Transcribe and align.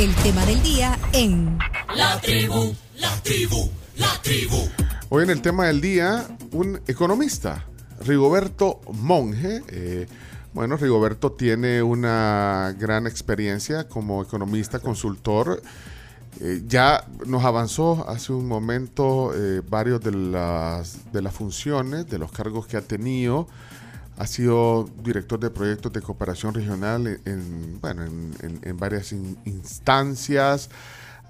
El 0.00 0.14
tema 0.14 0.46
del 0.46 0.62
día 0.62 0.98
en 1.12 1.58
La 1.94 2.18
tribu, 2.22 2.74
la 2.96 3.14
tribu, 3.22 3.68
la 3.98 4.08
tribu. 4.22 4.56
Hoy 5.10 5.24
en 5.24 5.28
el 5.28 5.42
tema 5.42 5.66
del 5.66 5.82
día, 5.82 6.26
un 6.52 6.80
economista, 6.86 7.66
Rigoberto 8.06 8.80
Monge. 8.94 9.62
eh, 9.68 10.06
bueno, 10.54 10.78
Rigoberto 10.78 11.32
tiene 11.32 11.82
una 11.82 12.74
gran 12.78 13.06
experiencia 13.06 13.88
como 13.88 14.22
economista, 14.22 14.78
consultor. 14.78 15.60
Eh, 16.40 16.62
ya 16.66 17.04
nos 17.26 17.44
avanzó 17.44 18.08
hace 18.08 18.32
un 18.32 18.48
momento 18.48 19.32
eh, 19.34 19.60
varios 19.68 20.00
de 20.00 20.12
las, 20.12 21.12
de 21.12 21.20
las 21.20 21.34
funciones, 21.34 22.08
de 22.08 22.16
los 22.16 22.32
cargos 22.32 22.66
que 22.66 22.78
ha 22.78 22.82
tenido. 22.82 23.48
Ha 24.20 24.26
sido 24.26 24.86
director 25.02 25.40
de 25.40 25.48
proyectos 25.48 25.90
de 25.94 26.02
cooperación 26.02 26.52
regional 26.52 27.06
en, 27.06 27.20
en, 27.24 27.80
bueno, 27.80 28.04
en, 28.04 28.34
en- 28.42 28.60
en 28.62 28.76
varias 28.76 29.12
in- 29.12 29.38
instancias. 29.46 30.68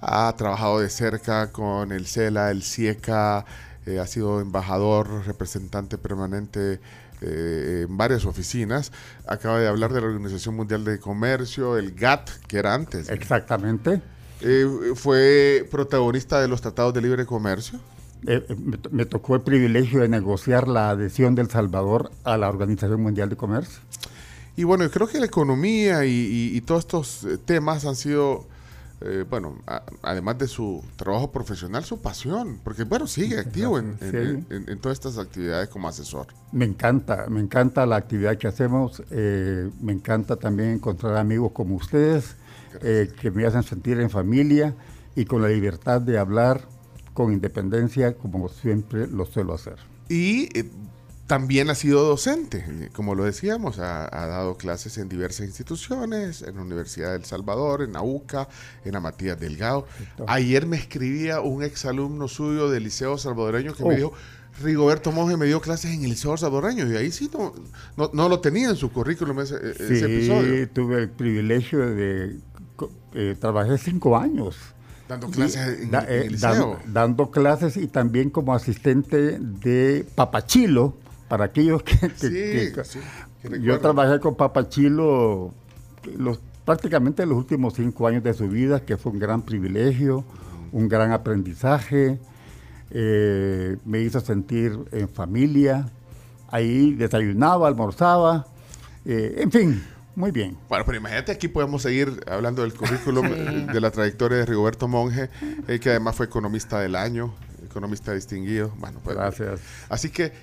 Ha 0.01 0.33
trabajado 0.35 0.79
de 0.81 0.89
cerca 0.89 1.51
con 1.53 1.93
el 1.93 2.05
CELA, 2.05 2.51
el 2.51 2.63
CIECA, 2.63 3.45
eh, 3.85 3.99
ha 3.99 4.07
sido 4.07 4.41
embajador, 4.41 5.25
representante 5.25 5.97
permanente 5.97 6.81
eh, 7.21 7.85
en 7.87 7.95
varias 7.97 8.25
oficinas. 8.25 8.91
Acaba 9.25 9.59
de 9.59 9.69
hablar 9.69 9.93
de 9.93 10.01
la 10.01 10.07
Organización 10.07 10.55
Mundial 10.57 10.83
de 10.83 10.99
Comercio, 10.99 11.77
el 11.77 11.93
GATT, 11.93 12.29
que 12.47 12.57
era 12.57 12.73
antes. 12.73 13.07
Exactamente. 13.09 14.01
Eh, 14.41 14.65
fue 14.95 15.65
protagonista 15.71 16.41
de 16.41 16.49
los 16.49 16.59
tratados 16.59 16.93
de 16.93 17.01
libre 17.01 17.25
comercio. 17.25 17.79
Eh, 18.27 18.45
eh, 18.49 18.55
me, 18.55 18.77
to- 18.77 18.89
me 18.91 19.05
tocó 19.05 19.35
el 19.35 19.41
privilegio 19.41 20.01
de 20.01 20.07
negociar 20.07 20.67
la 20.67 20.91
adhesión 20.91 21.33
del 21.35 21.49
Salvador 21.49 22.11
a 22.23 22.37
la 22.37 22.49
Organización 22.49 23.01
Mundial 23.01 23.29
de 23.29 23.35
Comercio. 23.35 23.81
Y 24.55 24.63
bueno, 24.63 24.89
creo 24.91 25.07
que 25.07 25.19
la 25.19 25.25
economía 25.25 26.05
y, 26.05 26.11
y- 26.11 26.57
y 26.57 26.61
todos 26.61 26.81
estos 26.81 27.23
eh, 27.23 27.37
temas 27.43 27.85
han 27.85 27.95
sido, 27.95 28.45
eh, 29.01 29.25
bueno, 29.27 29.55
a- 29.65 29.81
además 30.03 30.37
de 30.37 30.47
su 30.47 30.83
trabajo 30.97 31.31
profesional, 31.31 31.83
su 31.83 31.99
pasión, 31.99 32.59
porque 32.63 32.83
bueno, 32.83 33.07
sigue 33.07 33.39
activo 33.39 33.79
en, 33.79 33.97
en- 34.01 34.11
Sí. 34.11 34.45
en- 34.55 34.65
en 34.69 34.79
todas 34.79 34.97
estas 34.99 35.17
actividades 35.17 35.69
como 35.69 35.87
asesor. 35.87 36.27
Me 36.51 36.65
encanta, 36.65 37.25
me 37.29 37.39
encanta 37.39 37.85
la 37.87 37.95
actividad 37.95 38.37
que 38.37 38.47
hacemos. 38.47 39.01
eh, 39.09 39.69
me 39.81 39.93
encanta 39.93 40.35
también 40.35 40.69
encontrar 40.71 41.17
amigos 41.17 41.53
como 41.53 41.75
ustedes 41.75 42.35
que 42.79 43.31
me 43.31 43.45
hacen 43.45 43.63
sentir 43.63 43.99
en 43.99 44.09
familia 44.09 44.73
y 45.15 45.25
con 45.25 45.41
la 45.41 45.49
libertad 45.49 45.99
de 45.99 46.17
hablar 46.17 46.61
con 47.23 47.33
independencia 47.33 48.13
como 48.15 48.49
siempre 48.49 49.07
lo 49.07 49.25
suelo 49.25 49.53
hacer. 49.53 49.75
Y 50.09 50.49
eh, 50.57 50.69
también 51.27 51.69
ha 51.69 51.75
sido 51.75 52.03
docente, 52.05 52.65
eh, 52.67 52.89
como 52.91 53.15
lo 53.15 53.23
decíamos, 53.23 53.79
ha, 53.79 54.03
ha 54.11 54.27
dado 54.27 54.57
clases 54.57 54.97
en 54.97 55.07
diversas 55.07 55.45
instituciones, 55.47 56.41
en 56.41 56.55
la 56.57 56.61
Universidad 56.61 57.13
del 57.13 57.23
Salvador, 57.25 57.81
en 57.83 57.95
AUCA, 57.95 58.49
en 58.83 58.91
la 58.93 58.99
Matías 58.99 59.39
Delgado. 59.39 59.87
Ayer 60.27 60.65
me 60.65 60.75
escribía 60.77 61.39
un 61.39 61.63
exalumno 61.63 62.27
suyo 62.27 62.69
del 62.69 62.83
Liceo 62.83 63.17
Salvadoreño 63.17 63.73
que 63.73 63.83
me 63.83 63.93
Oh. 63.93 63.95
dijo, 63.95 64.13
Rigoberto 64.61 65.13
Monge 65.13 65.37
me 65.37 65.45
dio 65.45 65.61
clases 65.61 65.91
en 65.93 66.03
el 66.03 66.09
Liceo 66.09 66.35
Salvadoreño, 66.35 66.91
y 66.91 66.97
ahí 66.97 67.11
sí 67.11 67.29
no, 67.33 67.53
no, 67.95 68.09
no 68.13 68.27
lo 68.27 68.41
tenía 68.41 68.69
en 68.69 68.75
su 68.75 68.91
currículum 68.91 69.39
ese, 69.39 69.55
e- 69.55 69.71
ese 69.71 69.99
Sí, 69.99 70.03
episodio, 70.03 70.69
tuve 70.69 71.03
el 71.03 71.09
privilegio 71.09 71.79
de... 71.79 72.35
eh, 73.13 73.35
trabajé 73.39 73.77
cinco 73.77 74.17
años. 74.17 74.57
Dando 75.11 75.27
clases 75.29 75.79
en, 75.81 75.91
Da- 75.91 76.05
en 76.07 76.33
eh, 76.33 76.37
dan- 76.39 76.93
dando 76.93 77.31
clases 77.31 77.75
y 77.77 77.87
también 77.87 78.29
como 78.29 78.53
asistente 78.53 79.37
de 79.39 80.05
Papachilo, 80.15 80.95
para 81.27 81.45
aquellos 81.45 81.83
que... 81.83 81.97
que- 81.97 82.09
Sí, 82.15 82.73
que- 82.73 82.83
sí, 82.85 82.99
que 83.41 83.61
yo 83.61 83.79
trabajé 83.79 84.19
con 84.19 84.35
Papachilo 84.35 85.53
los, 86.17 86.39
prácticamente 86.65 87.25
los 87.25 87.37
últimos 87.37 87.73
cinco 87.73 88.07
años 88.07 88.23
de 88.23 88.33
su 88.33 88.47
vida, 88.47 88.79
que 88.85 88.95
fue 88.97 89.11
un 89.11 89.19
gran 89.19 89.41
privilegio, 89.41 90.23
un 90.71 90.87
gran 90.87 91.11
aprendizaje, 91.11 92.17
eh, 92.91 93.77
me 93.85 93.99
hizo 94.01 94.19
sentir 94.21 94.77
en 94.91 95.09
familia, 95.09 95.89
ahí 96.49 96.93
desayunaba, 96.93 97.67
almorzaba, 97.67 98.45
eh, 99.05 99.35
en 99.39 99.51
fin, 99.51 99.83
muy 100.15 100.31
bien. 100.31 100.57
Bueno, 100.69 100.83
pero 100.85 100.97
imagínate, 100.97 101.31
aquí 101.31 101.47
podemos 101.47 101.81
seguir 101.81 102.23
hablando 102.29 102.61
del 102.63 102.73
currículum, 102.73 103.25
eh, 103.31 103.67
de 103.71 103.81
la 103.81 103.91
trayectoria 103.91 104.39
de 104.39 104.45
Rigoberto 104.45 104.87
Monge, 104.87 105.29
eh, 105.67 105.79
que 105.79 105.89
además 105.89 106.15
fue 106.15 106.25
economista 106.25 106.79
del 106.79 106.95
año, 106.95 107.33
economista 107.63 108.13
distinguido. 108.13 108.73
Bueno, 108.77 108.99
pues, 109.03 109.15
Gracias. 109.15 109.61
Así 109.89 110.09
que 110.09 110.33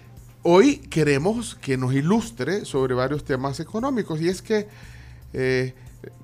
hoy 0.42 0.78
queremos 0.78 1.54
que 1.56 1.76
nos 1.76 1.92
ilustre 1.92 2.64
sobre 2.64 2.94
varios 2.94 3.24
temas 3.24 3.60
económicos. 3.60 4.20
Y 4.20 4.28
es 4.28 4.40
que, 4.42 4.68
eh, 5.34 5.74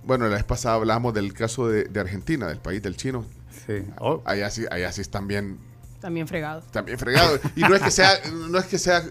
bueno, 0.05 0.27
la 0.29 0.37
vez 0.37 0.45
pasada 0.45 0.77
hablamos 0.77 1.13
del 1.13 1.33
caso 1.35 1.69
de, 1.69 1.85
de 1.85 2.01
Argentina, 2.01 2.47
del 2.49 2.59
país 2.59 2.83
del 2.83 2.97
chino. 2.97 3.25
Sí. 3.67 3.83
Oh, 3.99 4.23
Allá 4.25 4.51
sí, 4.51 4.65
allá 4.71 4.91
sí 4.93 5.01
están 5.01 5.27
bien, 5.29 5.59
También 6.01 6.29
fregado. 6.29 6.61
están 6.61 6.85
bien 6.85 6.99
fregados. 6.99 7.41
Y 7.57 7.61
no 7.63 7.75
es 7.75 7.83
que 7.83 7.91
sea, 7.91 8.11
no 8.51 8.59
es 8.59 8.67
que 8.67 8.79
sea, 8.79 9.03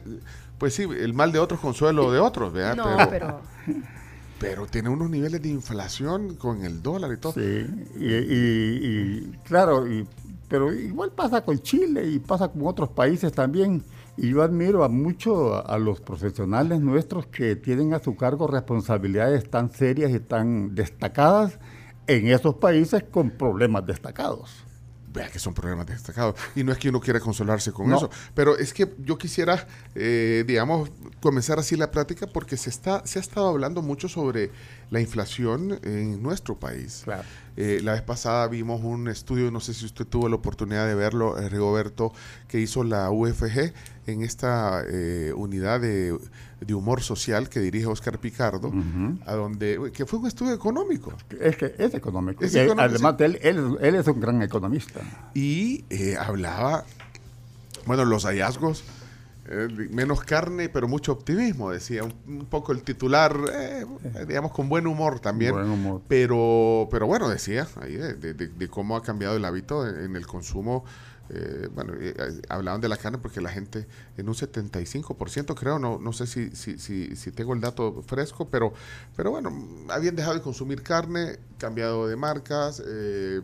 pues 0.57 0.73
sí, 0.75 0.83
el 0.83 1.13
mal 1.13 1.31
de 1.31 1.39
otros 1.39 1.59
consuelo 1.59 2.11
de 2.11 2.19
otros, 2.19 2.53
¿verdad? 2.53 2.75
No, 2.75 2.97
pero 3.09 3.41
Pero 3.65 3.83
tiene 4.69 4.89
unos 4.89 5.09
niveles 5.09 5.41
de 5.41 5.49
inflación 5.49 6.35
con 6.35 6.63
el 6.65 6.81
dólar 6.81 7.11
y 7.13 7.17
todo. 7.17 7.33
Sí, 7.33 7.65
y, 7.99 9.21
claro, 9.43 9.87
y- 9.87 10.07
pero 10.47 10.73
igual 10.73 11.11
pasa 11.11 11.43
con 11.43 11.59
Chile 11.59 12.05
y 12.05 12.19
pasa 12.19 12.47
con 12.47 12.65
otros 12.67 12.89
países 12.89 13.31
también. 13.31 13.83
Y 14.17 14.29
yo 14.29 14.43
admiro 14.43 14.83
a 14.83 14.89
mucho 14.89 15.67
a 15.67 15.77
los 15.79 15.99
profesionales 15.99 16.79
nuestros 16.81 17.25
que 17.27 17.55
tienen 17.55 17.93
a 17.93 17.99
su 17.99 18.15
cargo 18.15 18.45
responsabilidades 18.47 19.49
tan 19.49 19.71
serias 19.71 20.11
y 20.11 20.19
tan 20.19 20.75
destacadas 20.75 21.57
en 22.05 22.27
esos 22.27 22.55
países 22.55 23.03
con 23.03 23.31
problemas 23.31 23.85
destacados. 23.87 24.62
Vea 25.13 25.29
que 25.29 25.39
son 25.39 25.53
problemas 25.53 25.85
destacados. 25.87 26.35
Y 26.55 26.63
no 26.63 26.71
es 26.71 26.77
que 26.79 26.89
uno 26.89 26.99
quiera 26.99 27.19
consolarse 27.19 27.71
con 27.71 27.87
No. 27.87 27.97
eso. 27.97 28.09
Pero 28.33 28.57
es 28.57 28.73
que 28.73 28.93
yo 28.99 29.17
quisiera, 29.17 29.67
eh, 29.95 30.43
digamos, 30.47 30.89
comenzar 31.21 31.59
así 31.59 31.75
la 31.75 31.91
plática 31.91 32.25
porque 32.27 32.57
se, 32.57 32.69
está, 32.69 33.05
se 33.05 33.19
ha 33.19 33.21
estado 33.21 33.47
hablando 33.47 33.81
mucho 33.81 34.09
sobre 34.09 34.49
la 34.89 34.99
inflación 34.99 35.79
en 35.83 36.21
nuestro 36.21 36.59
país. 36.59 37.01
Claro. 37.03 37.23
Eh, 37.55 37.81
la 37.83 37.93
vez 37.93 38.01
pasada 38.01 38.47
vimos 38.47 38.81
un 38.83 39.07
estudio, 39.07 39.51
no 39.51 39.59
sé 39.59 39.73
si 39.73 39.85
usted 39.85 40.05
tuvo 40.05 40.27
la 40.29 40.35
oportunidad 40.35 40.87
de 40.87 40.95
verlo, 40.95 41.37
eh, 41.39 41.49
Rigoberto, 41.49 42.11
que 42.47 42.59
hizo 42.59 42.83
la 42.83 43.11
UFG 43.11 43.73
en 44.07 44.23
esta 44.23 44.83
eh, 44.87 45.31
unidad 45.35 45.79
de, 45.79 46.17
de 46.65 46.73
humor 46.73 47.01
social 47.01 47.49
que 47.49 47.59
dirige 47.59 47.85
Oscar 47.87 48.19
Picardo, 48.19 48.71
a 49.25 49.33
donde, 49.33 49.91
que 49.93 50.05
fue 50.05 50.19
un 50.19 50.27
estudio 50.27 50.53
económico. 50.53 51.13
Es 51.39 51.57
que 51.57 51.75
es 51.77 51.93
económico. 51.93 52.43
Es 52.43 52.53
Y 52.55 52.59
económico, 52.59 52.81
además, 52.95 53.15
él, 53.19 53.39
él- 53.41 53.77
él 53.81 53.95
es 53.95 54.07
un 54.07 54.19
gran 54.19 54.41
economista. 54.41 54.99
y 55.33 55.85
eh, 55.89 56.15
hablaba, 56.19 56.85
bueno, 57.85 58.05
los 58.05 58.23
hallazgos, 58.25 58.83
eh, 59.49 59.67
menos 59.91 60.23
carne, 60.23 60.69
pero 60.69 60.87
mucho 60.87 61.11
optimismo, 61.11 61.69
decía 61.69 62.03
un, 62.05 62.13
un 62.27 62.45
poco 62.45 62.71
el 62.71 62.81
titular, 62.81 63.35
eh, 63.53 63.85
digamos, 64.25 64.51
con 64.53 64.69
buen 64.69 64.87
humor 64.87 65.19
también. 65.19 65.51
Buen 65.51 65.69
humor. 65.69 66.01
Pero, 66.07 66.87
pero 66.89 67.07
bueno, 67.07 67.27
decía 67.27 67.67
ahí 67.81 67.95
de, 67.97 68.13
de- 68.13 68.33
de- 68.33 68.47
de 68.47 68.67
cómo 68.69 68.95
ha 68.95 69.03
cambiado 69.03 69.35
el 69.35 69.43
hábito 69.43 69.85
en, 69.87 70.05
en 70.05 70.15
el 70.15 70.25
consumo. 70.25 70.85
Eh, 71.29 71.69
bueno, 71.73 71.93
eh, 71.99 72.13
hablaban 72.49 72.81
de 72.81 72.89
la 72.89 72.97
carne 72.97 73.17
porque 73.17 73.39
la 73.41 73.49
gente 73.49 73.87
en 74.17 74.27
un 74.27 74.35
75% 74.35 75.55
creo, 75.55 75.79
no, 75.79 75.97
no 75.99 76.13
sé 76.13 76.27
si, 76.27 76.51
si, 76.55 76.77
si, 76.77 77.15
si 77.15 77.31
tengo 77.31 77.53
el 77.53 77.61
dato 77.61 78.03
fresco, 78.05 78.47
pero, 78.49 78.73
pero 79.15 79.31
bueno, 79.31 79.51
habían 79.89 80.15
dejado 80.15 80.35
de 80.35 80.41
consumir 80.41 80.83
carne, 80.83 81.39
cambiado 81.57 82.07
de 82.07 82.15
marcas, 82.15 82.83
eh, 82.85 83.41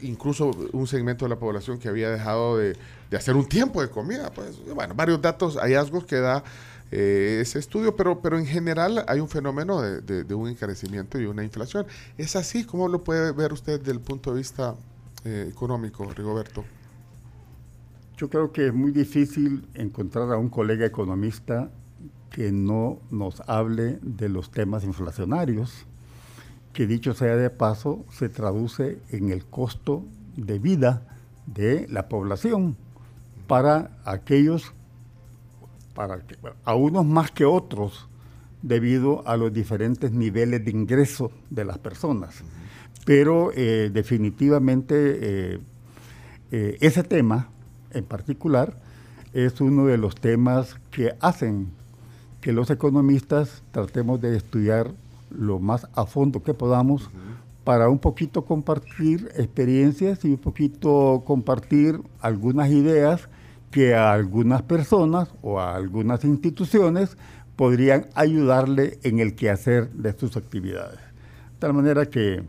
incluso 0.00 0.50
un 0.72 0.86
segmento 0.86 1.24
de 1.24 1.28
la 1.30 1.38
población 1.38 1.78
que 1.78 1.88
había 1.88 2.10
dejado 2.10 2.56
de, 2.58 2.76
de 3.10 3.16
hacer 3.16 3.36
un 3.36 3.46
tiempo 3.46 3.82
de 3.82 3.88
comida. 3.90 4.30
Pues, 4.30 4.56
bueno, 4.74 4.94
varios 4.94 5.20
datos, 5.20 5.56
hallazgos 5.56 6.04
que 6.04 6.16
da 6.16 6.42
eh, 6.90 7.38
ese 7.40 7.58
estudio, 7.58 7.94
pero, 7.94 8.20
pero 8.20 8.38
en 8.38 8.46
general 8.46 9.04
hay 9.06 9.20
un 9.20 9.28
fenómeno 9.28 9.80
de, 9.80 10.00
de- 10.00 10.24
de 10.24 10.34
un 10.34 10.48
encarecimiento 10.48 11.18
y 11.20 11.26
una 11.26 11.44
inflación. 11.44 11.86
¿Es 12.18 12.36
así? 12.36 12.64
¿Cómo 12.64 12.88
lo 12.88 13.02
puede 13.04 13.32
ver 13.32 13.52
usted 13.52 13.78
desde 13.78 13.92
el 13.92 14.00
punto 14.00 14.30
de 14.32 14.38
vista 14.38 14.74
económico, 15.24 16.04
Rigoberto? 16.12 16.64
Yo 18.16 18.28
creo 18.28 18.52
que 18.52 18.68
es 18.68 18.74
muy 18.74 18.92
difícil 18.92 19.66
encontrar 19.74 20.30
a 20.32 20.36
un 20.36 20.48
colega 20.48 20.86
economista 20.86 21.70
que 22.30 22.52
no 22.52 23.00
nos 23.10 23.40
hable 23.48 23.98
de 24.02 24.28
los 24.28 24.50
temas 24.50 24.84
inflacionarios, 24.84 25.86
que 26.72 26.86
dicho 26.86 27.14
sea 27.14 27.36
de 27.36 27.50
paso, 27.50 28.04
se 28.10 28.28
traduce 28.28 28.98
en 29.10 29.30
el 29.30 29.44
costo 29.44 30.04
de 30.36 30.58
vida 30.58 31.02
de 31.46 31.86
la 31.90 32.08
población 32.08 32.76
para 33.46 33.90
aquellos, 34.04 34.72
para 35.94 36.20
que- 36.20 36.36
a 36.64 36.74
unos 36.74 37.04
más 37.04 37.30
que 37.30 37.44
otros, 37.44 38.08
debido 38.62 39.26
a 39.26 39.36
los 39.36 39.52
diferentes 39.52 40.12
niveles 40.12 40.64
de 40.64 40.70
ingreso 40.70 41.32
de 41.50 41.64
las 41.64 41.78
personas. 41.78 42.36
Pero 43.04 43.50
eh, 43.54 43.90
definitivamente 43.92 44.94
eh, 44.94 45.58
eh, 46.52 46.76
ese 46.80 47.02
tema 47.02 47.48
en 47.94 48.04
particular 48.04 48.76
es 49.32 49.60
uno 49.60 49.86
de 49.86 49.98
los 49.98 50.14
temas 50.14 50.76
que 50.90 51.14
hacen 51.20 51.68
que 52.40 52.52
los 52.52 52.70
economistas 52.70 53.62
tratemos 53.70 54.20
de 54.20 54.36
estudiar 54.36 54.90
lo 55.30 55.58
más 55.58 55.86
a 55.94 56.06
fondo 56.06 56.42
que 56.42 56.54
podamos 56.54 57.08
para 57.64 57.88
un 57.88 57.98
poquito 57.98 58.44
compartir 58.44 59.30
experiencias 59.36 60.24
y 60.24 60.30
un 60.30 60.38
poquito 60.38 61.22
compartir 61.24 62.00
algunas 62.20 62.70
ideas 62.70 63.28
que 63.70 63.94
a 63.94 64.12
algunas 64.12 64.62
personas 64.62 65.28
o 65.40 65.60
a 65.60 65.74
algunas 65.74 66.24
instituciones 66.24 67.16
podrían 67.56 68.06
ayudarle 68.14 68.98
en 69.02 69.20
el 69.20 69.34
quehacer 69.34 69.90
de 69.90 70.12
sus 70.12 70.36
actividades. 70.36 70.98
De 70.98 71.58
tal 71.60 71.72
manera 71.72 72.06
que, 72.06 72.42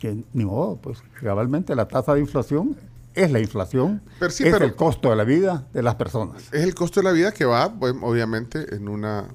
que 0.00 0.24
ni 0.32 0.44
modo, 0.44 0.76
pues 0.76 1.02
cabalmente 1.20 1.74
la 1.76 1.86
tasa 1.86 2.14
de 2.14 2.20
inflación 2.20 2.76
es 3.14 3.30
la 3.30 3.40
inflación, 3.40 4.02
es 4.20 4.40
el 4.40 4.74
costo 4.74 5.10
de 5.10 5.16
la 5.16 5.24
vida 5.24 5.66
de 5.72 5.82
las 5.82 5.94
personas. 5.94 6.42
Es 6.52 6.62
el 6.62 6.74
costo 6.74 7.00
de 7.00 7.04
la 7.04 7.12
vida 7.12 7.32
que 7.32 7.44
va, 7.44 7.72
pues, 7.72 7.94
obviamente, 8.02 8.74
en 8.74 8.88
una 8.88 9.28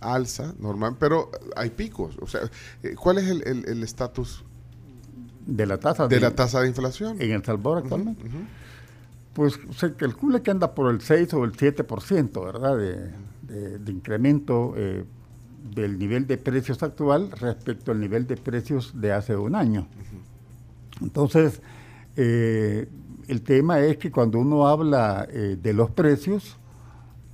alza 0.00 0.54
normal, 0.58 0.96
pero 0.98 1.30
hay 1.56 1.70
picos. 1.70 2.16
O 2.20 2.26
sea, 2.26 2.42
eh, 2.82 2.94
¿cuál 2.94 3.18
es 3.18 3.28
el 3.28 3.82
estatus 3.82 4.44
de 5.46 5.66
la 5.66 5.78
tasa 5.78 6.08
de, 6.08 6.20
la 6.20 6.32
tasa 6.32 6.60
de 6.60 6.68
inflación 6.68 7.20
en 7.20 7.30
El 7.30 7.44
Salvador 7.44 7.78
actualmente? 7.78 8.22
Pues 9.32 9.58
se 9.76 9.94
calcula 9.94 10.40
que 10.40 10.50
anda 10.50 10.74
por 10.74 10.90
el 10.90 11.00
6 11.00 11.32
o 11.34 11.44
el 11.44 11.52
7%, 11.52 12.44
¿verdad? 12.44 12.76
De, 12.76 13.78
de, 13.78 13.92
incremento 13.92 14.74
eh, 14.76 15.04
del 15.74 15.98
nivel 15.98 16.26
de 16.26 16.36
precios 16.36 16.82
actual 16.82 17.30
respecto 17.30 17.92
al 17.92 18.00
nivel 18.00 18.26
de 18.26 18.36
precios 18.36 18.92
de 19.00 19.12
hace 19.12 19.36
un 19.36 19.54
año. 19.54 19.86
Entonces, 21.00 21.60
eh, 22.16 22.88
el 23.28 23.42
tema 23.42 23.80
es 23.80 23.98
que 23.98 24.10
cuando 24.10 24.38
uno 24.38 24.66
habla 24.68 25.26
de 25.26 25.72
los 25.72 25.90
precios, 25.90 26.56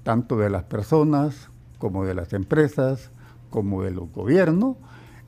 tanto 0.02 0.36
de 0.36 0.50
las 0.50 0.64
personas 0.64 1.48
como 1.78 2.04
de 2.04 2.14
las 2.14 2.32
empresas, 2.32 3.10
como 3.50 3.82
del 3.82 3.98
gobierno, 3.98 4.76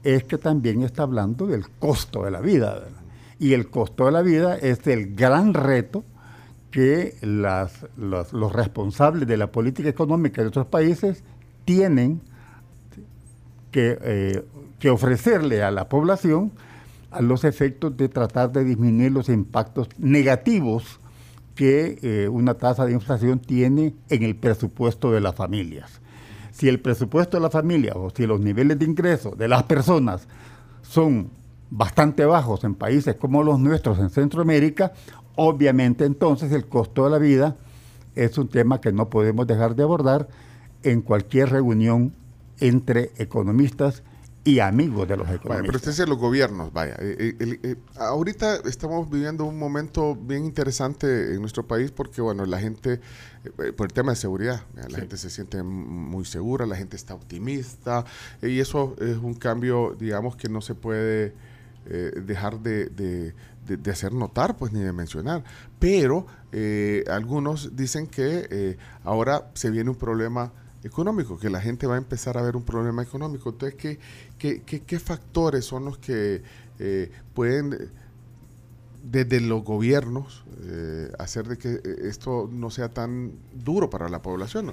es 0.03 0.25
que 0.25 0.39
también 0.39 0.83
está 0.83 1.03
hablando 1.03 1.47
del 1.47 1.69
costo 1.69 2.25
de 2.25 2.31
la 2.31 2.41
vida. 2.41 2.85
Y 3.39 3.55
el 3.55 3.71
costo 3.71 4.07
de 4.07 4.13
la 4.13 4.23
vida 4.23 4.57
es 4.57 4.87
el 4.87 5.15
gran 5.15 5.55
reto 5.55 6.05
que 6.71 7.17
los, 7.23 8.53
responsables 8.53 9.29
de 9.29 9.37
la 9.37 9.53
política 9.53 9.89
económica 9.89 10.43
de 10.43 10.49
otros 10.49 10.67
países 10.67 11.23
tienen 11.65 12.21
que, 13.71 13.99
eh, 14.03 14.45
que, 14.79 14.91
ofrecerle 14.91 15.63
a 15.63 15.71
la 15.71 15.89
población 15.89 16.53
a 17.15 17.23
los 17.23 17.45
efectos 17.45 17.97
de 17.97 18.09
tratar 18.09 18.53
de 18.53 18.65
disminuir 18.65 19.13
los 19.13 19.29
impactos 19.29 19.89
negativos 19.99 21.01
que 21.55 21.99
eh, 22.03 22.29
una 22.29 22.55
tasa 22.55 22.85
de 22.85 22.93
inflación 22.93 23.39
tiene 23.39 23.95
en 24.09 24.23
el 24.25 24.35
presupuesto 24.35 25.13
de 25.13 25.21
las 25.21 25.35
familias. 25.35 26.01
Si 26.51 26.69
el 26.69 26.81
presupuesto 26.81 27.37
de 27.37 27.43
la 27.43 27.51
familia 27.51 27.95
o 27.95 28.11
si 28.11 28.27
los 28.27 28.41
niveles 28.41 28.79
de 28.79 28.85
ingreso 28.85 29.31
de 29.37 29.49
las 29.49 29.63
personas 29.65 30.27
son 30.83 31.31
bastante 31.71 32.25
bajos 32.25 32.65
en 32.65 32.75
países 32.75 33.17
como 33.17 33.43
los 33.43 33.59
nuestros 33.61 33.99
en 33.99 34.11
Centroamérica, 34.11 34.93
obviamente 35.37 36.05
entonces 36.05 36.53
el 36.53 36.67
costo 36.67 37.05
de 37.05 37.11
la 37.11 37.19
vida 37.19 37.57
es 38.15 38.39
un 38.39 38.49
tema 38.49 38.81
que 38.81 38.93
no 38.93 39.09
podemos 39.09 39.47
dejar 39.47 39.75
de 39.75 39.83
abordar 39.85 40.29
en 40.83 41.01
cualquier 41.03 41.51
reunión 41.51 42.13
entre 42.61 43.11
economistas 43.17 44.03
y 44.44 44.58
amigos 44.58 45.08
de 45.08 45.17
los 45.17 45.26
economistas. 45.26 45.67
pero 45.67 45.76
usted 45.76 45.91
dice 45.93 46.06
los 46.06 46.19
gobiernos, 46.19 46.70
vaya. 46.70 46.96
Eh, 46.99 47.35
eh, 47.41 47.58
eh, 47.62 47.76
ahorita 47.96 48.56
estamos 48.67 49.11
viviendo 49.11 49.46
un 49.46 49.58
momento 49.58 50.14
bien 50.14 50.44
interesante 50.44 51.35
en 51.35 51.41
nuestro 51.41 51.67
país 51.67 51.91
porque, 51.91 52.20
bueno, 52.20 52.44
la 52.44 52.61
gente, 52.61 53.00
por 53.75 53.87
el 53.87 53.93
tema 53.94 54.12
de 54.12 54.17
seguridad, 54.17 54.62
la 54.75 54.99
gente 54.99 55.17
se 55.17 55.31
siente 55.31 55.62
muy 55.62 56.26
segura, 56.26 56.67
la 56.67 56.76
gente 56.76 56.94
está 56.94 57.14
optimista 57.14 58.05
y 58.43 58.61
eso 58.61 58.94
es 59.00 59.17
un 59.17 59.32
cambio, 59.32 59.96
digamos, 59.99 60.37
que 60.37 60.50
no 60.50 60.61
se 60.61 60.75
puede 60.75 61.35
dejar 61.87 62.61
de, 62.61 62.91
de, 62.91 63.91
hacer 63.91 64.12
notar, 64.12 64.56
pues, 64.58 64.73
ni 64.73 64.81
de 64.81 64.93
mencionar. 64.93 65.43
Pero 65.79 66.26
algunos 67.11 67.75
dicen 67.76 68.08
que 68.08 68.76
ahora 69.05 69.50
se 69.55 69.70
viene 69.70 69.88
un 69.88 69.96
problema 69.96 70.52
económico, 70.85 71.39
que 71.39 71.51
la 71.51 71.61
gente 71.61 71.87
va 71.87 71.95
a 71.95 71.99
empezar 71.99 72.37
a 72.39 72.43
ver 72.43 72.57
un 72.57 72.63
problema 72.63 73.03
económico. 73.03 73.51
Entonces, 73.51 73.99
¿qué, 74.39 74.63
qué, 74.63 74.99
factores 74.99 75.65
son 75.65 75.87
los 75.87 75.99
que 75.99 76.43
eh, 76.79 77.11
pueden, 77.33 77.91
desde 79.03 79.41
los 79.41 79.65
gobiernos, 79.65 80.45
eh, 80.63 81.11
hacer 81.19 81.49
de 81.49 81.57
que 81.57 81.73
eh, 81.73 81.81
esto 82.03 82.49
no 82.53 82.71
sea 82.71 82.91
tan 82.91 83.33
duro 83.55 83.89
para 83.89 84.09
la 84.09 84.21
población? 84.21 84.73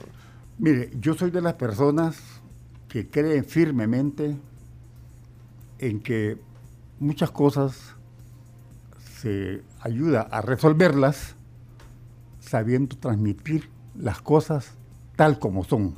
Mire, 0.60 0.92
yo 1.00 1.14
soy 1.14 1.32
de 1.32 1.42
las 1.42 1.54
personas 1.54 2.18
que 2.90 3.10
creen 3.10 3.46
firmemente 3.46 4.38
en 5.80 6.02
que 6.02 6.38
muchas 7.00 7.32
cosas 7.32 7.96
se 9.22 9.64
ayuda 9.80 10.22
a 10.24 10.42
resolverlas 10.42 11.36
sabiendo 12.40 12.98
transmitir 12.98 13.70
las 13.96 14.22
cosas 14.22 14.74
tal 15.22 15.38
como 15.38 15.64
son. 15.64 15.94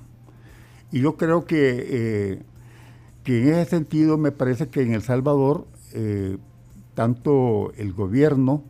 Y 0.92 1.00
yo 1.00 1.16
creo 1.16 1.46
que, 1.46 1.88
eh, 1.90 2.42
que 3.24 3.42
en 3.42 3.54
ese 3.54 3.70
sentido 3.70 4.18
me 4.18 4.34
parece 4.34 4.68
que 4.68 4.82
en 4.82 4.94
El 4.94 5.02
Salvador, 5.02 5.66
eh, 5.94 6.38
tanto 6.94 7.72
el 7.78 7.94
gobierno 7.94 8.64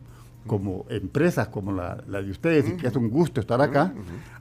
como 0.46 0.86
empresas 0.90 1.48
como 1.48 1.72
la, 1.72 1.96
de 1.96 2.30
ustedes, 2.30 2.68
y 2.68 2.76
que 2.76 2.86
es 2.86 2.94
un 2.94 3.10
gusto 3.10 3.40
estar 3.40 3.60
acá, 3.60 3.94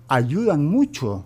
ayudan 0.08 0.68
mucho 0.68 1.26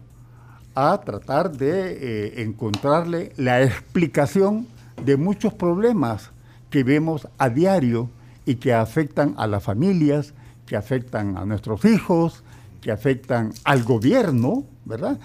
a 0.74 1.02
tratar 1.02 1.52
de 1.52 1.92
eh, 1.92 2.44
encontrarle 2.44 3.34
la 3.36 3.62
explicación 3.62 4.68
de 5.06 5.18
muchos 5.18 5.54
problemas 5.54 6.32
que 6.70 6.86
vemos 6.86 7.28
a 7.38 7.50
diario 7.50 8.10
y 8.46 8.56
que 8.56 8.74
afectan 8.74 9.34
a 9.36 9.48
las 9.48 9.66
familias, 9.66 10.34
que 10.66 10.78
afectan 10.78 11.36
a 11.36 11.46
nuestros 11.46 11.84
hijos, 11.84 12.42
que 12.80 12.94
afectan 12.94 13.52
al 13.66 13.84
gobierno, 13.84 14.64
¿verdad? 14.88 15.20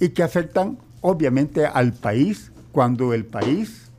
Y 0.00 0.10
que 0.10 0.22
afectan 0.22 0.78
obviamente 1.00 1.66
al 1.66 1.92
país 1.92 2.52
cuando 2.72 3.12
el 3.12 3.24
país 3.24 3.90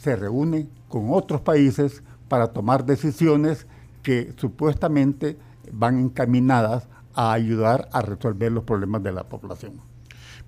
se 0.00 0.16
reúne 0.16 0.68
con 0.88 1.08
otros 1.10 1.40
países 1.40 2.02
para 2.28 2.48
tomar 2.48 2.84
decisiones 2.84 3.66
que 4.02 4.32
supuestamente 4.36 5.36
van 5.72 5.98
encaminadas 5.98 6.84
a 7.14 7.32
ayudar 7.32 7.88
a 7.92 8.02
resolver 8.02 8.52
los 8.52 8.64
problemas 8.64 9.02
de 9.02 9.12
la 9.12 9.24
población. 9.24 9.80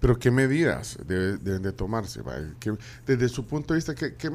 Pero 0.00 0.18
¿qué 0.18 0.30
medidas 0.30 0.98
deben 1.06 1.62
de 1.62 1.72
tomarse? 1.72 2.20
desde 3.06 3.28
su 3.28 3.46
punto 3.46 3.72
de 3.72 3.78
vista, 3.78 3.94
¿qué, 3.94 4.30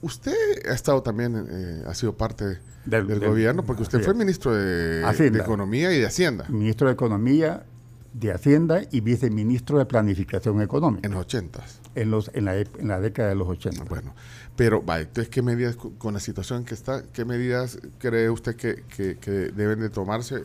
usted 0.00 0.32
ha 0.68 0.74
estado 0.74 1.02
también, 1.02 1.46
eh, 1.50 1.82
ha 1.86 1.94
sido 1.94 2.16
parte 2.16 2.58
del, 2.84 3.20
gobierno, 3.20 3.64
porque 3.64 3.82
usted 3.82 4.00
fue 4.02 4.14
ministro 4.14 4.54
de, 4.54 5.02
Economía 5.38 5.92
y 5.92 5.98
de 5.98 6.06
Hacienda. 6.06 6.46
Ministro 6.48 6.86
de 6.86 6.94
Economía, 6.94 7.64
de 8.12 8.32
Hacienda 8.32 8.82
y 8.90 9.00
viceministro 9.00 9.78
de 9.78 9.86
Planificación 9.86 10.60
Económica. 10.62 11.06
En 11.06 11.12
los 11.12 11.22
80. 11.22 11.64
En, 11.94 12.10
los, 12.10 12.30
en, 12.34 12.44
la, 12.44 12.56
en 12.56 12.88
la 12.88 13.00
década 13.00 13.28
de 13.28 13.34
los 13.34 13.48
80. 13.48 13.84
Bueno, 13.84 14.14
pero, 14.56 14.84
va, 14.84 15.00
entonces, 15.00 15.28
¿qué 15.28 15.42
medidas, 15.42 15.76
con 15.76 16.14
la 16.14 16.20
situación 16.20 16.64
que 16.64 16.74
está, 16.74 17.04
qué 17.12 17.24
medidas 17.24 17.78
cree 17.98 18.30
usted 18.30 18.56
que, 18.56 18.84
que 18.88 19.30
deben 19.30 19.80
de 19.80 19.90
tomarse? 19.90 20.44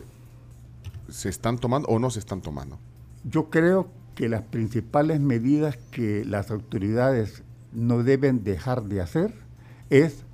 ¿Se 1.08 1.28
están 1.28 1.58
tomando 1.58 1.88
o 1.88 1.98
no 1.98 2.10
se 2.10 2.18
están 2.18 2.40
tomando? 2.40 2.78
Yo 3.24 3.50
creo 3.50 3.88
que 4.14 4.28
las 4.28 4.42
principales 4.42 5.20
medidas 5.20 5.76
que 5.90 6.24
las 6.24 6.50
autoridades 6.50 7.42
no 7.72 8.02
deben 8.02 8.42
dejar 8.42 8.84
de 8.84 9.00
hacer 9.00 9.34
es 9.90 10.24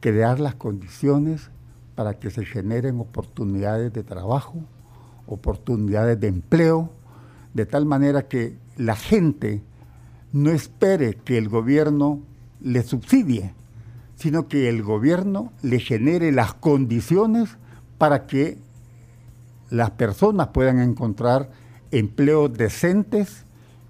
crear 0.00 0.40
las 0.40 0.54
condiciones 0.54 1.50
para 1.94 2.18
que 2.18 2.30
se 2.30 2.46
generen 2.46 2.98
oportunidades 2.98 3.92
de 3.92 4.02
trabajo, 4.02 4.64
oportunidades 5.30 6.20
de 6.20 6.28
empleo, 6.28 6.90
de 7.54 7.66
tal 7.66 7.86
manera 7.86 8.28
que 8.28 8.56
la 8.76 8.96
gente 8.96 9.62
no 10.32 10.50
espere 10.50 11.14
que 11.14 11.38
el 11.38 11.48
gobierno 11.48 12.20
le 12.60 12.82
subsidie, 12.82 13.54
sino 14.16 14.48
que 14.48 14.68
el 14.68 14.82
gobierno 14.82 15.52
le 15.62 15.80
genere 15.80 16.32
las 16.32 16.54
condiciones 16.54 17.56
para 17.98 18.26
que 18.26 18.58
las 19.70 19.90
personas 19.92 20.48
puedan 20.48 20.80
encontrar 20.80 21.50
empleos 21.90 22.52
decentes 22.52 23.44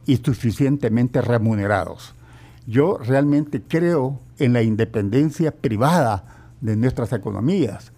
y 0.06 0.16
suficientemente 0.16 1.20
remunerados. 1.20 2.14
Yo 2.66 2.98
realmente 2.98 3.62
creo 3.62 4.20
en 4.38 4.52
la 4.52 4.62
independencia 4.62 5.50
privada 5.50 6.52
de 6.60 6.76
nuestras 6.76 7.12
economías. 7.12 7.92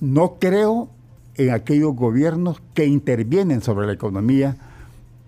No 0.00 0.38
creo 0.38 0.88
en 1.36 1.50
aquellos 1.50 1.94
gobiernos 1.94 2.60
que 2.74 2.86
intervienen 2.86 3.62
sobre 3.62 3.86
la 3.86 3.92
economía 3.92 4.56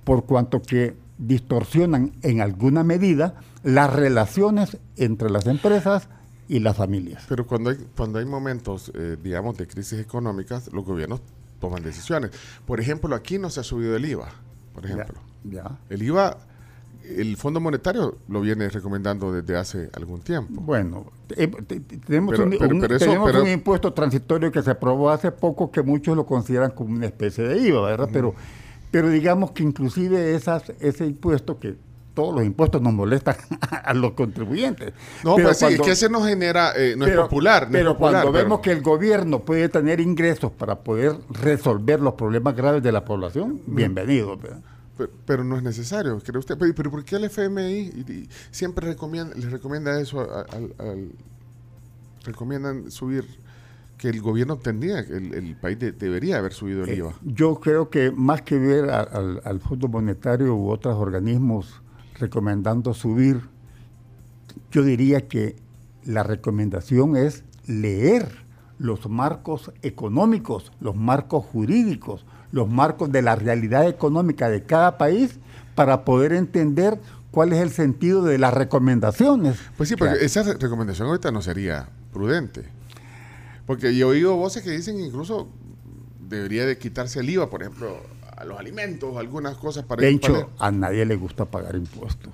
por 0.05 0.25
cuanto 0.25 0.63
que 0.63 0.95
distorsionan 1.19 2.13
en 2.23 2.41
alguna 2.41 2.83
medida 2.83 3.35
las 3.63 3.93
relaciones 3.93 4.79
entre 4.97 5.31
las 5.31 5.47
empresas 5.47 6.09
y 6.49 6.59
las 6.59 6.77
familias. 6.77 7.25
Pero 7.29 7.47
cuando 7.47 7.71
hay, 7.71 7.77
cuando 7.97 8.19
hay 8.19 8.25
momentos, 8.25 8.91
eh, 8.95 9.17
digamos, 9.23 9.57
de 9.57 9.67
crisis 9.67 10.01
económicas, 10.01 10.73
los 10.73 10.85
gobiernos 10.85 11.21
toman 11.61 11.83
decisiones. 11.83 12.33
Por 12.67 12.81
ejemplo, 12.81 13.15
aquí 13.15 13.39
no 13.39 13.49
se 13.49 13.61
ha 13.61 13.63
subido 13.63 13.97
el 13.97 14.05
IVA, 14.05 14.29
por 14.75 14.85
ejemplo. 14.85 15.21
Ya, 15.45 15.79
El 15.89 16.03
IVA 16.03 16.39
el 17.05 17.37
Fondo 17.37 17.61
Monetario 17.61 18.17
lo 18.29 18.41
viene 18.41 18.69
recomendando 18.69 19.33
desde 19.33 19.57
hace 19.57 19.91
algún 19.95 20.21
tiempo. 20.21 20.61
Bueno, 20.63 21.07
eh, 21.37 21.49
te- 21.67 21.81
te- 21.81 21.97
tenemos, 21.99 22.33
Pero- 22.33 22.45
un, 22.45 22.51
pero- 22.59 22.75
un- 22.75 22.81
pero 22.81 22.97
eso- 22.97 23.05
tenemos 23.07 23.31
pero- 23.31 23.43
un 23.43 23.49
impuesto 23.49 23.93
transitorio 23.93 24.51
que 24.53 24.63
se 24.63 24.71
aprobó 24.71 25.11
hace 25.11 25.31
poco 25.33 25.71
que 25.71 25.83
muchos 25.83 26.17
lo 26.17 26.27
consideran 26.27 26.71
como 26.73 26.91
una 26.95 27.07
especie 27.07 27.45
de 27.45 27.59
IVA, 27.59 27.83
¿verdad? 27.89 28.09
Pero, 28.13 28.35
pero 28.91 29.09
digamos 29.09 29.53
que 29.53 29.63
inclusive 29.63 30.35
esas, 30.35 30.71
ese 30.81 31.07
impuesto 31.07 31.59
que 31.59 31.77
todos 32.15 32.35
los 32.35 32.45
impuestos 32.45 32.83
nos 32.83 32.93
molestan 32.93 33.37
a 33.85 33.95
los 33.95 34.13
contribuyentes. 34.13 34.93
No, 35.25 35.35
Pero 35.37 35.49
pues 35.49 35.57
sí, 35.59 35.65
cuando- 35.65 35.83
es 35.83 35.87
que 35.87 35.93
ese 35.93 36.09
nos 36.11 36.27
genera, 36.29 36.73
eh, 36.77 36.95
no 36.97 37.07
pero- 37.07 37.23
es 37.23 37.29
popular. 37.29 37.63
no 37.63 37.69
es 37.69 37.73
pero 37.73 37.93
popular, 37.95 38.13
cuando 38.25 38.33
pero- 38.33 38.45
vemos 38.45 38.61
que 38.61 38.71
el 38.73 38.83
gobierno 38.83 39.39
puede 39.41 39.69
tener 39.71 39.99
ingresos 39.99 40.53
para 40.53 40.81
poder 40.81 41.17
resolver 41.31 42.01
los 42.01 42.13
problemas 42.15 42.55
graves 42.55 42.83
de 42.83 42.93
la 42.93 43.05
población, 43.05 43.63
bienvenido. 43.67 44.37
¿verdad? 44.37 44.61
Pero, 44.97 45.11
pero 45.25 45.45
no 45.45 45.57
es 45.57 45.63
necesario, 45.63 46.19
¿cree 46.21 46.39
usted? 46.39 46.57
Pero, 46.59 46.75
pero 46.75 46.91
¿por 46.91 47.05
qué 47.05 47.17
el 47.17 47.25
FMI 47.25 48.29
siempre 48.51 48.87
recomienda, 48.87 49.35
les 49.37 49.51
recomienda 49.51 49.99
eso? 50.01 50.21
a- 50.21 50.43
al- 50.43 50.75
al- 50.79 51.13
recomiendan 52.25 52.91
subir, 52.91 53.25
que 53.99 54.09
el 54.09 54.21
gobierno 54.21 54.57
tendría, 54.59 54.99
el, 55.01 55.33
el 55.35 55.57
país 55.57 55.79
de- 55.79 55.93
debería 55.93 56.39
haber 56.39 56.53
subido 56.53 56.85
el 56.85 56.91
Eh, 56.91 56.97
IVA. 56.97 57.15
Yo 57.23 57.61
creo 57.61 57.89
que 57.89 58.11
más 58.11 58.43
que 58.43 58.59
ver 58.59 58.91
a- 58.91 59.01
al, 59.03 59.41
al 59.45 59.61
Fondo 59.61 59.89
Monetario 59.89 60.55
u 60.57 60.71
otros 60.71 60.97
organismos 60.97 61.81
recomendando 62.19 62.95
subir, 62.95 63.41
yo 64.71 64.83
diría 64.83 65.27
que 65.29 65.57
la 66.05 66.23
recomendación 66.23 67.17
es 67.17 67.45
leer 67.67 68.43
los 68.79 69.09
marcos 69.09 69.71
económicos, 69.83 70.73
los 70.81 70.97
marcos 70.97 71.45
jurídicos, 71.45 72.25
los 72.53 72.69
marcos 72.69 73.11
de 73.11 73.23
la 73.23 73.35
realidad 73.35 73.89
económica 73.89 74.49
de 74.49 74.63
cada 74.63 74.99
país 74.99 75.39
para 75.75 76.05
poder 76.05 76.33
entender 76.35 77.01
cuál 77.31 77.53
es 77.53 77.61
el 77.61 77.71
sentido 77.71 78.23
de 78.25 78.39
las 78.39 78.53
recomendaciones. 78.55 79.59
Pues 79.77 79.89
sí, 79.89 79.95
que 79.97 80.05
porque 80.05 80.25
esa 80.25 80.43
re- 80.43 80.55
recomendación 80.55 81.09
ahorita 81.09 81.31
no 81.33 81.41
sería 81.43 81.89
prudente. 82.13 82.63
Porque 83.67 83.97
yo 83.97 84.09
he 84.09 84.17
oído 84.17 84.37
voces 84.37 84.63
que 84.63 84.71
dicen 84.71 84.97
que 84.99 85.07
incluso 85.07 85.49
debería 86.29 86.67
de 86.67 86.77
quitarse 86.77 87.21
el 87.21 87.31
IVA, 87.31 87.49
por 87.49 87.63
ejemplo, 87.63 87.97
a 88.37 88.45
los 88.45 88.59
alimentos, 88.59 89.17
algunas 89.17 89.57
cosas 89.57 89.85
para... 89.85 90.03
De 90.03 90.09
hecho, 90.11 90.51
para- 90.59 90.69
a 90.69 90.71
nadie 90.71 91.07
le 91.07 91.17
gusta 91.17 91.47
pagar 91.47 91.75
impuestos. 91.77 92.33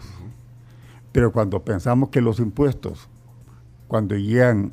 Pero 1.13 1.31
cuando 1.33 1.63
pensamos 1.65 2.09
que 2.09 2.21
los 2.21 2.39
impuestos, 2.41 3.09
cuando 3.87 4.17
llegan 4.17 4.73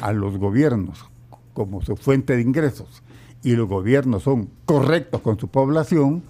a 0.00 0.12
los 0.12 0.36
gobiernos 0.36 1.04
como 1.52 1.80
su 1.82 1.96
fuente 1.96 2.34
de 2.34 2.42
ingresos 2.42 3.02
y 3.44 3.54
los 3.54 3.68
gobiernos 3.68 4.24
son 4.24 4.48
correctos 4.64 5.20
con 5.20 5.38
su 5.38 5.48
población, 5.48 6.22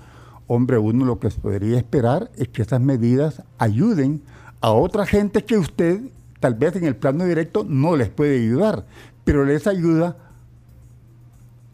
hombre, 0.49 0.76
uno 0.76 1.04
lo 1.04 1.21
que 1.21 1.30
podría 1.30 1.78
esperar 1.78 2.30
es 2.37 2.49
que 2.49 2.62
esas 2.62 2.80
medidas 2.80 3.42
ayuden 3.56 4.21
a 4.61 4.73
otra 4.73 5.06
gente 5.06 5.44
que 5.44 5.56
usted 5.56 6.00
tal 6.40 6.54
vez 6.54 6.76
en 6.76 6.85
el 6.85 6.97
plano 6.97 7.25
directo 7.25 7.64
no 7.66 7.97
les 7.97 8.11
puede 8.11 8.42
ayudar, 8.42 8.85
pero 9.25 9.44
les 9.44 9.66
ayuda 9.66 10.16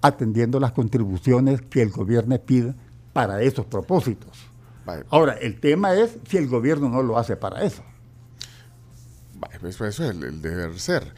atendiendo 0.02 0.60
las 0.60 0.72
contribuciones 0.72 1.62
que 1.62 1.82
el 1.82 1.90
gobierno 1.90 2.38
pide 2.38 2.74
para 3.12 3.42
esos 3.42 3.66
propósitos. 3.66 4.30
Ahora, 5.08 5.34
el 5.34 5.58
tema 5.58 5.94
es 5.94 6.18
si 6.28 6.36
el 6.36 6.48
gobierno 6.48 6.88
no 6.88 7.02
lo 7.02 7.18
hace 7.18 7.36
para 7.36 7.62
eso. 7.64 7.82
Vaya, 9.40 9.58
pues 9.58 9.74
eso 9.74 9.86
es 9.86 9.98
el, 10.00 10.22
el 10.22 10.42
deber 10.42 10.78
ser. 10.78 11.14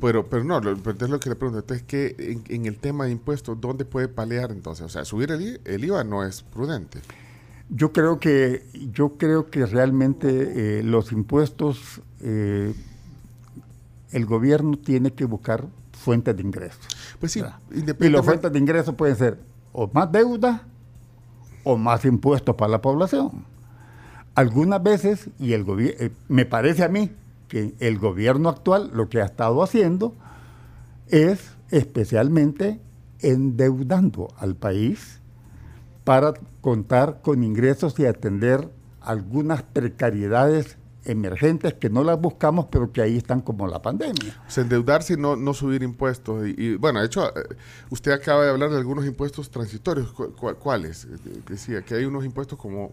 Pero, 0.00 0.28
pero 0.28 0.44
no, 0.44 0.60
lo, 0.60 0.76
pero 0.76 0.92
entonces 0.92 1.10
lo 1.10 1.20
que 1.20 1.30
le 1.30 1.36
pregunto, 1.36 1.60
entonces, 1.60 1.84
¿qué, 1.86 2.14
en, 2.18 2.44
en 2.54 2.66
el 2.66 2.76
tema 2.76 3.06
de 3.06 3.12
impuestos, 3.12 3.60
¿dónde 3.60 3.84
puede 3.84 4.08
palear 4.08 4.52
entonces? 4.52 4.86
O 4.86 4.88
sea, 4.88 5.04
subir 5.04 5.32
el, 5.32 5.60
el 5.64 5.84
IVA 5.84 6.04
no 6.04 6.24
es 6.24 6.42
prudente. 6.42 7.00
Yo 7.70 7.92
creo 7.92 8.20
que, 8.20 8.66
yo 8.92 9.16
creo 9.16 9.50
que 9.50 9.64
realmente 9.66 10.78
eh, 10.78 10.82
los 10.82 11.12
impuestos, 11.12 12.02
eh, 12.20 12.74
el 14.12 14.26
gobierno 14.26 14.76
tiene 14.78 15.12
que 15.12 15.24
buscar 15.24 15.64
fuentes 15.92 16.36
de 16.36 16.42
ingresos. 16.42 16.86
Pues 17.18 17.32
sí. 17.32 17.42
Y 17.72 18.08
las 18.10 18.24
fuentes 18.24 18.52
de 18.52 18.58
ingresos 18.58 18.94
pueden 18.94 19.16
ser 19.16 19.38
o 19.72 19.90
más 19.92 20.12
deuda 20.12 20.62
o 21.64 21.76
más 21.78 22.04
impuestos 22.04 22.54
para 22.54 22.70
la 22.70 22.82
población. 22.82 23.44
Algunas 24.34 24.82
veces, 24.82 25.30
y 25.38 25.52
el 25.52 25.64
gobierno, 25.64 26.14
me 26.28 26.44
parece 26.44 26.84
a 26.84 26.88
mí 26.88 27.10
el 27.78 27.98
gobierno 27.98 28.48
actual 28.48 28.90
lo 28.94 29.08
que 29.08 29.20
ha 29.20 29.24
estado 29.24 29.62
haciendo 29.62 30.14
es 31.08 31.50
especialmente 31.70 32.80
endeudando 33.20 34.28
al 34.38 34.54
país 34.56 35.20
para 36.04 36.34
contar 36.60 37.20
con 37.22 37.42
ingresos 37.42 37.98
y 37.98 38.06
atender 38.06 38.68
algunas 39.00 39.62
precariedades 39.62 40.76
emergentes 41.06 41.74
que 41.74 41.90
no 41.90 42.02
las 42.02 42.18
buscamos, 42.18 42.66
pero 42.70 42.90
que 42.90 43.02
ahí 43.02 43.16
están 43.18 43.42
como 43.42 43.66
la 43.66 43.82
pandemia. 43.82 44.42
O 44.56 44.60
endeudarse 44.60 45.14
y 45.14 45.16
no, 45.18 45.36
no 45.36 45.52
subir 45.52 45.82
impuestos. 45.82 46.46
Y, 46.46 46.54
y, 46.56 46.76
bueno, 46.76 47.00
de 47.00 47.06
hecho, 47.06 47.28
eh, 47.28 47.42
usted 47.90 48.12
acaba 48.12 48.42
de 48.44 48.50
hablar 48.50 48.70
de 48.70 48.78
algunos 48.78 49.04
impuestos 49.04 49.50
transitorios. 49.50 50.12
¿Cu- 50.12 50.32
cu- 50.32 50.54
¿Cuáles? 50.54 51.04
Eh, 51.04 51.40
Decía 51.46 51.82
que 51.82 51.94
hay 51.96 52.06
unos 52.06 52.24
impuestos 52.24 52.58
como, 52.58 52.90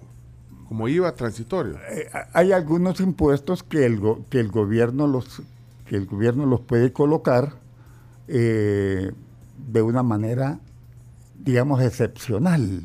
como 0.72 0.88
IVA 0.88 1.14
transitorio. 1.16 1.76
Eh, 1.92 2.08
hay 2.32 2.54
algunos 2.54 3.02
impuestos 3.02 3.62
que 3.62 3.86
el, 3.86 4.00
que 4.30 4.40
el 4.40 4.48
gobierno 4.48 5.06
los 5.06 5.42
que 5.86 5.98
el 5.98 6.06
gobierno 6.06 6.46
los 6.46 6.62
puede 6.62 6.94
colocar 6.94 7.56
eh, 8.30 9.12
de 9.58 9.82
una 9.82 10.02
manera 10.02 10.60
digamos 11.38 11.82
excepcional 11.82 12.84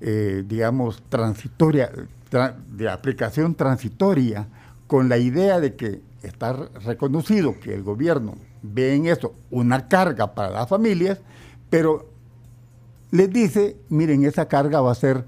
eh, 0.00 0.44
digamos 0.46 1.02
transitoria 1.08 1.90
tra- 2.30 2.54
de 2.68 2.88
aplicación 2.88 3.56
transitoria 3.56 4.46
con 4.86 5.08
la 5.08 5.18
idea 5.18 5.58
de 5.58 5.74
que 5.74 6.00
está 6.22 6.52
reconocido 6.84 7.58
que 7.58 7.74
el 7.74 7.82
gobierno 7.82 8.36
ve 8.62 8.94
en 8.94 9.06
eso 9.06 9.34
una 9.50 9.88
carga 9.88 10.36
para 10.36 10.50
las 10.50 10.68
familias 10.68 11.18
pero 11.68 12.06
les 13.10 13.28
dice 13.32 13.76
miren 13.88 14.24
esa 14.24 14.46
carga 14.46 14.80
va 14.80 14.92
a 14.92 14.94
ser 14.94 15.24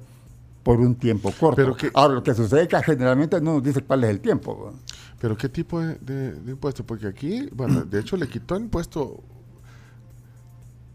por 0.62 0.80
un 0.80 0.94
tiempo 0.94 1.32
corto. 1.38 1.56
Pero 1.56 1.76
que- 1.76 1.90
Ahora, 1.94 2.14
lo 2.14 2.22
que 2.22 2.34
sucede 2.34 2.62
es 2.62 2.68
que 2.68 2.82
generalmente 2.82 3.40
no 3.40 3.54
nos 3.54 3.62
dice 3.62 3.82
cuál 3.82 4.04
es 4.04 4.10
el 4.10 4.20
tiempo. 4.20 4.72
¿Pero 5.20 5.36
qué 5.36 5.48
tipo 5.48 5.80
de, 5.80 5.94
de, 5.96 6.32
de 6.32 6.50
impuesto? 6.52 6.84
Porque 6.84 7.06
aquí, 7.06 7.48
bueno, 7.52 7.82
de 7.84 8.00
hecho 8.00 8.16
le 8.16 8.28
quitó 8.28 8.56
el 8.56 8.62
impuesto 8.64 9.22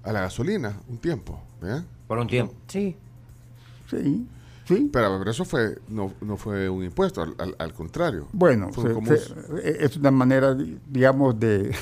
a 0.04 0.12
la 0.12 0.22
gasolina 0.22 0.80
un 0.88 0.98
tiempo. 0.98 1.40
¿eh? 1.64 1.82
Por 2.08 2.18
un 2.20 2.28
tiempo. 2.28 2.54
Sí. 2.68 2.96
Sí, 3.90 4.28
sí. 4.68 4.90
Pero, 4.92 5.18
pero 5.20 5.30
eso 5.32 5.46
fue 5.46 5.78
no, 5.90 6.12
no 6.22 6.38
fue 6.38 6.70
un 6.70 6.84
impuesto, 6.84 7.22
al, 7.22 7.36
al- 7.38 7.56
al 7.60 7.74
contrario. 7.74 8.28
Bueno, 8.34 8.72
Fue 8.72 8.90
se- 8.90 8.94
como 8.94 9.08
se- 9.16 9.34
un- 9.34 9.60
es 9.64 9.98
una 9.98 10.12
manera, 10.12 10.54
di- 10.56 10.80
digamos, 10.90 11.40
de, 11.40 11.76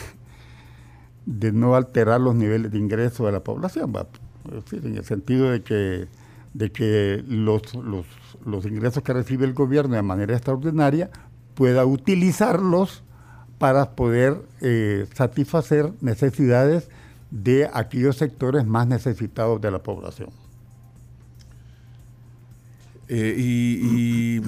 de 1.25 1.51
no 1.51 1.75
alterar 1.75 2.19
los 2.21 2.35
niveles 2.35 2.71
de 2.71 2.77
ingreso 2.77 3.25
de 3.25 3.31
la 3.33 3.43
población, 3.43 3.93
¿va? 3.95 4.07
Es 4.45 4.51
decir, 4.65 4.85
en 4.85 4.97
el 4.97 5.05
sentido 5.05 5.49
de 5.51 5.61
que, 5.63 6.07
de 6.53 6.71
que 6.71 7.23
los, 7.27 7.73
los, 7.75 8.05
los 8.45 8.65
ingresos 8.65 9.03
que 9.03 9.13
recibe 9.13 9.45
el 9.45 9.53
gobierno 9.53 9.95
de 9.95 10.01
manera 10.01 10.33
extraordinaria 10.33 11.09
pueda 11.55 11.85
utilizarlos 11.85 13.03
para 13.57 13.91
poder 13.91 14.41
eh, 14.61 15.07
satisfacer 15.13 15.91
necesidades 16.01 16.89
de 17.31 17.69
aquellos 17.73 18.17
sectores 18.17 18.65
más 18.65 18.87
necesitados 18.87 19.61
de 19.61 19.71
la 19.71 19.81
población. 19.81 20.29
Eh, 23.09 23.35
y, 23.37 24.37
y 24.37 24.41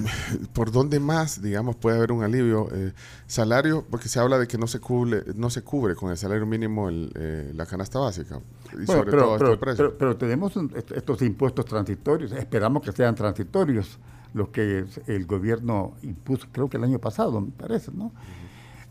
por 0.52 0.72
dónde 0.72 0.98
más, 0.98 1.42
digamos, 1.42 1.76
puede 1.76 1.98
haber 1.98 2.10
un 2.12 2.24
alivio. 2.24 2.68
Eh, 2.72 2.92
salario, 3.26 3.84
porque 3.90 4.08
se 4.08 4.18
habla 4.18 4.38
de 4.38 4.46
que 4.46 4.58
no 4.58 4.66
se 4.66 4.80
cubre, 4.80 5.22
no 5.34 5.50
se 5.50 5.62
cubre 5.62 5.94
con 5.94 6.10
el 6.10 6.16
salario 6.16 6.46
mínimo 6.46 6.88
el, 6.88 7.12
eh, 7.14 7.52
la 7.54 7.66
canasta 7.66 7.98
básica. 7.98 8.40
Y 8.78 8.84
Bueno, 8.84 8.92
sobre 9.02 9.10
pero, 9.10 9.22
todo 9.24 9.38
pero- 9.38 9.46
estos 9.52 9.58
precios. 9.58 9.76
pero- 9.88 9.98
pero 9.98 10.16
tenemos 10.16 10.56
un- 10.56 10.72
estos 10.94 11.22
impuestos 11.22 11.64
transitorios, 11.64 12.32
esperamos 12.32 12.82
que 12.82 12.92
sean 12.92 13.14
transitorios, 13.14 13.98
los 14.34 14.48
que 14.50 14.84
el 15.06 15.26
gobierno 15.26 15.94
impuso, 16.02 16.46
creo 16.52 16.68
que 16.68 16.76
el 16.76 16.84
año 16.84 16.98
pasado, 16.98 17.40
me 17.40 17.50
parece, 17.52 17.90
¿no? 17.94 18.12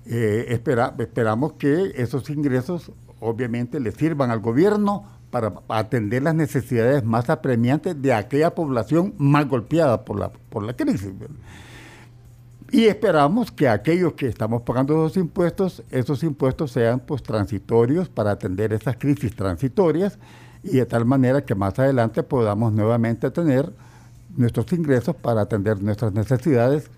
Eh, 0.08 0.46
espera- 0.50 0.94
esperamos 1.00 1.54
que 1.54 1.92
esos 1.96 2.30
ingresos 2.30 2.92
obviamente 3.20 3.80
le 3.80 3.92
sirvan 3.92 4.32
al 4.32 4.40
gobierno 4.40 5.06
para 5.32 5.54
atender 5.68 6.24
las 6.24 6.36
necesidades 6.36 7.04
más 7.04 7.30
apremiantes 7.30 8.00
de 8.02 8.14
aquella 8.14 8.54
población 8.56 9.14
más 9.18 9.48
golpeada 9.48 10.06
por 10.06 10.20
la, 10.20 10.32
por 10.32 10.64
la 10.64 10.74
crisis. 10.76 11.12
Y 12.72 12.86
esperamos 12.86 13.52
que 13.52 13.68
aquellos 13.70 14.14
que 14.14 14.28
estamos 14.28 14.64
pagando 14.64 15.06
esos 15.06 15.18
impuestos, 15.18 15.84
esos 15.92 16.24
impuestos 16.24 16.72
sean 16.72 17.00
pues 17.00 17.22
transitorios 17.22 18.10
para 18.10 18.32
atender 18.32 18.74
esas 18.74 18.98
crisis 18.98 19.36
transitorias 19.36 20.18
y 20.64 20.78
de 20.78 20.86
tal 20.86 21.06
manera 21.06 21.46
que 21.46 21.54
más 21.54 21.78
adelante 21.78 22.24
podamos 22.24 22.74
nuevamente 22.74 23.30
tener 23.30 23.72
nuestros 24.36 24.72
ingresos 24.74 25.16
para 25.16 25.42
atender 25.42 25.82
nuestras 25.82 26.12
necesidades 26.14 26.90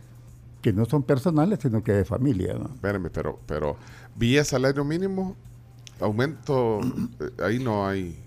que 0.61 0.73
no 0.73 0.85
son 0.85 1.03
personales, 1.03 1.59
sino 1.61 1.83
que 1.83 1.91
de 1.91 2.05
familia. 2.05 2.53
¿no? 2.53 2.65
Espérame, 2.73 3.09
pero, 3.11 3.39
pero 3.45 3.75
vía 4.15 4.43
salario 4.43 4.83
mínimo, 4.83 5.35
aumento, 5.99 6.79
eh, 7.19 7.43
ahí 7.43 7.59
no 7.59 7.87
hay. 7.87 8.17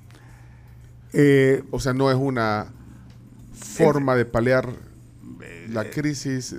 Eh, 1.13 1.65
O 1.71 1.81
sea, 1.81 1.93
no 1.93 2.11
es 2.11 2.17
una 2.17 2.67
forma 3.53 4.15
de 4.15 4.25
paliar 4.25 4.69
la 5.73 5.89
crisis 5.91 6.55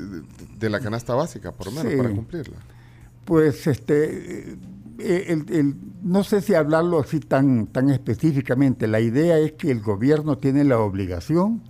de 0.60 0.70
la 0.70 0.80
canasta 0.80 1.14
básica, 1.16 1.52
por 1.52 1.68
lo 1.68 1.72
menos, 1.72 1.94
para 1.94 2.10
cumplirla. 2.10 2.58
Pues 3.26 3.68
este, 3.68 4.58
eh, 5.00 5.74
no 6.04 6.24
sé 6.24 6.42
si 6.42 6.54
hablarlo 6.54 7.00
así 7.00 7.20
tan, 7.20 7.68
tan 7.68 7.90
específicamente. 7.90 8.88
La 8.88 9.00
idea 9.00 9.38
es 9.38 9.54
que 9.54 9.72
el 9.72 9.82
gobierno 9.82 10.38
tiene 10.38 10.64
la 10.64 10.80
obligación 10.80 11.62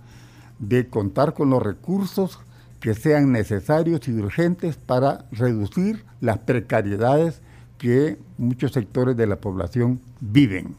de 0.58 0.88
contar 0.88 1.34
con 1.34 1.50
los 1.50 1.62
recursos 1.62 2.38
que 2.80 2.94
sean 2.94 3.32
necesarios 3.32 4.06
y 4.08 4.12
urgentes 4.12 4.76
para 4.76 5.26
reducir 5.30 6.04
las 6.20 6.38
precariedades 6.38 7.40
que 7.78 8.18
muchos 8.38 8.72
sectores 8.72 9.16
de 9.16 9.26
la 9.26 9.36
población 9.36 10.00
viven. 10.20 10.74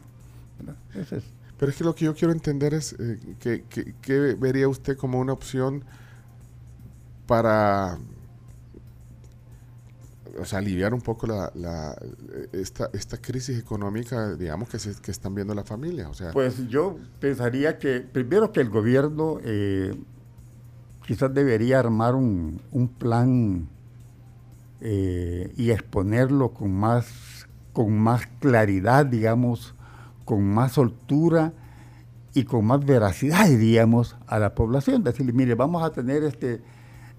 Pero 1.58 1.70
es 1.70 1.78
que 1.78 1.84
lo 1.84 1.94
que 1.94 2.04
yo 2.06 2.14
quiero 2.14 2.32
entender 2.32 2.74
es 2.74 2.94
eh, 2.98 3.64
que, 4.02 4.36
vería 4.38 4.68
usted 4.68 4.96
como 4.96 5.18
una 5.18 5.32
opción 5.32 5.84
para 7.26 7.98
aliviar 10.52 10.94
un 10.94 11.00
poco 11.00 11.26
la, 11.26 11.96
esta, 12.52 12.90
esta 12.92 13.16
crisis 13.18 13.58
económica, 13.58 14.34
digamos, 14.34 14.68
que, 14.68 14.78
se, 14.78 14.94
que 15.00 15.10
están 15.10 15.34
viendo 15.34 15.54
la 15.54 15.64
familia. 15.64 16.08
O 16.08 16.14
sea, 16.14 16.32
pues 16.32 16.68
yo 16.68 16.98
pensaría 17.20 17.78
que, 17.78 18.00
primero 18.00 18.52
que 18.52 18.60
el 18.60 18.70
gobierno 18.70 19.38
eh, 19.42 19.94
quizás 21.06 21.32
debería 21.32 21.78
armar 21.78 22.14
un, 22.14 22.60
un 22.72 22.88
plan 22.88 23.68
eh, 24.80 25.52
y 25.56 25.70
exponerlo 25.70 26.52
con 26.52 26.72
más, 26.74 27.46
con 27.72 27.96
más 27.96 28.26
claridad, 28.40 29.06
digamos, 29.06 29.74
con 30.24 30.42
más 30.42 30.72
soltura 30.72 31.52
y 32.34 32.44
con 32.44 32.64
más 32.64 32.84
veracidad, 32.84 33.46
diríamos, 33.46 34.16
a 34.26 34.38
la 34.38 34.54
población. 34.54 35.04
Decirle, 35.04 35.32
mire, 35.32 35.54
vamos 35.54 35.82
a 35.84 35.92
tener 35.92 36.24
este, 36.24 36.60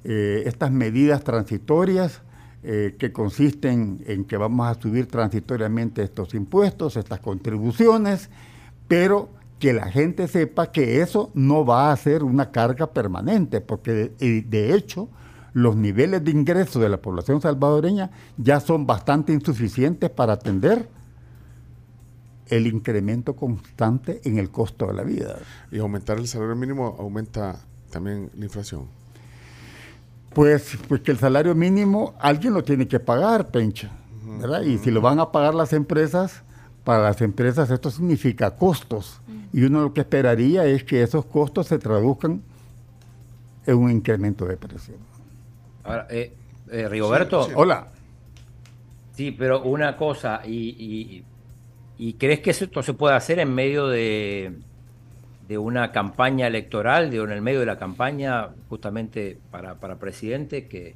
eh, 0.08 0.44
estas 0.46 0.72
medidas 0.72 1.24
transitorias 1.24 2.22
eh, 2.62 2.96
que 3.00 3.12
consisten 3.12 4.04
en 4.06 4.24
que 4.24 4.38
vamos 4.38 4.68
a 4.68 4.80
subir 4.80 5.08
transitoriamente 5.08 6.04
estos 6.04 6.36
impuestos, 6.36 6.96
estas 6.96 7.22
contribuciones, 7.22 8.30
pero 8.88 9.30
que 9.58 9.74
la 9.74 9.90
gente 9.90 10.28
sepa 10.28 10.72
que 10.72 11.02
eso 11.02 11.32
no 11.34 11.66
va 11.66 11.92
a 11.92 11.98
ser 11.98 12.24
una 12.24 12.52
carga 12.52 12.86
permanente, 12.94 13.62
porque 13.62 14.12
de, 14.20 14.76
hecho 14.76 15.10
los 15.54 15.76
niveles 15.76 16.24
de 16.24 16.30
ingreso 16.30 16.80
de 16.80 16.90
la 16.90 16.98
población 16.98 17.42
salvadoreña 17.42 18.12
ya 18.38 18.60
son 18.60 18.86
bastante 18.86 19.34
insuficientes 19.34 20.12
para 20.12 20.34
atender 20.34 20.88
el 22.50 22.68
incremento 22.68 23.36
constante 23.36 24.22
en 24.24 24.38
el 24.38 24.52
costo 24.52 24.86
de 24.86 24.94
la 24.94 25.04
vida. 25.04 25.40
Y 25.72 25.80
aumentar 25.80 26.20
el 26.20 26.28
salario 26.28 26.56
mínimo 26.56 26.96
aumenta 27.00 27.60
también 27.90 28.30
la 28.36 28.46
inflación. 28.46 29.05
Pues, 30.36 30.78
pues 30.90 31.00
que 31.00 31.12
el 31.12 31.18
salario 31.18 31.56
mínimo 31.56 32.14
alguien 32.20 32.54
lo 32.54 32.62
tiene 32.62 32.90
que 32.90 33.00
pagar, 33.00 33.48
Pencha, 33.48 33.90
¿verdad? 34.38 34.64
Y 34.64 34.78
si 34.78 34.92
lo 34.92 35.00
van 35.00 35.18
a 35.22 35.32
pagar 35.32 35.56
las 35.56 35.72
empresas, 35.72 36.44
para 36.84 37.04
las 37.04 37.22
empresas 37.22 37.72
esto 37.72 37.90
significa 37.90 38.52
costos. 38.52 39.22
Y 39.54 39.64
uno 39.64 39.82
lo 39.82 39.94
que 39.94 40.02
esperaría 40.02 40.66
es 40.66 40.84
que 40.84 41.02
esos 41.02 41.24
costos 41.24 41.68
se 41.68 41.80
traduzcan 41.80 42.42
en 43.66 43.78
un 43.78 43.90
incremento 43.90 44.46
de 44.46 44.58
precio. 44.58 44.96
Ahora, 45.86 46.06
eh, 46.10 46.34
eh 46.70 46.90
Rigoberto. 46.90 47.48
Hola. 47.56 47.88
Sí, 49.14 49.32
pero 49.32 49.64
una 49.64 49.96
cosa, 49.96 50.42
y, 50.46 51.24
y, 51.98 52.14
crees 52.16 52.42
que 52.42 52.50
esto 52.50 52.84
se 52.84 52.94
puede 52.94 53.16
hacer 53.16 53.40
en 53.40 53.54
medio 53.54 53.88
de, 53.88 54.52
de 55.48 55.58
una 55.58 55.92
campaña 55.92 56.48
electoral, 56.48 57.12
de, 57.12 57.18
en 57.18 57.32
el 57.32 57.42
medio 57.42 57.60
de 57.60 57.66
la 57.66 57.78
campaña 57.78 58.50
justamente 58.70 59.38
para, 59.52 59.76
para 59.76 59.98
presidente, 59.98 60.68
que 60.68 60.96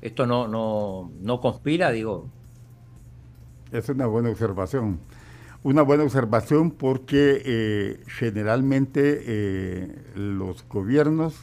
esto 0.00 0.26
no, 0.26 0.46
no, 0.46 1.10
no 1.20 1.40
conspira, 1.40 1.90
digo. 1.90 2.28
Es 3.72 3.88
una 3.88 4.06
buena 4.06 4.30
observación 4.30 5.00
una 5.62 5.82
buena 5.82 6.04
observación 6.04 6.70
porque 6.70 7.42
eh, 7.44 8.00
generalmente 8.06 9.22
eh, 9.26 10.02
los 10.14 10.66
gobiernos 10.68 11.34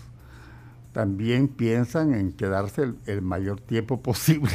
también 0.94 1.50
piensan 1.50 2.14
en 2.14 2.32
quedarse 2.32 2.94
el, 3.06 3.22
mayor 3.22 3.60
tiempo 3.60 4.02
posible 4.02 4.52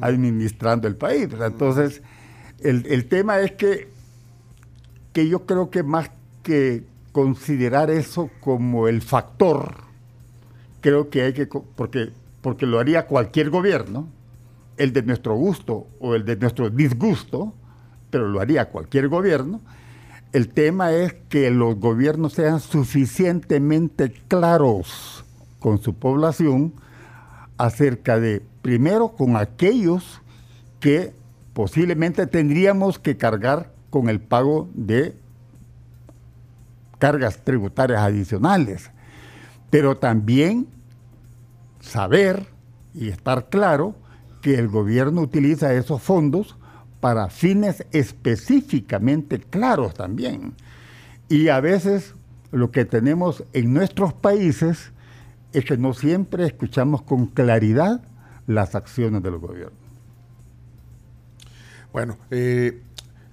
administrando 0.00 0.88
el 0.88 0.96
país. 0.96 1.28
Entonces, 1.40 2.02
el, 2.58 3.06
tema 3.06 3.40
es 3.40 3.52
que, 3.52 3.88
que 5.12 5.28
yo 5.28 5.46
creo 5.46 5.70
que 5.70 5.82
más 5.82 6.10
que 6.42 6.84
considerar 7.12 7.90
eso 7.90 8.30
como 8.40 8.88
el 8.88 9.02
factor, 9.02 9.74
creo 10.80 11.10
que 11.10 11.22
hay 11.22 11.32
que, 11.32 11.46
porque, 11.46 12.10
porque 12.40 12.66
lo 12.66 12.78
haría 12.78 13.06
cualquier 13.06 13.50
gobierno, 13.50 14.08
el 14.76 14.92
de 14.92 15.02
nuestro 15.02 15.34
gusto 15.34 15.86
o 16.00 16.14
el 16.14 16.24
de 16.24 16.36
nuestro 16.36 16.70
disgusto, 16.70 17.52
pero 18.10 18.28
lo 18.28 18.40
haría 18.40 18.70
cualquier 18.70 19.08
gobierno. 19.08 19.60
El 20.32 20.48
tema 20.48 20.92
es 20.92 21.14
que 21.28 21.50
los 21.50 21.76
gobiernos 21.76 22.34
sean 22.34 22.60
suficientemente 22.60 24.12
claros 24.28 25.24
con 25.58 25.82
su 25.82 25.94
población 25.94 26.72
acerca 27.58 28.18
de, 28.18 28.42
primero, 28.62 29.08
con 29.08 29.36
aquellos 29.36 30.22
que 30.78 31.12
posiblemente 31.52 32.26
tendríamos 32.26 32.98
que 32.98 33.16
cargar 33.16 33.72
con 33.90 34.08
el 34.08 34.20
pago 34.20 34.70
de 34.72 35.14
cargas 37.00 37.42
tributarias 37.42 38.00
adicionales, 38.00 38.92
pero 39.70 39.96
también 39.96 40.68
saber 41.80 42.46
y 42.94 43.08
estar 43.08 43.48
claro 43.48 43.96
que 44.42 44.54
el 44.54 44.68
gobierno 44.68 45.22
utiliza 45.22 45.74
esos 45.74 46.00
fondos 46.00 46.56
para 47.00 47.28
fines 47.30 47.84
específicamente 47.90 49.40
claros 49.40 49.94
también. 49.94 50.54
Y 51.28 51.48
a 51.48 51.60
veces 51.60 52.14
lo 52.52 52.70
que 52.70 52.84
tenemos 52.84 53.44
en 53.52 53.72
nuestros 53.72 54.12
países 54.12 54.92
es 55.52 55.64
que 55.64 55.76
no 55.76 55.94
siempre 55.94 56.46
escuchamos 56.46 57.02
con 57.02 57.26
claridad 57.26 58.02
las 58.46 58.74
acciones 58.74 59.22
del 59.22 59.38
gobierno. 59.38 59.78
Bueno, 61.92 62.16
eh, 62.30 62.82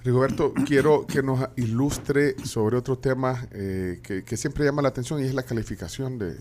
Rigoberto, 0.08 0.54
quiero 0.66 1.06
que 1.06 1.22
nos 1.22 1.50
ilustre 1.58 2.38
sobre 2.46 2.78
otro 2.78 2.98
tema 2.98 3.46
eh, 3.52 4.00
que, 4.02 4.38
siempre 4.38 4.64
llama 4.64 4.82
la 4.82 4.88
atención 4.88 5.20
y 5.22 5.28
es 5.28 5.34
la 5.34 5.44
calificación 5.44 6.18
de, 6.18 6.34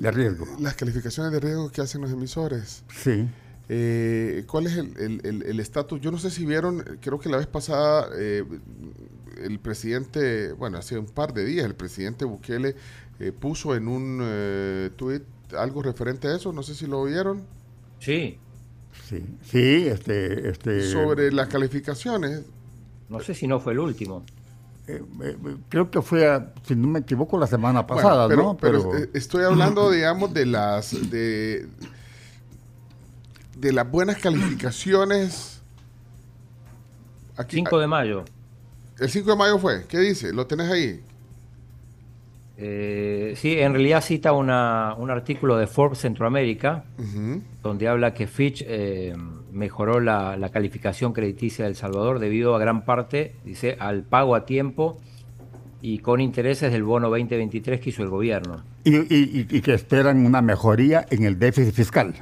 de 0.00 0.10
riesgo. 0.10 0.44
Las 0.58 0.74
calificaciones 0.74 1.30
de 1.30 1.38
riesgo 1.38 1.70
que 1.70 1.82
hacen 1.82 2.00
los 2.00 2.10
emisores. 2.10 2.82
Sí. 2.92 3.28
Eh, 3.68 4.42
¿Cuál 4.48 4.66
es 4.66 4.76
el 4.76 5.60
estatus? 5.60 6.00
Yo 6.00 6.10
no 6.10 6.18
sé 6.18 6.32
si 6.32 6.44
vieron, 6.44 6.82
creo 7.00 7.20
que 7.20 7.28
la 7.28 7.36
vez 7.36 7.46
pasada 7.46 8.08
eh, 8.18 8.42
el 9.40 9.60
presidente, 9.60 10.52
bueno, 10.52 10.78
hace 10.78 10.98
un 10.98 11.06
par 11.06 11.32
de 11.32 11.44
días, 11.44 11.64
el 11.64 11.76
presidente 11.76 12.24
Bukele 12.24 12.74
eh, 13.20 13.30
puso 13.30 13.76
en 13.76 13.86
un 13.86 14.18
eh, 14.20 14.90
tuit 14.96 15.22
algo 15.56 15.80
referente 15.80 16.26
a 16.26 16.34
eso, 16.34 16.52
no 16.52 16.64
sé 16.64 16.74
si 16.74 16.88
lo 16.88 17.04
vieron. 17.04 17.44
Sí. 18.00 18.40
Sí, 19.08 19.24
sí, 19.42 19.86
este, 19.86 20.50
este... 20.50 20.90
Sobre 20.90 21.32
las 21.32 21.48
calificaciones. 21.48 22.42
No 23.08 23.20
sé 23.20 23.34
si 23.34 23.46
no 23.46 23.58
fue 23.58 23.72
el 23.72 23.78
último. 23.78 24.24
creo 25.68 25.90
que 25.90 26.02
fue, 26.02 26.40
si 26.66 26.76
no 26.76 26.88
me 26.88 26.98
equivoco, 26.98 27.38
la 27.38 27.46
semana 27.46 27.86
pasada, 27.86 28.28
pero, 28.28 28.42
¿no? 28.42 28.56
Pero, 28.56 28.92
estoy 29.14 29.44
hablando, 29.44 29.90
digamos, 29.92 30.34
de 30.34 30.46
las... 30.46 31.10
de 31.10 31.68
de 33.58 33.72
las 33.72 33.90
buenas 33.90 34.18
calificaciones. 34.18 35.60
Aquí, 37.36 37.56
5 37.56 37.78
de 37.78 37.86
mayo. 37.86 38.24
El 38.98 39.10
5 39.10 39.30
de 39.30 39.36
mayo 39.36 39.58
fue. 39.58 39.84
¿Qué 39.86 39.98
dice? 39.98 40.32
¿Lo 40.32 40.46
tenés 40.46 40.70
ahí? 40.70 41.02
Eh, 42.60 43.34
sí, 43.36 43.58
en 43.58 43.72
realidad 43.72 44.02
cita 44.02 44.32
una, 44.32 44.94
un 44.98 45.10
artículo 45.10 45.56
de 45.56 45.66
Forbes 45.66 45.98
Centroamérica, 45.98 46.84
donde 47.62 47.88
habla 47.88 48.14
que 48.14 48.26
Fitch 48.26 48.64
eh, 48.66 49.14
mejoró 49.52 50.00
la, 50.00 50.50
calificación 50.52 51.12
crediticia 51.12 51.64
de 51.64 51.70
El 51.70 51.76
Salvador 51.76 52.18
debido 52.18 52.56
a 52.56 52.58
gran 52.58 52.84
parte, 52.84 53.36
dice, 53.44 53.76
al 53.78 54.02
pago 54.02 54.34
a 54.34 54.44
tiempo 54.44 54.98
y 55.80 56.00
con 56.00 56.20
intereses 56.20 56.72
del 56.72 56.82
bono 56.82 57.08
2023 57.08 57.80
que 57.80 57.90
hizo 57.90 58.02
el 58.02 58.08
gobierno. 58.08 58.64
y 58.84 59.60
que 59.60 59.74
esperan 59.74 60.26
una 60.26 60.42
mejoría 60.42 61.06
en 61.10 61.24
el 61.24 61.38
déficit 61.38 61.74
fiscal 61.74 62.14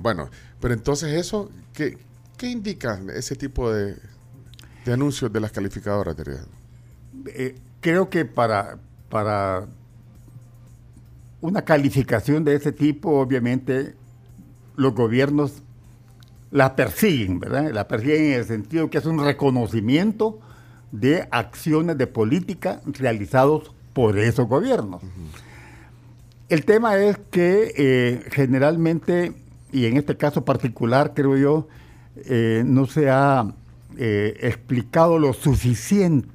bueno, 0.00 0.30
pero 0.60 0.74
entonces 0.74 1.12
eso, 1.12 1.50
¿qué, 1.72 1.98
qué 2.36 2.48
indica 2.48 3.00
ese 3.14 3.36
tipo 3.36 3.72
de, 3.72 3.96
anuncios 4.86 5.32
de 5.32 5.40
las 5.40 5.52
calificadoras 5.52 6.16
de? 6.16 6.38
Eh, 7.26 7.54
creo 7.82 8.08
que 8.08 8.24
para, 8.24 8.78
para 9.10 9.66
una 11.42 11.62
calificación 11.62 12.44
de 12.44 12.54
ese 12.54 12.72
tipo, 12.72 13.20
obviamente, 13.20 13.94
los 14.76 14.94
gobiernos 14.94 15.62
la 16.50 16.76
persiguen, 16.76 17.40
¿verdad? 17.40 17.70
La 17.72 17.88
persiguen 17.88 18.26
en 18.26 18.32
el 18.38 18.44
sentido 18.46 18.88
que 18.88 18.98
es 18.98 19.04
un 19.04 19.22
reconocimiento 19.22 20.38
de 20.92 21.26
acciones 21.30 21.98
de 21.98 22.06
política 22.06 22.80
realizados 22.86 23.72
por 23.92 24.18
esos 24.18 24.46
gobiernos. 24.46 25.02
El 26.48 26.64
tema 26.64 26.96
es 26.98 27.18
que 27.30 27.72
eh, 27.76 28.24
generalmente, 28.30 29.32
y 29.72 29.86
en 29.86 29.96
este 29.96 30.16
caso 30.16 30.44
particular, 30.44 31.12
creo 31.14 31.36
yo, 31.36 31.68
eh, 32.16 32.62
no 32.64 32.86
se 32.86 33.10
ha 33.10 33.52
eh, 33.96 34.36
explicado 34.40 35.18
lo 35.18 35.32
suficiente, 35.32 36.28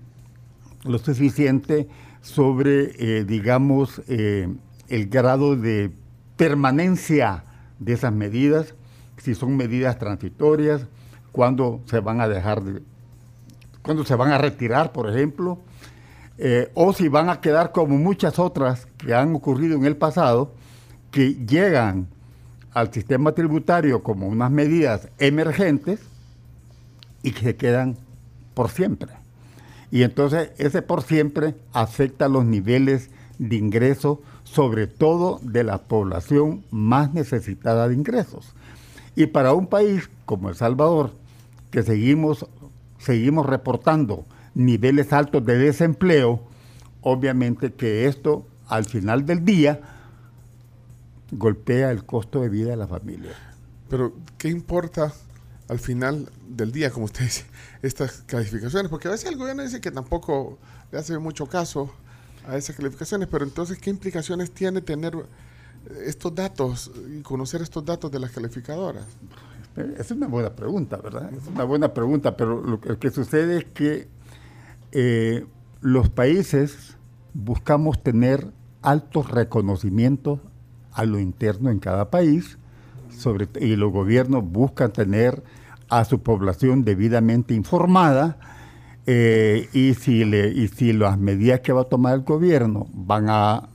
lo 0.84 1.00
suficiente 1.00 1.88
sobre, 2.22 3.24
digamos, 3.26 4.02
el 4.08 5.08
grado 5.10 5.56
de 5.56 5.92
permanencia 6.36 7.44
de 7.80 7.94
esas 7.94 8.14
medidas, 8.14 8.76
si 9.18 9.36
son 9.36 9.58
medidas 9.58 9.98
transitorias, 9.98 10.86
cuándo 11.32 11.82
se 11.86 12.00
van 12.00 12.22
a 12.22 12.28
dejar 12.28 12.64
de, 12.64 12.82
cuándo 13.82 14.04
se 14.06 14.16
van 14.16 14.32
a 14.32 14.38
retirar, 14.38 14.92
por 14.92 15.10
ejemplo, 15.10 15.60
eh, 16.38 16.72
o 16.76 16.94
si 16.94 17.08
van 17.08 17.30
a 17.30 17.42
quedar 17.42 17.72
como 17.72 17.98
muchas 17.98 18.38
otras 18.38 18.86
que 18.98 19.14
han 19.14 19.34
ocurrido 19.34 19.76
en 19.76 19.86
el 19.86 19.96
pasado, 19.96 20.52
que 21.10 21.34
llegan 21.34 22.08
al 22.74 22.94
sistema 22.94 23.32
tributario 23.32 24.04
como 24.04 24.28
unas 24.28 24.52
medidas 24.52 25.10
emergentes 25.18 26.00
y 27.24 27.32
que 27.32 27.42
se 27.42 27.56
quedan 27.56 27.98
por 28.54 28.70
siempre. 28.70 29.10
Y 29.92 30.04
entonces 30.04 30.52
ese 30.58 30.82
por 30.82 31.04
siempre 31.04 31.56
afecta 31.74 32.28
los 32.28 32.46
niveles 32.46 33.10
de 33.40 33.56
ingreso, 33.56 34.22
sobre 34.44 34.88
todo 34.88 35.40
de 35.42 35.64
la 35.64 35.80
población 35.84 36.64
más 36.72 37.14
necesitada 37.14 37.88
de 37.88 37.96
ingresos. 37.96 38.54
Y 39.16 39.28
para 39.28 39.54
un 39.54 39.68
país 39.68 40.10
como 40.26 40.50
El 40.50 40.56
Salvador, 40.56 41.12
que 41.72 41.84
seguimos, 41.84 42.46
seguimos 42.98 43.46
reportando 43.46 44.26
niveles 44.56 45.14
altos 45.14 45.46
de 45.46 45.58
desempleo, 45.58 46.42
obviamente 47.02 47.74
que 47.74 48.08
esto 48.08 48.46
al 48.68 48.86
final 48.86 49.26
del 49.26 49.46
día 49.46 49.80
golpea 51.32 51.92
el 51.92 52.06
costo 52.06 52.42
de 52.42 52.50
vida 52.50 52.72
de 52.72 52.78
la 52.78 52.88
familia. 52.88 53.32
Pero, 53.90 54.14
¿qué 54.38 54.50
importa 54.50 55.14
al 55.68 55.80
final 55.80 56.30
del 56.48 56.72
día, 56.72 56.92
como 56.92 57.06
usted 57.06 57.26
dice, 57.26 57.46
estas 57.82 58.24
calificaciones? 58.26 58.90
Porque 58.90 59.08
a 59.08 59.12
veces 59.12 59.30
el 59.30 59.38
gobierno 59.38 59.64
dice 59.64 59.82
que 59.82 59.92
tampoco 59.92 60.58
le 60.92 60.98
hace 60.98 61.18
mucho 61.20 61.48
caso 61.48 61.92
a 62.48 62.56
esas 62.58 62.76
calificaciones, 62.76 63.28
pero 63.30 63.44
entonces, 63.44 63.78
¿qué 63.78 63.90
implicaciones 63.90 64.52
tiene 64.52 64.82
tener 64.82 65.14
estos 66.06 66.34
datos 66.34 66.92
y 67.18 67.22
conocer 67.22 67.62
estos 67.62 67.84
datos 67.86 68.12
de 68.12 68.20
las 68.20 68.32
calificadoras? 68.32 69.06
Es 69.98 70.10
una 70.12 70.28
buena 70.28 70.56
pregunta, 70.56 70.98
¿verdad? 70.98 71.32
Es 71.34 71.48
una 71.48 71.64
buena 71.64 71.94
pregunta, 71.94 72.36
pero 72.36 72.62
lo 72.64 72.80
que 72.80 73.12
sucede 73.12 73.60
es 73.60 73.66
que 73.66 74.08
eh, 74.92 75.46
los 75.82 76.10
países 76.10 76.96
buscamos 77.34 78.02
tener 78.02 78.52
altos 78.82 79.30
reconocimientos 79.30 80.40
a 80.94 81.06
lo 81.06 81.20
interno 81.20 81.70
en 81.70 81.80
cada 81.80 82.10
país, 82.10 82.58
y 83.60 83.76
los 83.76 83.92
gobiernos 83.92 84.44
buscan 84.44 84.92
tener 84.94 85.44
a 85.90 86.06
su 86.06 86.22
población 86.22 86.84
debidamente 86.84 87.54
informada, 87.54 88.38
eh, 89.06 89.70
y, 89.72 89.94
si 89.94 90.26
le, 90.26 90.50
y 90.50 90.68
si 90.68 90.92
las 90.92 91.18
medidas 91.18 91.62
que 91.62 91.72
va 91.72 91.82
a 91.82 91.86
tomar 91.86 92.16
el 92.16 92.22
gobierno 92.24 92.88
van 92.94 93.28
a, 93.30 93.70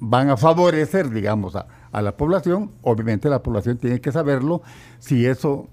van 0.00 0.30
a 0.30 0.36
favorecer, 0.36 1.10
digamos, 1.10 1.54
a, 1.54 1.66
a 1.92 2.02
la 2.02 2.16
población, 2.16 2.72
obviamente 2.82 3.28
la 3.28 3.42
población 3.42 3.78
tiene 3.78 4.00
que 4.00 4.12
saberlo 4.12 4.62
si 4.98 5.26
eso 5.26 5.68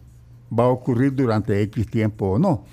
va 0.58 0.66
a 0.66 0.68
ocurrir 0.68 1.16
durante 1.16 1.62
X 1.64 1.88
tiempo 1.88 2.32
o 2.32 2.40
no. 2.40 2.66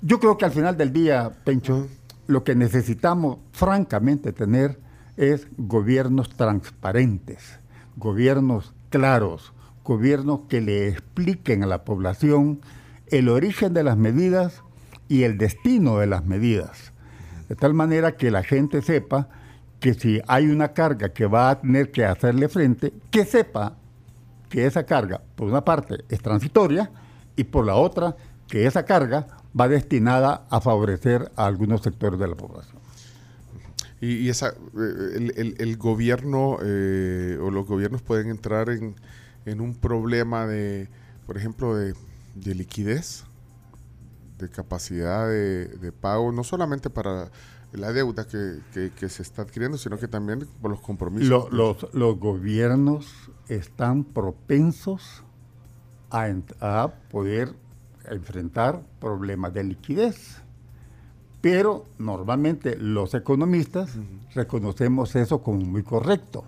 Yo 0.00 0.18
creo 0.20 0.36
que 0.36 0.44
al 0.44 0.50
final 0.50 0.76
del 0.76 0.92
día, 0.92 1.30
Pencho, 1.44 1.86
lo 2.26 2.44
que 2.44 2.54
necesitamos 2.54 3.38
francamente 3.52 4.32
tener 4.32 4.78
es 5.16 5.46
gobiernos 5.56 6.30
transparentes, 6.30 7.58
gobiernos 7.96 8.72
claros, 8.90 9.52
gobiernos 9.84 10.40
que 10.48 10.60
le 10.60 10.88
expliquen 10.88 11.62
a 11.62 11.66
la 11.66 11.84
población 11.84 12.60
el 13.08 13.28
origen 13.28 13.74
de 13.74 13.84
las 13.84 13.96
medidas 13.96 14.62
y 15.08 15.22
el 15.22 15.38
destino 15.38 15.98
de 15.98 16.06
las 16.06 16.24
medidas. 16.24 16.92
De 17.48 17.54
tal 17.54 17.74
manera 17.74 18.16
que 18.16 18.30
la 18.30 18.42
gente 18.42 18.80
sepa 18.82 19.28
que 19.78 19.94
si 19.94 20.20
hay 20.26 20.46
una 20.46 20.72
carga 20.72 21.10
que 21.10 21.26
va 21.26 21.50
a 21.50 21.60
tener 21.60 21.92
que 21.92 22.06
hacerle 22.06 22.48
frente, 22.48 22.92
que 23.10 23.26
sepa 23.26 23.76
que 24.48 24.66
esa 24.66 24.84
carga, 24.84 25.20
por 25.36 25.48
una 25.48 25.64
parte, 25.64 26.04
es 26.08 26.20
transitoria 26.20 26.90
y 27.36 27.44
por 27.44 27.66
la 27.66 27.74
otra, 27.74 28.16
que 28.48 28.66
esa 28.66 28.84
carga 28.84 29.26
va 29.58 29.68
destinada 29.68 30.46
a 30.48 30.60
favorecer 30.60 31.30
a 31.36 31.46
algunos 31.46 31.82
sectores 31.82 32.18
de 32.18 32.28
la 32.28 32.34
población. 32.34 32.78
Y, 34.00 34.28
esa, 34.28 34.48
eh, 34.48 35.54
el, 35.58 35.76
gobierno 35.76 36.58
eh, 36.62 37.38
o 37.40 37.50
los 37.50 37.66
gobiernos 37.66 38.02
pueden 38.02 38.28
entrar 38.28 38.68
en, 38.68 38.94
un 39.46 39.74
problema 39.74 40.46
de, 40.46 40.88
por 41.26 41.36
ejemplo, 41.36 41.76
de, 41.76 41.94
liquidez, 42.54 43.24
de 44.38 44.48
capacidad 44.48 45.28
de, 45.28 45.92
pago, 46.00 46.32
no 46.32 46.44
solamente 46.44 46.90
para 46.90 47.30
la 47.72 47.92
deuda 47.92 48.26
que, 48.26 49.08
se 49.08 49.22
está 49.22 49.42
adquiriendo, 49.42 49.78
sino 49.78 49.98
que 49.98 50.08
también 50.08 50.46
por 50.60 50.70
los 50.70 50.80
compromisos. 50.80 51.52
los, 51.52 51.92
los, 51.92 52.18
gobiernos 52.18 53.06
están 53.48 54.04
propensos 54.04 55.22
a, 56.10 56.26
a 56.60 56.88
poder 57.10 57.54
enfrentar 58.08 58.82
problemas 59.00 59.52
de 59.52 59.64
liquidez. 59.64 60.40
Pero 61.40 61.84
normalmente 61.98 62.76
los 62.76 63.12
economistas 63.12 63.96
reconocemos 64.34 65.14
eso 65.14 65.42
como 65.42 65.60
muy 65.60 65.82
correcto. 65.82 66.44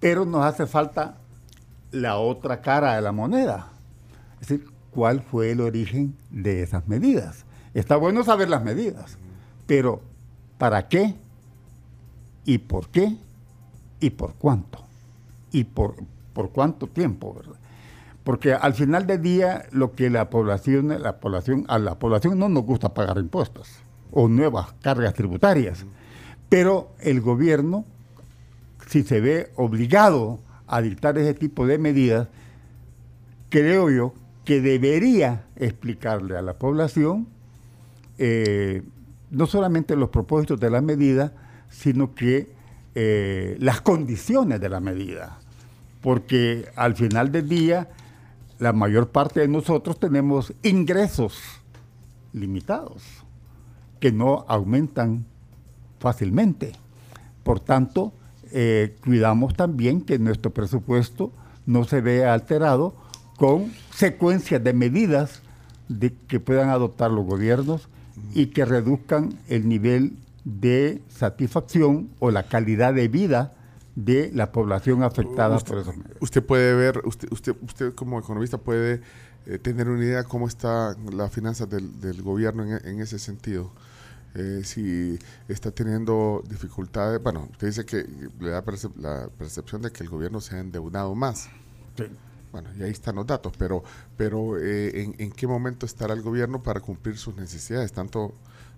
Pero 0.00 0.24
nos 0.24 0.44
hace 0.44 0.66
falta 0.66 1.18
la 1.90 2.18
otra 2.18 2.60
cara 2.60 2.94
de 2.94 3.02
la 3.02 3.12
moneda. 3.12 3.68
Es 4.40 4.48
decir, 4.48 4.66
cuál 4.90 5.22
fue 5.22 5.52
el 5.52 5.60
origen 5.60 6.16
de 6.30 6.62
esas 6.62 6.88
medidas. 6.88 7.44
Está 7.74 7.96
bueno 7.96 8.24
saber 8.24 8.48
las 8.48 8.62
medidas, 8.62 9.18
pero 9.66 10.00
¿para 10.58 10.88
qué? 10.88 11.14
¿Y 12.44 12.58
por 12.58 12.88
qué? 12.88 13.16
¿Y 14.00 14.10
por 14.10 14.34
cuánto? 14.34 14.84
¿Y 15.52 15.64
por, 15.64 15.96
por 16.32 16.50
cuánto 16.50 16.86
tiempo? 16.86 17.34
¿verdad? 17.34 17.58
Porque 18.24 18.52
al 18.52 18.74
final 18.74 19.06
del 19.06 19.22
día 19.22 19.66
lo 19.70 19.92
que 19.92 20.10
la 20.10 20.30
población, 20.30 20.88
la 21.00 21.18
población, 21.18 21.64
a 21.68 21.78
la 21.78 21.98
población 21.98 22.38
no 22.38 22.48
nos 22.48 22.64
gusta 22.64 22.92
pagar 22.92 23.18
impuestos 23.18 23.68
o 24.12 24.28
nuevas 24.28 24.72
cargas 24.82 25.14
tributarias. 25.14 25.84
Pero 26.48 26.90
el 27.00 27.20
gobierno, 27.20 27.84
si 28.86 29.02
se 29.02 29.20
ve 29.20 29.50
obligado 29.56 30.40
a 30.68 30.80
dictar 30.82 31.18
ese 31.18 31.34
tipo 31.34 31.66
de 31.66 31.78
medidas, 31.78 32.28
creo 33.48 33.90
yo 33.90 34.14
que 34.44 34.60
debería 34.60 35.46
explicarle 35.56 36.36
a 36.36 36.42
la 36.42 36.54
población 36.54 37.26
eh, 38.18 38.82
no 39.30 39.46
solamente 39.46 39.96
los 39.96 40.10
propósitos 40.10 40.58
de 40.58 40.70
la 40.70 40.80
medida, 40.80 41.32
sino 41.70 42.14
que 42.14 42.50
eh, 42.94 43.56
las 43.60 43.80
condiciones 43.80 44.60
de 44.60 44.68
la 44.68 44.80
medida. 44.80 45.38
Porque 46.00 46.68
al 46.76 46.94
final 46.96 47.30
del 47.32 47.48
día 47.48 47.88
la 48.58 48.72
mayor 48.72 49.10
parte 49.10 49.40
de 49.40 49.48
nosotros 49.48 49.98
tenemos 49.98 50.52
ingresos 50.62 51.40
limitados 52.32 53.02
que 54.00 54.12
no 54.12 54.44
aumentan 54.48 55.26
fácilmente. 56.00 56.72
Por 57.42 57.60
tanto, 57.60 58.12
eh, 58.52 58.96
cuidamos 59.04 59.54
también 59.54 60.00
que 60.00 60.18
nuestro 60.18 60.52
presupuesto 60.52 61.32
no 61.66 61.84
se 61.84 62.00
vea 62.00 62.34
alterado 62.34 62.94
con 63.36 63.72
secuencias 63.94 64.62
de 64.62 64.72
medidas 64.72 65.42
de, 65.88 66.12
que 66.12 66.40
puedan 66.40 66.70
adoptar 66.70 67.10
los 67.10 67.24
gobiernos 67.24 67.88
y 68.34 68.46
que 68.46 68.64
reduzcan 68.64 69.38
el 69.48 69.68
nivel 69.68 70.16
de 70.44 71.02
satisfacción 71.08 72.08
o 72.18 72.30
la 72.30 72.44
calidad 72.44 72.94
de 72.94 73.08
vida 73.08 73.54
de 73.94 74.30
la 74.32 74.52
población 74.52 75.02
afectada 75.02 75.56
usted, 75.56 75.70
por 75.70 75.78
eso. 75.78 75.94
Usted 76.20 76.42
puede 76.44 76.74
ver, 76.74 77.02
usted, 77.04 77.28
usted, 77.32 77.54
usted 77.62 77.94
como 77.94 78.18
economista 78.18 78.58
puede 78.58 79.02
eh, 79.46 79.58
tener 79.58 79.88
una 79.88 80.04
idea 80.04 80.24
cómo 80.24 80.46
está 80.46 80.94
la 81.12 81.28
finanzas 81.28 81.68
del, 81.68 82.22
gobierno 82.22 82.64
en, 82.64 83.00
ese 83.00 83.18
sentido. 83.18 83.72
Eh, 84.34 84.62
si 84.64 85.18
está 85.48 85.70
teniendo 85.70 86.42
dificultades, 86.48 87.22
bueno, 87.22 87.48
usted 87.50 87.68
dice 87.68 87.84
que 87.84 88.06
le 88.40 88.50
da 88.50 88.62
la 88.96 89.28
percepción 89.36 89.82
de 89.82 89.90
que 89.90 90.04
el 90.04 90.10
gobierno 90.10 90.40
se 90.40 90.56
ha 90.56 90.60
endeudado 90.60 91.14
más. 91.14 91.48
Sí. 91.96 92.04
Bueno, 92.52 92.70
y 92.78 92.82
ahí 92.82 92.90
están 92.90 93.16
los 93.16 93.26
datos, 93.26 93.52
pero, 93.58 93.82
pero 94.16 94.58
eh, 94.58 95.12
¿en, 95.18 95.32
qué 95.32 95.46
momento 95.46 95.84
estará 95.84 96.14
el 96.14 96.22
gobierno 96.22 96.62
para 96.62 96.80
cumplir 96.80 97.18
sus 97.18 97.36
necesidades, 97.36 97.92
tanto 97.92 98.32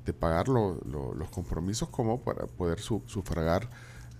de 0.04 0.12
pagar 0.12 0.48
los 0.48 1.30
compromisos 1.30 1.88
como 1.88 2.20
para 2.20 2.46
poder 2.46 2.80
sufragar 2.80 3.68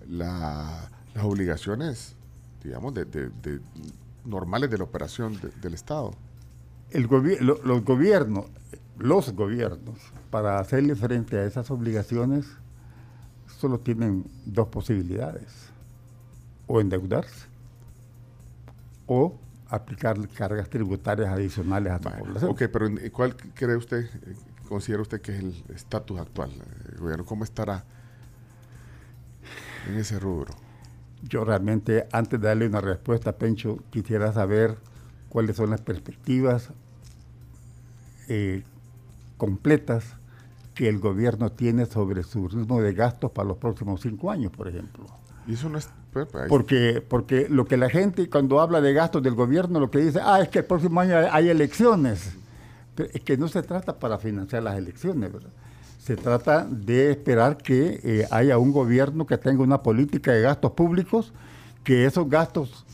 las 0.07 0.89
obligaciones, 1.21 2.15
digamos, 2.63 2.93
de, 2.93 3.59
normales 4.23 4.69
de 4.69 4.77
la 4.77 4.83
operación 4.85 5.39
del 5.61 5.73
Estado. 5.73 6.13
El 6.91 7.07
los 7.07 7.83
gobiernos, 7.83 8.45
los 9.01 9.33
gobiernos, 9.33 9.99
para 10.29 10.59
hacerle 10.59 10.95
frente 10.95 11.37
a 11.37 11.45
esas 11.45 11.69
obligaciones, 11.71 12.45
solo 13.47 13.79
tienen 13.79 14.25
dos 14.45 14.67
posibilidades, 14.67 15.71
o 16.67 16.79
endeudarse 16.79 17.47
o 19.07 19.37
aplicar 19.67 20.17
cargas 20.29 20.69
tributarias 20.69 21.29
adicionales 21.29 21.91
a 21.91 21.99
la 21.99 22.17
población. 22.17 22.51
Ok, 22.51 22.63
pero 22.71 22.89
¿cuál 23.11 23.35
cree 23.35 23.75
usted, 23.75 24.09
considera 24.69 25.01
usted 25.01 25.21
que 25.21 25.33
es 25.33 25.39
el 25.39 25.63
estatus 25.75 26.19
actual 26.19 26.51
del 26.87 26.99
gobierno? 26.99 27.25
¿Cómo 27.25 27.43
estará 27.43 27.83
en 29.89 29.97
ese 29.97 30.17
rubro? 30.17 30.53
Yo 31.23 31.43
realmente, 31.43 32.07
antes 32.11 32.39
de 32.39 32.47
darle 32.47 32.67
una 32.67 32.81
respuesta, 32.81 33.33
Pencho, 33.33 33.79
quisiera 33.89 34.31
saber 34.31 34.77
cuáles 35.29 35.57
son 35.57 35.69
las 35.69 35.81
perspectivas 35.81 36.69
eh, 38.27 38.63
completas 39.41 40.03
que 40.75 40.87
el 40.87 40.99
gobierno 40.99 41.51
tiene 41.51 41.87
sobre 41.87 42.21
su 42.21 42.47
ritmo 42.47 42.79
de 42.79 42.93
gastos 42.93 43.31
para 43.31 43.47
los 43.47 43.57
próximos 43.57 43.99
cinco 43.99 44.29
años, 44.29 44.51
por 44.51 44.67
ejemplo. 44.67 45.03
Y 45.47 45.53
eso 45.53 45.67
no 45.67 45.79
es... 45.79 45.89
Pues, 46.13 46.27
porque, 46.47 47.03
porque 47.09 47.47
lo 47.49 47.65
que 47.65 47.75
la 47.75 47.89
gente 47.89 48.29
cuando 48.29 48.61
habla 48.61 48.81
de 48.81 48.93
gastos 48.93 49.23
del 49.23 49.33
gobierno, 49.33 49.79
lo 49.79 49.89
que 49.89 49.97
dice, 49.97 50.19
ah, 50.23 50.41
es 50.41 50.49
que 50.49 50.59
el 50.59 50.65
próximo 50.65 50.99
año 50.99 51.15
hay 51.31 51.49
elecciones. 51.49 52.33
Pero 52.93 53.09
es 53.11 53.21
que 53.21 53.35
no 53.35 53.47
se 53.47 53.63
trata 53.63 53.97
para 53.97 54.19
financiar 54.19 54.61
las 54.61 54.77
elecciones, 54.77 55.33
¿verdad? 55.33 55.49
Se 55.97 56.15
trata 56.15 56.63
de 56.63 57.09
esperar 57.09 57.57
que 57.57 57.99
eh, 58.03 58.27
haya 58.29 58.59
un 58.59 58.71
gobierno 58.71 59.25
que 59.25 59.39
tenga 59.39 59.63
una 59.63 59.81
política 59.81 60.33
de 60.33 60.41
gastos 60.41 60.73
públicos, 60.73 61.33
que 61.83 62.05
esos 62.05 62.29
gastos 62.29 62.85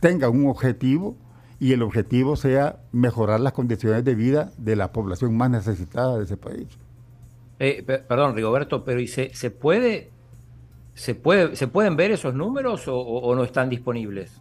tengan 0.00 0.30
un 0.30 0.48
objetivo 0.48 1.16
y 1.58 1.72
el 1.72 1.82
objetivo 1.82 2.36
sea 2.36 2.80
mejorar 2.92 3.40
las 3.40 3.52
condiciones 3.52 4.04
de 4.04 4.14
vida 4.14 4.52
de 4.58 4.76
la 4.76 4.92
población 4.92 5.36
más 5.36 5.50
necesitada 5.50 6.18
de 6.18 6.24
ese 6.24 6.36
país. 6.36 6.66
Eh, 7.58 7.82
perdón, 7.82 8.36
Rigoberto, 8.36 8.84
pero 8.84 9.00
¿y 9.00 9.08
se, 9.08 9.34
se 9.34 9.50
puede 9.50 10.10
se 10.94 11.14
puede 11.14 11.56
se 11.56 11.68
pueden 11.68 11.96
ver 11.96 12.10
esos 12.10 12.34
números 12.34 12.84
o, 12.86 13.34
no 13.34 13.44
están 13.44 13.70
disponibles? 13.70 14.40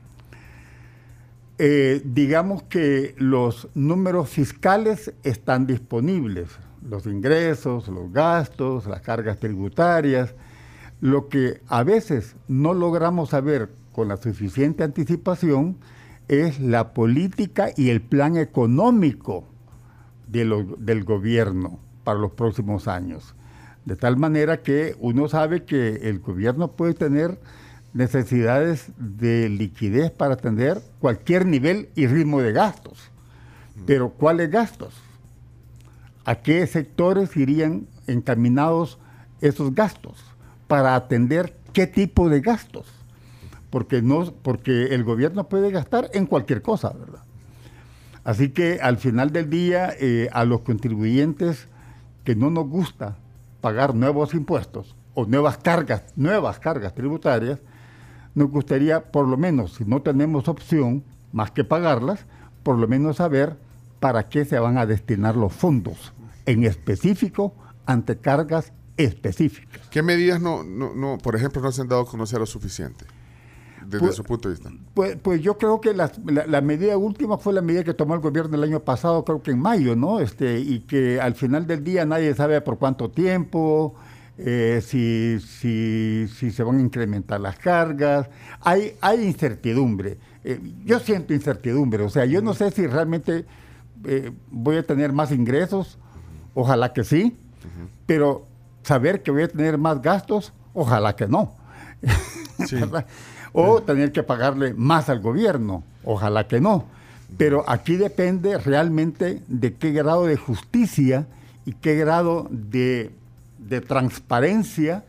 Eh, 1.58 2.02
digamos 2.04 2.64
que 2.64 3.16
los 3.18 3.70
números 3.74 4.30
fiscales 4.30 5.14
están 5.24 5.66
disponibles 5.66 6.50
los 6.90 7.06
ingresos, 7.06 7.88
los 7.88 8.12
gastos, 8.12 8.86
las 8.86 9.02
cargas 9.02 9.40
tributarias. 9.40 10.34
Lo 11.02 11.28
que 11.28 11.62
a 11.68 11.84
veces 11.84 12.36
no 12.48 12.74
logramos 12.74 13.30
saber 13.30 13.70
con 13.92 14.08
la 14.08 14.18
suficiente 14.18 14.84
anticipación 14.84 15.78
es 16.28 16.60
la 16.60 16.94
política 16.94 17.70
y 17.76 17.90
el 17.90 18.02
plan 18.02 18.38
económico 18.38 19.46
del 20.28 21.04
gobierno 21.04 21.80
para 22.04 22.20
los 22.20 22.32
próximos 22.32 22.88
años. 22.88 23.36
De 23.86 23.96
tal 23.96 24.18
manera 24.18 24.64
que 24.64 24.96
uno 25.00 25.28
sabe 25.28 25.64
que 25.64 26.10
el 26.10 26.20
gobierno 26.20 26.72
puede 26.72 26.94
tener 26.94 27.40
necesidades 27.94 28.92
de 28.98 29.48
liquidez 29.50 30.12
para 30.12 30.34
atender 30.34 30.82
cualquier 31.00 31.46
nivel 31.46 31.90
y 31.96 32.08
ritmo 32.08 32.42
de 32.42 32.52
gastos. 32.52 33.12
Pero 33.86 34.10
¿cuáles 34.10 34.50
gastos? 34.50 34.94
a 36.26 36.36
qué 36.36 36.66
sectores 36.68 37.38
irían 37.38 37.88
encaminados 38.08 38.98
esos 39.42 39.74
gastos 39.74 40.24
para 40.68 40.96
atender 40.96 41.56
qué 41.72 41.86
tipo 41.88 42.30
de 42.30 42.42
gastos. 42.42 42.88
Porque, 43.70 44.02
no, 44.02 44.32
porque 44.42 44.96
el 44.96 45.04
gobierno 45.04 45.50
puede 45.50 45.72
gastar 45.72 46.10
en 46.14 46.26
cualquier 46.26 46.62
cosa, 46.62 46.90
¿verdad? 46.90 47.24
Así 48.24 48.50
que 48.50 48.80
al 48.82 48.98
final 48.98 49.32
del 49.32 49.50
día, 49.50 49.94
eh, 50.00 50.30
a 50.34 50.46
los 50.46 50.62
contribuyentes 50.62 51.68
que 52.24 52.36
no 52.36 52.50
nos 52.50 52.68
gusta 52.68 53.18
pagar 53.62 53.94
nuevos 53.94 54.34
impuestos 54.34 54.96
o 55.14 55.26
nuevas 55.26 55.58
cargas, 55.58 56.04
nuevas 56.16 56.60
cargas 56.60 56.96
tributarias, 56.96 57.60
nos 58.34 58.50
gustaría 58.50 59.12
por 59.12 59.28
lo 59.28 59.38
menos, 59.38 59.76
si 59.76 59.86
no 59.86 60.02
tenemos 60.02 60.48
opción 60.48 61.04
más 61.32 61.52
que 61.52 61.64
pagarlas, 61.64 62.26
por 62.64 62.78
lo 62.78 62.88
menos 62.88 63.18
saber 63.18 63.58
para 64.00 64.28
qué 64.28 64.44
se 64.44 64.60
van 64.60 64.78
a 64.78 64.86
destinar 64.86 65.36
los 65.36 65.54
fondos 65.54 66.14
en 66.46 66.64
específico 66.64 67.54
ante 67.86 68.18
cargas 68.18 68.74
específicas. 68.98 69.88
¿Qué 69.90 70.02
medidas 70.02 70.42
no, 70.42 70.64
no, 70.64 71.18
por 71.18 71.36
ejemplo, 71.36 71.62
no 71.62 71.72
se 71.72 71.82
han 71.82 71.88
dado 71.88 72.02
a 72.02 72.06
conocer 72.08 72.40
lo 72.40 72.46
suficiente? 72.46 73.06
Desde 73.86 74.00
pues, 74.00 74.16
su 74.16 74.24
punto 74.24 74.50
de 74.50 74.56
vista. 74.56 74.72
Pues, 74.94 75.18
pues 75.22 75.42
yo 75.42 75.58
creo 75.58 75.80
que 75.80 75.94
la, 75.94 76.62
medida 76.62 76.98
última 76.98 77.38
fue 77.38 77.54
la 77.54 77.62
medida 77.62 77.84
que 77.84 77.94
tomó 77.94 78.16
el 78.16 78.22
gobierno 78.22 78.56
el 78.56 78.64
año 78.64 78.80
pasado, 78.80 79.24
creo 79.24 79.42
que 79.42 79.52
en 79.52 79.60
mayo, 79.60 79.96
¿no? 79.96 80.20
Este, 80.20 80.60
y 80.60 80.82
que 80.82 81.20
al 81.22 81.36
final 81.36 81.68
del 81.68 81.84
día 81.84 82.06
nadie 82.06 82.34
sabe 82.34 82.60
por 82.62 82.78
cuánto 82.78 83.10
tiempo, 83.10 83.96
eh, 84.38 84.82
si, 84.86 85.40
si, 85.40 86.28
si, 86.28 86.52
se 86.52 86.64
van 86.64 86.80
a 86.80 86.82
incrementar 86.82 87.40
las 87.40 87.58
cargas. 87.58 88.30
Hay, 88.62 88.96
hay 89.02 89.26
incertidumbre. 89.26 90.18
Eh, 90.44 90.60
yo 90.84 91.00
siento 91.00 91.34
incertidumbre, 91.34 92.04
o 92.04 92.10
sea, 92.10 92.26
yo 92.26 92.42
no 92.42 92.54
sé 92.54 92.72
si 92.72 92.86
realmente 92.88 93.46
eh, 94.04 94.32
voy 94.52 94.78
a 94.78 94.84
tener 94.84 95.12
más 95.12 95.32
ingresos 95.32 95.98
Ojalá 96.56 96.94
que 96.94 97.04
sí, 97.04 97.38
pero 98.06 98.48
saber 98.82 99.22
que 99.22 99.30
voy 99.30 99.44
a 99.44 99.48
tener 99.50 99.78
más 99.78 100.02
gastos, 100.02 100.54
ojalá 100.74 101.14
que 101.16 101.28
no. 101.28 101.54
o 103.56 103.82
tener 103.82 104.12
que 104.12 104.24
pagarle 104.24 104.74
más 104.74 105.10
al 105.10 105.20
gobierno, 105.20 105.84
ojalá 106.04 106.48
que 106.48 106.60
no. 106.60 106.86
Pero 107.38 107.64
aquí 107.68 107.96
depende 107.96 108.58
realmente 108.58 109.42
de 109.48 109.74
qué 109.74 109.92
grado 109.92 110.26
de 110.26 110.38
justicia 110.38 111.26
y 111.66 111.74
qué 111.74 111.96
grado 111.96 112.48
de, 112.52 113.12
transparencia 113.88 115.04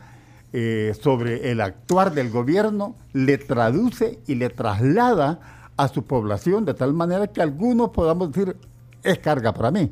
eh, 0.53 0.95
sobre 0.99 1.51
el 1.51 1.61
actuar 1.61 2.13
del 2.13 2.29
gobierno 2.29 2.95
le 3.13 3.37
traduce 3.37 4.19
y 4.27 4.35
le 4.35 4.49
traslada 4.49 5.39
a 5.77 5.87
su 5.89 6.03
población 6.03 6.65
de 6.65 6.73
tal 6.73 6.93
manera 6.93 7.27
que 7.27 7.41
algunos 7.41 7.89
podamos 7.91 8.31
decir, 8.31 8.55
es 9.03 9.19
carga 9.19 9.53
para 9.53 9.69
mí 9.69 9.91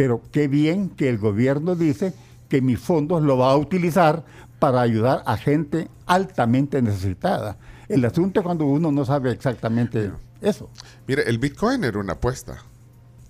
pero 0.00 0.22
qué 0.32 0.48
bien 0.48 0.88
que 0.88 1.10
el 1.10 1.18
gobierno 1.18 1.76
dice 1.76 2.14
que 2.48 2.62
mis 2.62 2.80
fondos 2.80 3.22
lo 3.22 3.36
va 3.36 3.52
a 3.52 3.56
utilizar 3.58 4.22
para 4.58 4.80
ayudar 4.80 5.22
a 5.26 5.36
gente 5.36 5.88
altamente 6.06 6.80
necesitada. 6.80 7.58
El 7.90 8.04
asunto 8.04 8.40
es 8.40 8.44
cuando 8.44 8.64
uno 8.64 8.92
no 8.92 9.04
sabe 9.04 9.30
exactamente 9.30 10.10
eso. 10.40 10.70
Mire, 11.06 11.28
el 11.28 11.38
Bitcoin 11.38 11.84
era 11.84 11.98
una 11.98 12.14
apuesta. 12.14 12.62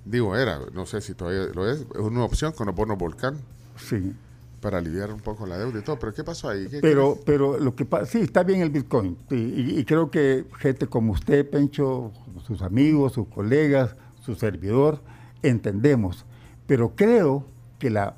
Digo, 0.05 0.37
era, 0.37 0.61
no 0.73 0.87
sé 0.87 1.01
si 1.01 1.15
todavía 1.15 1.53
lo 1.55 1.69
es, 1.69 1.81
es 1.81 2.01
una 2.01 2.25
opción 2.25 2.53
con 2.53 2.67
los 2.67 2.75
bonos 2.75 2.99
Volcán. 2.99 3.39
Sí. 3.77 4.13
Para 4.61 4.79
aliviar 4.79 5.13
un 5.13 5.21
poco 5.21 5.47
la 5.47 5.59
deuda 5.59 5.79
y 5.79 5.83
todo. 5.83 5.99
Pero 5.99 6.13
¿qué 6.13 6.25
pasó 6.25 6.51
ahí? 6.51 6.69
pero, 6.81 7.19
pero 7.25 7.59
lo 7.59 7.75
que 7.75 7.85
pasa, 7.85 8.07
sí, 8.07 8.21
está 8.21 8.43
bien 8.43 8.61
el 8.61 8.71
Bitcoin. 8.71 9.17
y, 9.31 9.83
creo 9.85 10.11
que 10.11 10.45
gente 10.59 10.87
como 10.87 11.13
usted, 11.13 11.49
Pencho, 11.49 12.13
sus 12.47 12.61
amigos, 12.63 13.15
sus 13.15 13.29
colegas, 13.29 13.97
su 14.23 14.35
servidor, 14.35 15.01
entendemos 15.43 16.27
pero 16.71 16.93
creo 16.95 17.47
que 17.81 17.91
la, 17.91 18.15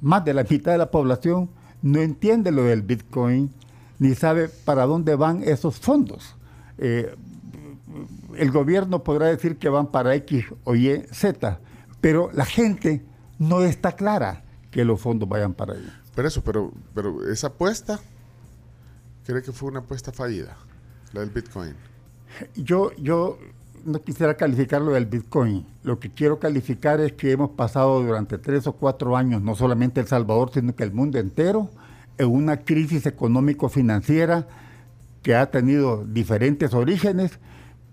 más 0.00 0.24
de 0.24 0.32
la 0.32 0.46
mitad 0.48 0.72
de 0.72 0.78
la 0.78 0.90
población 0.90 1.50
no 1.82 2.00
entiende 2.00 2.50
lo 2.50 2.64
del 2.64 2.80
Bitcoin 2.80 3.50
ni 4.00 4.14
sabe 4.16 4.48
para 4.48 4.86
dónde 4.86 5.14
van 5.14 5.44
esos 5.44 5.78
fondos. 5.78 6.34
Eh, 6.78 7.14
el 8.36 8.50
gobierno 8.50 9.04
podrá 9.04 9.26
decir 9.26 9.58
que 9.58 9.68
van 9.68 9.88
para 9.88 10.14
X 10.16 10.46
o 10.64 10.74
Y, 10.74 11.04
Z, 11.12 11.60
pero 12.00 12.30
la 12.32 12.46
gente 12.46 13.04
no 13.38 13.62
está 13.62 13.92
clara 13.92 14.42
que 14.70 14.84
los 14.84 15.00
fondos 15.00 15.28
vayan 15.28 15.52
para 15.52 15.74
ahí. 15.74 15.92
Pero 16.14 16.26
eso, 16.26 16.42
pero, 16.42 16.72
pero 16.94 17.30
esa 17.30 17.48
apuesta, 17.48 18.00
¿cree 19.26 19.42
que 19.42 19.52
fue 19.52 19.68
una 19.68 19.80
apuesta 19.80 20.12
fallida, 20.12 20.56
la 21.12 21.20
del 21.20 21.30
Bitcoin? 21.30 21.74
Yo, 22.56 22.92
yo 22.96 23.38
no 23.84 24.00
quisiera 24.00 24.34
calificarlo 24.34 24.92
del 24.92 25.06
Bitcoin. 25.06 25.66
Lo 25.82 26.00
que 26.00 26.10
quiero 26.10 26.38
calificar 26.38 27.00
es 27.00 27.12
que 27.12 27.32
hemos 27.32 27.50
pasado 27.50 28.02
durante 28.02 28.38
tres 28.38 28.66
o 28.66 28.72
cuatro 28.72 29.16
años, 29.16 29.42
no 29.42 29.54
solamente 29.54 30.00
El 30.00 30.06
Salvador, 30.06 30.50
sino 30.54 30.74
que 30.74 30.84
el 30.84 30.92
mundo 30.92 31.18
entero, 31.18 31.68
en 32.20 32.28
una 32.28 32.58
crisis 32.58 33.06
económico-financiera 33.06 34.46
que 35.22 35.34
ha 35.34 35.50
tenido 35.50 36.04
diferentes 36.04 36.74
orígenes, 36.74 37.38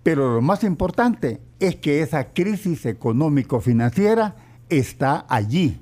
pero 0.03 0.35
lo 0.35 0.41
más 0.41 0.63
importante 0.63 1.39
es 1.59 1.77
que 1.77 2.01
esa 2.01 2.25
crisis 2.33 2.85
económico-financiera 2.85 4.35
está 4.69 5.25
allí. 5.29 5.79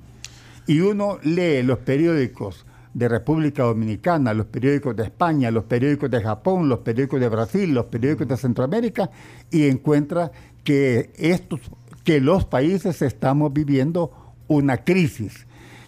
Y 0.66 0.80
uno 0.80 1.18
lee 1.22 1.62
los 1.64 1.78
periódicos 1.78 2.64
de 2.94 3.08
República 3.08 3.64
Dominicana, 3.64 4.32
los 4.32 4.46
periódicos 4.46 4.94
de 4.96 5.04
España, 5.04 5.50
los 5.50 5.64
periódicos 5.64 6.10
de 6.10 6.22
Japón, 6.22 6.68
los 6.68 6.78
periódicos 6.80 7.20
de 7.20 7.28
Brasil, 7.28 7.74
los 7.74 7.86
periódicos 7.86 8.28
de 8.28 8.36
Centroamérica 8.36 9.10
y 9.50 9.66
encuentra 9.66 10.30
que 10.62 11.10
estos 11.16 11.60
que 12.04 12.20
los 12.20 12.44
países 12.44 13.02
estamos 13.02 13.52
viviendo 13.52 14.12
una 14.46 14.84
crisis 14.84 15.45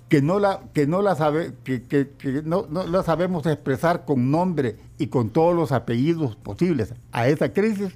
que 0.08 0.22
no 0.22 0.38
la 0.38 0.62
que 0.72 0.86
no 0.86 1.02
la 1.02 1.14
sabe 1.14 1.52
que, 1.64 2.42
no, 2.44 2.66
no, 2.70 2.86
la 2.86 3.02
sabemos 3.02 3.46
expresar 3.46 4.04
con 4.04 4.30
nombre 4.30 4.76
y 4.98 5.08
con 5.08 5.30
todos 5.30 5.54
los 5.54 5.72
apellidos 5.72 6.36
posibles 6.36 6.94
a 7.12 7.28
esa 7.28 7.52
crisis 7.52 7.92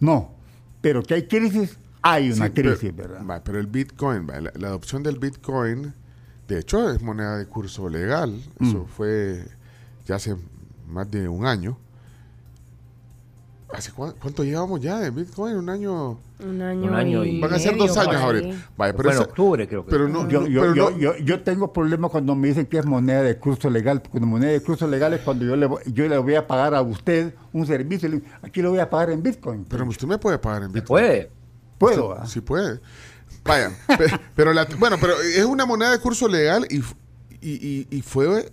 no 0.00 0.32
pero 0.80 1.02
que 1.02 1.14
hay 1.14 1.26
crisis 1.26 1.78
hay 2.02 2.30
una 2.30 2.50
crisis 2.50 2.92
pero, 2.96 3.14
verdad 3.14 3.42
pero 3.44 3.58
el 3.58 3.66
Bitcoin 3.66 4.26
la 4.54 4.68
adopción 4.68 5.02
del 5.02 5.18
Bitcoin 5.18 5.94
De 6.46 6.58
hecho, 6.58 6.90
es 6.90 7.00
moneda 7.00 7.38
de 7.38 7.46
curso 7.46 7.88
legal. 7.88 8.38
Eso 8.60 8.80
Mm. 8.80 8.86
fue 8.86 9.46
ya 10.06 10.16
hace 10.16 10.36
más 10.86 11.10
de 11.10 11.26
un 11.26 11.46
año. 11.46 11.78
¿Hace 13.72 13.90
cuán- 13.92 14.14
cuánto 14.20 14.44
llevamos 14.44 14.80
ya 14.80 15.00
de 15.00 15.10
Bitcoin? 15.10 15.56
Un 15.56 15.68
año. 15.68 16.18
Un 16.38 16.62
año, 16.62 16.84
Un 16.88 16.94
año 16.94 17.24
y- 17.24 17.40
Van 17.40 17.52
a 17.54 17.58
ser 17.58 17.76
dos 17.76 17.96
años 17.96 18.16
ahorita. 18.20 18.54
Vaya, 18.76 18.94
pero, 18.96 19.10
esa- 19.10 19.22
octubre, 19.22 19.66
creo 19.66 19.84
que. 19.84 19.90
pero 19.90 20.08
no, 20.08 20.28
Yo, 20.28 20.46
yo, 20.46 20.60
pero 20.60 20.74
yo, 20.74 20.90
no- 20.90 20.96
yo, 20.98 21.16
yo 21.16 21.42
tengo 21.42 21.72
problemas 21.72 22.10
cuando 22.10 22.36
me 22.36 22.48
dicen 22.48 22.66
que 22.66 22.78
es 22.78 22.84
moneda 22.86 23.22
de 23.22 23.36
curso 23.38 23.68
legal, 23.70 24.00
porque 24.02 24.20
moneda 24.20 24.52
de 24.52 24.60
curso 24.62 24.86
legal 24.86 25.14
es 25.14 25.20
cuando 25.22 25.44
yo 25.44 25.56
le, 25.56 25.66
voy- 25.66 25.82
yo 25.86 26.06
le 26.06 26.18
voy 26.18 26.34
a 26.36 26.46
pagar 26.46 26.74
a 26.74 26.82
usted 26.82 27.34
un 27.52 27.66
servicio, 27.66 28.08
aquí 28.42 28.62
lo 28.62 28.70
voy 28.70 28.78
a 28.80 28.88
pagar 28.88 29.10
en 29.10 29.22
Bitcoin. 29.22 29.64
pero 29.64 29.84
usted 29.86 30.06
me 30.06 30.18
puede 30.18 30.38
pagar 30.38 30.62
en 30.64 30.68
¿Se 30.68 30.74
Bitcoin. 30.74 31.02
puede? 31.02 31.30
¿Puedo? 31.78 32.08
Usted? 32.14 32.26
Sí 32.28 32.40
puede. 32.42 32.80
Vaya, 33.44 33.70
pe- 33.98 34.20
pero 34.36 34.52
la- 34.52 34.68
bueno, 34.78 34.96
pero 35.00 35.14
es 35.20 35.44
una 35.44 35.66
moneda 35.66 35.90
de 35.90 35.98
curso 35.98 36.28
legal 36.28 36.64
y, 36.70 36.76
y, 36.76 36.86
y- 37.40 37.86
y 37.90 38.02
fue 38.02 38.48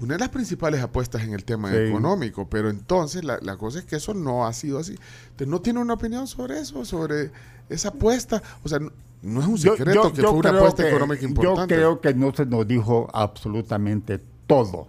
una 0.00 0.14
de 0.14 0.18
las 0.20 0.28
principales 0.30 0.82
apuestas 0.82 1.22
en 1.22 1.32
el 1.34 1.44
tema 1.44 1.70
Sí. 1.70 1.76
económico. 1.76 2.48
Pero 2.48 2.70
entonces 2.70 3.24
la, 3.24 3.38
la 3.42 3.56
cosa 3.56 3.78
es 3.78 3.84
que 3.84 3.96
eso 3.96 4.14
no 4.14 4.46
ha 4.46 4.52
sido 4.52 4.78
así. 4.78 4.96
Entonces, 5.24 5.48
¿no 5.48 5.60
tiene 5.60 5.80
una 5.80 5.94
opinión 5.94 6.26
sobre 6.26 6.58
eso? 6.60 6.84
Sobre 6.84 7.30
esa 7.68 7.88
apuesta. 7.88 8.42
O 8.62 8.68
sea, 8.68 8.78
no, 8.78 8.90
no 9.22 9.40
es 9.40 9.46
un 9.46 9.58
secreto 9.58 10.04
yo- 10.04 10.12
que 10.12 10.22
yo 10.22 10.30
fue 10.30 10.38
una 10.40 10.50
apuesta 10.58 10.82
que- 10.82 10.88
económica 10.90 11.24
importante. 11.24 11.74
Yo 11.74 11.78
creo 11.78 12.00
que 12.00 12.14
no 12.14 12.34
se 12.34 12.44
nos 12.46 12.66
dijo 12.66 13.08
absolutamente 13.12 14.20
todo, 14.46 14.86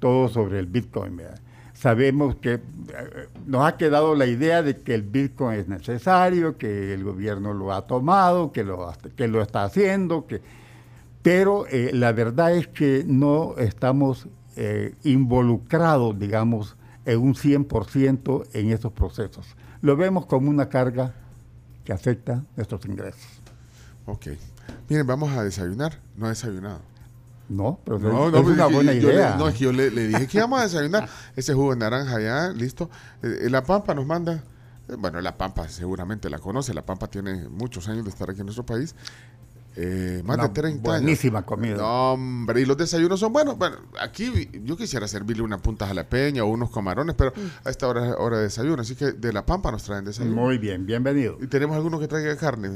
todo 0.00 0.28
sobre 0.28 0.58
el 0.58 0.66
Bitcoin. 0.66 1.16
¿verdad? 1.16 1.38
Sabemos 1.74 2.36
que 2.36 2.54
eh, 2.54 2.60
nos 3.46 3.66
ha 3.66 3.76
quedado 3.76 4.14
la 4.14 4.26
idea 4.26 4.62
de 4.62 4.76
que 4.80 4.94
el 4.94 5.02
Bitcoin 5.02 5.58
es 5.58 5.68
necesario, 5.68 6.56
que 6.56 6.94
el 6.94 7.02
gobierno 7.04 7.52
lo 7.54 7.72
ha 7.72 7.86
tomado, 7.86 8.52
que 8.52 8.62
lo, 8.64 8.92
que 9.16 9.26
lo 9.28 9.42
está 9.42 9.64
haciendo, 9.64 10.26
que, 10.26 10.40
pero 11.22 11.66
eh, 11.68 11.90
la 11.92 12.12
verdad 12.12 12.52
es 12.54 12.68
que 12.68 13.04
no 13.06 13.54
estamos 13.58 14.28
eh, 14.56 14.94
involucrados, 15.04 16.18
digamos, 16.18 16.76
en 17.04 17.20
un 17.20 17.34
100% 17.34 18.48
en 18.52 18.70
esos 18.72 18.92
procesos. 18.92 19.46
Lo 19.80 19.96
vemos 19.96 20.26
como 20.26 20.50
una 20.50 20.68
carga 20.68 21.14
que 21.84 21.92
afecta 21.92 22.42
nuestros 22.56 22.84
ingresos. 22.86 23.20
Ok. 24.06 24.28
Miren, 24.88 25.06
vamos 25.06 25.30
a 25.32 25.42
desayunar. 25.42 25.98
No 26.16 26.26
he 26.26 26.30
desayunado. 26.30 26.80
No, 27.48 27.78
pero 27.84 27.98
No, 27.98 28.26
es 28.28 28.32
no, 28.32 28.42
pues 28.42 28.54
una 28.54 28.62
es 28.64 28.68
que 28.68 28.74
buena 28.74 28.92
yo 28.94 29.08
le- 29.08 29.14
idea. 29.14 29.36
no, 29.36 29.48
es 29.48 29.54
que 29.54 29.64
yo 29.64 29.72
le, 29.72 29.90
le 29.90 30.08
dije 30.08 30.26
que 30.26 30.38
íbamos 30.38 30.60
a 30.60 30.62
desayunar 30.64 31.08
ese 31.36 31.52
jugo 31.54 31.70
de 31.72 31.76
naranja 31.80 32.20
ya, 32.20 32.48
listo. 32.50 32.88
Eh, 33.22 33.48
la 33.50 33.62
Pampa 33.64 33.94
nos 33.94 34.06
manda, 34.06 34.42
bueno, 34.98 35.20
la 35.20 35.36
Pampa 35.36 35.68
seguramente 35.68 36.30
la 36.30 36.38
conoce, 36.38 36.72
la 36.72 36.82
Pampa 36.86 37.08
tiene 37.08 37.48
muchos 37.48 37.88
años 37.88 38.04
de 38.04 38.10
estar 38.10 38.30
aquí 38.30 38.40
en 38.40 38.46
nuestro 38.46 38.64
país. 38.64 38.94
Eh, 39.76 40.20
más 40.24 40.36
Una 40.36 40.48
de 40.48 40.54
30 40.54 40.68
años. 40.90 41.00
buenísima 41.02 41.42
comida. 41.46 41.76
No, 41.76 42.12
hombre, 42.12 42.60
y 42.60 42.64
los 42.66 42.76
desayunos 42.76 43.18
son 43.20 43.32
buenos. 43.32 43.56
Bueno, 43.56 43.76
aquí 44.00 44.50
yo 44.64 44.76
quisiera 44.76 45.08
servirle 45.08 45.42
una 45.42 45.58
punta 45.58 45.86
jalapeña 45.86 46.44
o 46.44 46.48
unos 46.48 46.70
camarones, 46.70 47.14
pero 47.16 47.32
a 47.64 47.70
esta 47.70 47.88
hora 47.88 48.06
es 48.10 48.14
hora 48.18 48.36
de 48.38 48.42
desayuno, 48.44 48.82
así 48.82 48.94
que 48.94 49.12
de 49.12 49.32
la 49.32 49.46
Pampa 49.46 49.70
nos 49.72 49.82
traen 49.84 50.04
desayuno. 50.04 50.36
Muy 50.42 50.58
bien, 50.58 50.84
bienvenido. 50.84 51.38
¿Y 51.40 51.46
tenemos 51.46 51.76
alguno 51.76 51.98
que 51.98 52.08
traiga 52.08 52.36
carne? 52.36 52.68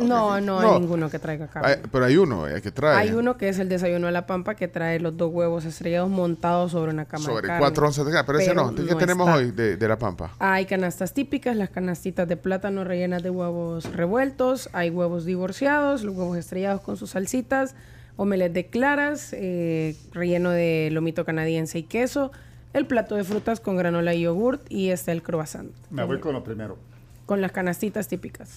No, 0.00 0.40
no 0.40 0.60
hay 0.60 0.80
ninguno 0.80 1.08
que 1.10 1.18
traiga 1.18 1.46
carne. 1.48 1.68
Hay- 1.70 1.76
pero 1.90 2.04
hay 2.04 2.16
uno 2.16 2.46
eh, 2.48 2.60
que 2.60 2.70
trae. 2.70 2.96
Hay 2.96 3.12
uno 3.12 3.36
que 3.36 3.48
es 3.48 3.58
el 3.58 3.68
desayuno 3.68 4.06
de 4.06 4.12
la 4.12 4.26
pampa 4.26 4.54
que 4.54 4.68
trae 4.68 5.00
los 5.00 5.16
dos 5.16 5.32
huevos 5.32 5.64
estrellados 5.64 6.10
montados 6.10 6.72
sobre 6.72 6.92
una 6.92 7.04
cama 7.06 7.24
de 7.24 7.30
sobre 7.30 7.46
carne. 7.46 7.60
cuatro 7.60 7.86
onzas 7.86 8.04
de 8.06 8.12
carne, 8.12 8.26
pero, 8.26 8.38
ese 8.40 8.54
no. 8.54 8.62
Entonces, 8.68 8.86
¿Qué 8.88 8.92
no 8.94 8.98
tenemos 9.00 9.28
está. 9.28 9.38
hoy 9.38 9.50
de, 9.52 9.76
de 9.76 9.88
la 9.88 9.98
Pampa? 9.98 10.32
Hay 10.38 10.66
canastas 10.66 11.14
típicas, 11.14 11.56
las 11.56 11.70
canastitas 11.70 12.28
de 12.28 12.36
plátano 12.36 12.84
rellenas 12.84 13.22
de 13.22 13.30
huevos 13.30 13.84
revueltos, 13.92 14.68
hay 14.72 14.90
huevos 14.90 15.24
divorciados, 15.24 16.02
los 16.04 16.14
huevos 16.16 16.36
estrellados 16.42 16.80
con 16.80 16.96
sus 16.96 17.10
salsitas, 17.10 17.74
omelette 18.16 18.52
de 18.52 18.66
claras, 18.66 19.32
eh, 19.32 19.96
relleno 20.12 20.50
de 20.50 20.90
lomito 20.92 21.24
canadiense 21.24 21.78
y 21.78 21.82
queso, 21.84 22.30
el 22.72 22.86
plato 22.86 23.16
de 23.16 23.24
frutas 23.24 23.60
con 23.60 23.76
granola 23.76 24.14
y 24.14 24.22
yogurt 24.22 24.70
y 24.70 24.90
está 24.90 25.12
el 25.12 25.22
croissant. 25.22 25.70
Me 25.90 26.04
voy 26.04 26.20
con 26.20 26.32
lo 26.32 26.44
primero. 26.44 26.78
Con 27.26 27.40
las 27.40 27.52
canastitas 27.52 28.08
típicas. 28.08 28.48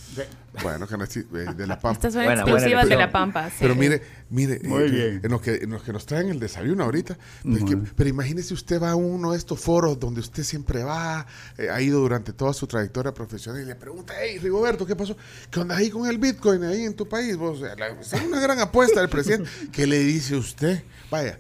Bueno, 0.64 0.88
canasti- 0.88 1.26
eh, 1.36 1.54
de 1.56 1.68
la 1.68 1.80
Pampa. 1.80 1.92
Estas 1.94 2.14
son 2.14 2.24
Buena, 2.26 2.42
buena 2.42 2.58
exclusivas 2.58 2.90
de 2.90 2.96
la 2.96 3.12
Pampa. 3.12 3.50
sí. 3.50 3.56
Pero 3.60 3.76
mire, 3.76 4.02
mire, 4.30 4.60
Muy 4.64 4.84
eh, 4.84 4.90
bien. 4.90 5.22
En, 5.24 5.32
los 5.32 5.42
que, 5.42 5.56
en 5.56 5.70
los 5.70 5.84
que 5.84 5.94
nos 5.94 6.06
traen 6.06 6.30
el 6.30 6.40
desayuno 6.40 6.84
ahorita. 6.84 7.18
pues 7.44 7.64
que- 7.64 7.78
pero 7.96 8.10
imagínese 8.10 8.54
usted 8.54 8.82
va 8.82 8.92
a 8.92 8.96
uno 8.96 9.32
de 9.34 9.38
estos 9.38 9.60
foros 9.60 10.00
donde 10.00 10.20
usted 10.20 10.44
siempre 10.44 10.84
va, 10.84 11.26
eh, 11.58 11.70
ha 11.70 11.80
ido 11.80 12.00
durante 12.00 12.34
toda 12.34 12.54
su 12.54 12.66
trayectoria 12.68 13.14
profesional 13.14 13.62
y 13.62 13.66
le 13.66 13.76
pregunta, 13.76 14.14
hey, 14.20 14.40
Rigoberto, 14.40 14.86
¿qué 14.86 14.96
pasó? 14.96 15.16
¿Qué 15.52 15.60
onda 15.60 15.78
ahí 15.78 15.90
con 15.92 16.08
el 16.10 16.18
Bitcoin 16.18 16.64
ahí 16.64 16.84
en 16.86 16.96
tu 16.96 17.08
país? 17.08 17.38
Vos, 17.38 17.60
la- 17.62 17.74
es 17.88 18.14
una 18.14 18.40
gran 18.40 18.60
apuesta 18.60 19.00
del 19.00 19.10
presidente. 19.10 19.50
¿Qué 19.72 19.86
le 19.86 20.00
dice 20.00 20.36
usted? 20.36 20.84
Vaya. 21.12 21.40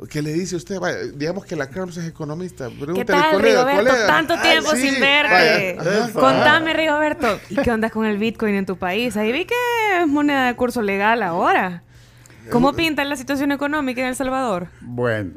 Ah, 0.00 0.04
¿Qué 0.08 0.22
le 0.22 0.32
dice 0.32 0.56
usted? 0.56 0.78
Vaya, 0.78 0.98
digamos 1.14 1.44
que 1.44 1.56
la 1.56 1.68
Carms 1.68 1.96
es 1.96 2.06
economista. 2.06 2.68
¿Qué 2.68 2.74
Pregúntale, 2.84 3.04
tal, 3.20 3.32
colega, 3.34 3.58
Rigoberto? 3.64 3.90
colega. 3.90 4.06
Tanto 4.06 4.34
Ay, 4.34 4.50
tiempo 4.50 4.70
sí, 4.72 4.90
sin 4.90 5.00
verte. 5.00 5.76
vaya. 5.78 6.12
Contame, 6.12 6.72
Rigoberto. 6.74 7.40
¿Y 7.50 7.56
qué 7.56 7.70
onda 7.70 7.90
con 7.90 8.04
el 8.06 8.18
Bitcoin 8.18 8.54
en 8.54 8.66
tu 8.66 8.76
país? 8.76 9.16
Ahí 9.16 9.32
vi 9.32 9.44
que 9.46 9.54
es 10.02 10.06
moneda 10.08 10.46
de 10.46 10.54
curso 10.56 10.82
legal 10.82 11.22
ahora. 11.22 11.82
¿Cómo 12.50 12.72
pinta 12.74 13.04
la 13.04 13.16
situación 13.16 13.50
económica 13.52 14.00
en 14.02 14.06
El 14.08 14.14
Salvador? 14.16 14.68
Bueno, 14.80 15.32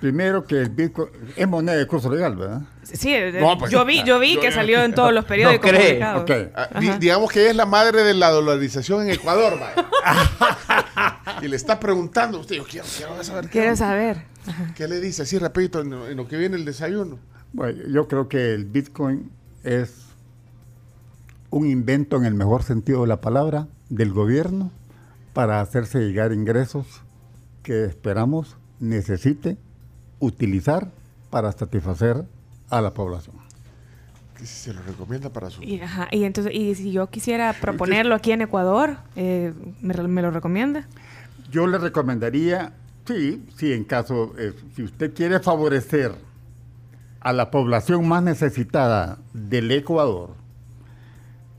primero 0.00 0.44
que 0.44 0.60
el 0.60 0.68
Bitcoin 0.70 1.08
es 1.34 1.48
moneda 1.48 1.76
de 1.76 1.86
curso 1.88 2.08
legal, 2.12 2.36
¿verdad? 2.36 2.60
Sí, 2.84 3.12
eh, 3.14 3.32
No, 3.40 3.58
pues, 3.58 3.70
yo 3.70 3.84
vi, 3.84 4.02
yo 4.04 4.18
vi 4.18 4.36
que 4.38 4.50
salió 4.52 4.82
en 4.82 4.94
todos 4.94 5.12
los 5.12 5.24
periódicos. 5.24 5.70
No 5.72 6.24
cree. 6.24 6.52
Ah, 6.54 6.68
di- 6.80 6.90
digamos 6.98 7.30
que 7.32 7.40
ella 7.42 7.50
es 7.50 7.56
la 7.56 7.66
madre 7.66 8.02
de 8.04 8.14
la 8.14 8.30
dolarización 8.30 9.02
en 9.02 9.10
Ecuador, 9.10 9.58
vaya. 9.58 9.88
y 11.42 11.48
le 11.48 11.56
está 11.56 11.78
preguntando 11.80 12.38
a 12.38 12.40
usted, 12.40 12.56
yo 12.56 12.64
quiero, 12.64 12.86
quiero 12.96 13.22
saber 13.24 13.44
qué, 13.46 13.50
Quiero 13.50 13.76
saber. 13.76 14.22
qué 14.76 14.88
le 14.88 15.00
dice, 15.00 15.22
así 15.22 15.38
rapidito, 15.38 15.80
en, 15.80 15.90
lo- 15.90 16.08
en 16.08 16.16
lo 16.16 16.26
que 16.28 16.36
viene 16.36 16.56
el 16.56 16.64
desayuno. 16.64 17.18
Bueno, 17.52 17.82
yo 17.88 18.06
creo 18.08 18.28
que 18.28 18.54
el 18.54 18.64
Bitcoin 18.66 19.30
es 19.64 20.06
un 21.50 21.66
invento 21.68 22.16
en 22.16 22.24
el 22.24 22.34
mejor 22.34 22.62
sentido 22.62 23.02
de 23.02 23.08
la 23.08 23.20
palabra 23.20 23.66
del 23.88 24.12
gobierno 24.12 24.70
para 25.32 25.60
hacerse 25.60 25.98
llegar 26.00 26.32
ingresos 26.32 26.86
que 27.62 27.84
esperamos 27.84 28.56
necesite 28.78 29.56
utilizar 30.20 30.90
para 31.30 31.50
satisfacer 31.52 32.24
a 32.70 32.80
la 32.80 32.94
población. 32.94 33.36
Se 34.42 34.72
lo 34.72 34.80
recomienda 34.82 35.28
para 35.28 35.50
su... 35.50 35.62
Y, 35.62 35.80
ajá, 35.82 36.08
y 36.10 36.24
entonces, 36.24 36.54
y 36.54 36.74
si 36.74 36.92
yo 36.92 37.08
quisiera 37.08 37.52
proponerlo 37.60 38.14
aquí 38.14 38.32
en 38.32 38.40
Ecuador, 38.42 38.96
eh, 39.16 39.52
¿me, 39.82 39.94
me 39.94 40.22
lo 40.22 40.30
recomienda? 40.30 40.86
Yo 41.50 41.66
le 41.66 41.78
recomendaría, 41.78 42.72
sí, 43.06 43.44
sí, 43.56 43.72
en 43.72 43.84
caso, 43.84 44.34
eh, 44.38 44.52
si 44.74 44.84
usted 44.84 45.12
quiere 45.14 45.40
favorecer 45.40 46.12
a 47.20 47.32
la 47.32 47.50
población 47.50 48.06
más 48.08 48.22
necesitada 48.22 49.18
del 49.32 49.70
Ecuador, 49.70 50.30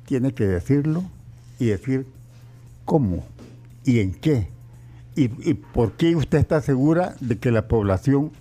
tiene 0.06 0.34
que 0.34 0.46
decirlo 0.46 1.04
y 1.60 1.68
decir 1.68 2.06
cómo 2.86 3.26
y 3.84 4.00
en 4.00 4.14
qué 4.14 4.50
y, 5.16 5.50
y 5.50 5.54
por 5.54 5.94
qué 5.94 6.16
usted 6.16 6.38
está 6.38 6.62
segura 6.62 7.16
de 7.20 7.38
que 7.38 7.52
la 7.52 7.68
población 7.68 8.32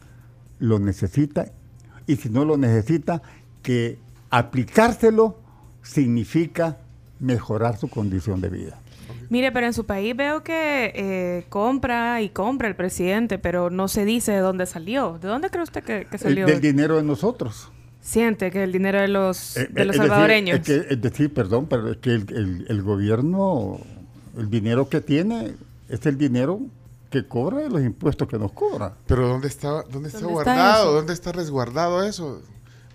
lo 0.58 0.78
necesita 0.78 1.50
y 2.06 2.16
si 2.16 2.28
no 2.28 2.44
lo 2.44 2.56
necesita, 2.56 3.22
que 3.62 3.98
aplicárselo 4.30 5.38
significa 5.82 6.78
mejorar 7.18 7.78
su 7.78 7.88
condición 7.88 8.40
de 8.40 8.48
vida. 8.48 8.78
Mire, 9.30 9.52
pero 9.52 9.66
en 9.66 9.72
su 9.72 9.86
país 9.86 10.14
veo 10.16 10.42
que 10.42 10.92
eh, 10.94 11.46
compra 11.48 12.20
y 12.20 12.28
compra 12.30 12.68
el 12.68 12.74
presidente, 12.76 13.38
pero 13.38 13.70
no 13.70 13.88
se 13.88 14.04
dice 14.04 14.32
de 14.32 14.38
dónde 14.40 14.66
salió. 14.66 15.18
¿De 15.20 15.28
dónde 15.28 15.48
cree 15.50 15.62
usted 15.62 15.82
que, 15.82 16.06
que 16.06 16.16
El- 16.16 16.20
salió? 16.20 16.46
del 16.46 16.60
dinero 16.60 16.96
de 16.96 17.04
nosotros. 17.04 17.70
Siente 18.02 18.50
que 18.50 18.62
el 18.64 18.72
dinero 18.72 19.00
de 19.00 19.08
los, 19.08 19.56
Eh, 19.56 19.68
de 19.70 19.84
los 19.84 19.94
es 19.94 20.00
decir, 20.00 20.10
salvadoreños. 20.10 20.58
es, 20.58 20.64
que- 20.66 20.94
es 20.94 21.00
decir, 21.00 21.32
perdón, 21.32 21.66
pero 21.70 21.92
es 21.92 21.98
que 21.98 22.10
el, 22.10 22.26
el- 22.34 22.66
el 22.68 22.82
gobierno, 22.82 23.78
el 24.36 24.50
dinero 24.50 24.88
que 24.88 25.00
tiene 25.00 25.54
es 25.88 26.04
el 26.06 26.18
dinero 26.18 26.60
que 27.10 27.26
cobra 27.26 27.58
de 27.58 27.68
los 27.70 27.82
impuestos 27.82 28.26
que 28.28 28.38
nos 28.38 28.52
cobra. 28.52 28.94
Pero 29.06 29.28
¿dónde 29.28 29.48
está, 29.48 29.68
dónde 29.90 30.08
está 30.08 30.20
¿Dónde 30.20 30.32
está 30.40 30.52
guardado? 30.52 30.82
eso? 30.84 30.92
¿Dónde 30.92 31.12
está 31.12 31.32
resguardado 31.32 32.02
eso? 32.04 32.42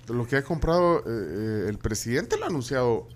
Lo 0.09 0.25
que 0.27 0.37
ha 0.37 0.43
comprado 0.43 0.99
eh, 0.99 1.03
eh, 1.07 1.65
el 1.69 1.77
presidente 1.77 2.37
lo 2.37 2.43
ha 2.45 2.47
anunciado. 2.47 3.07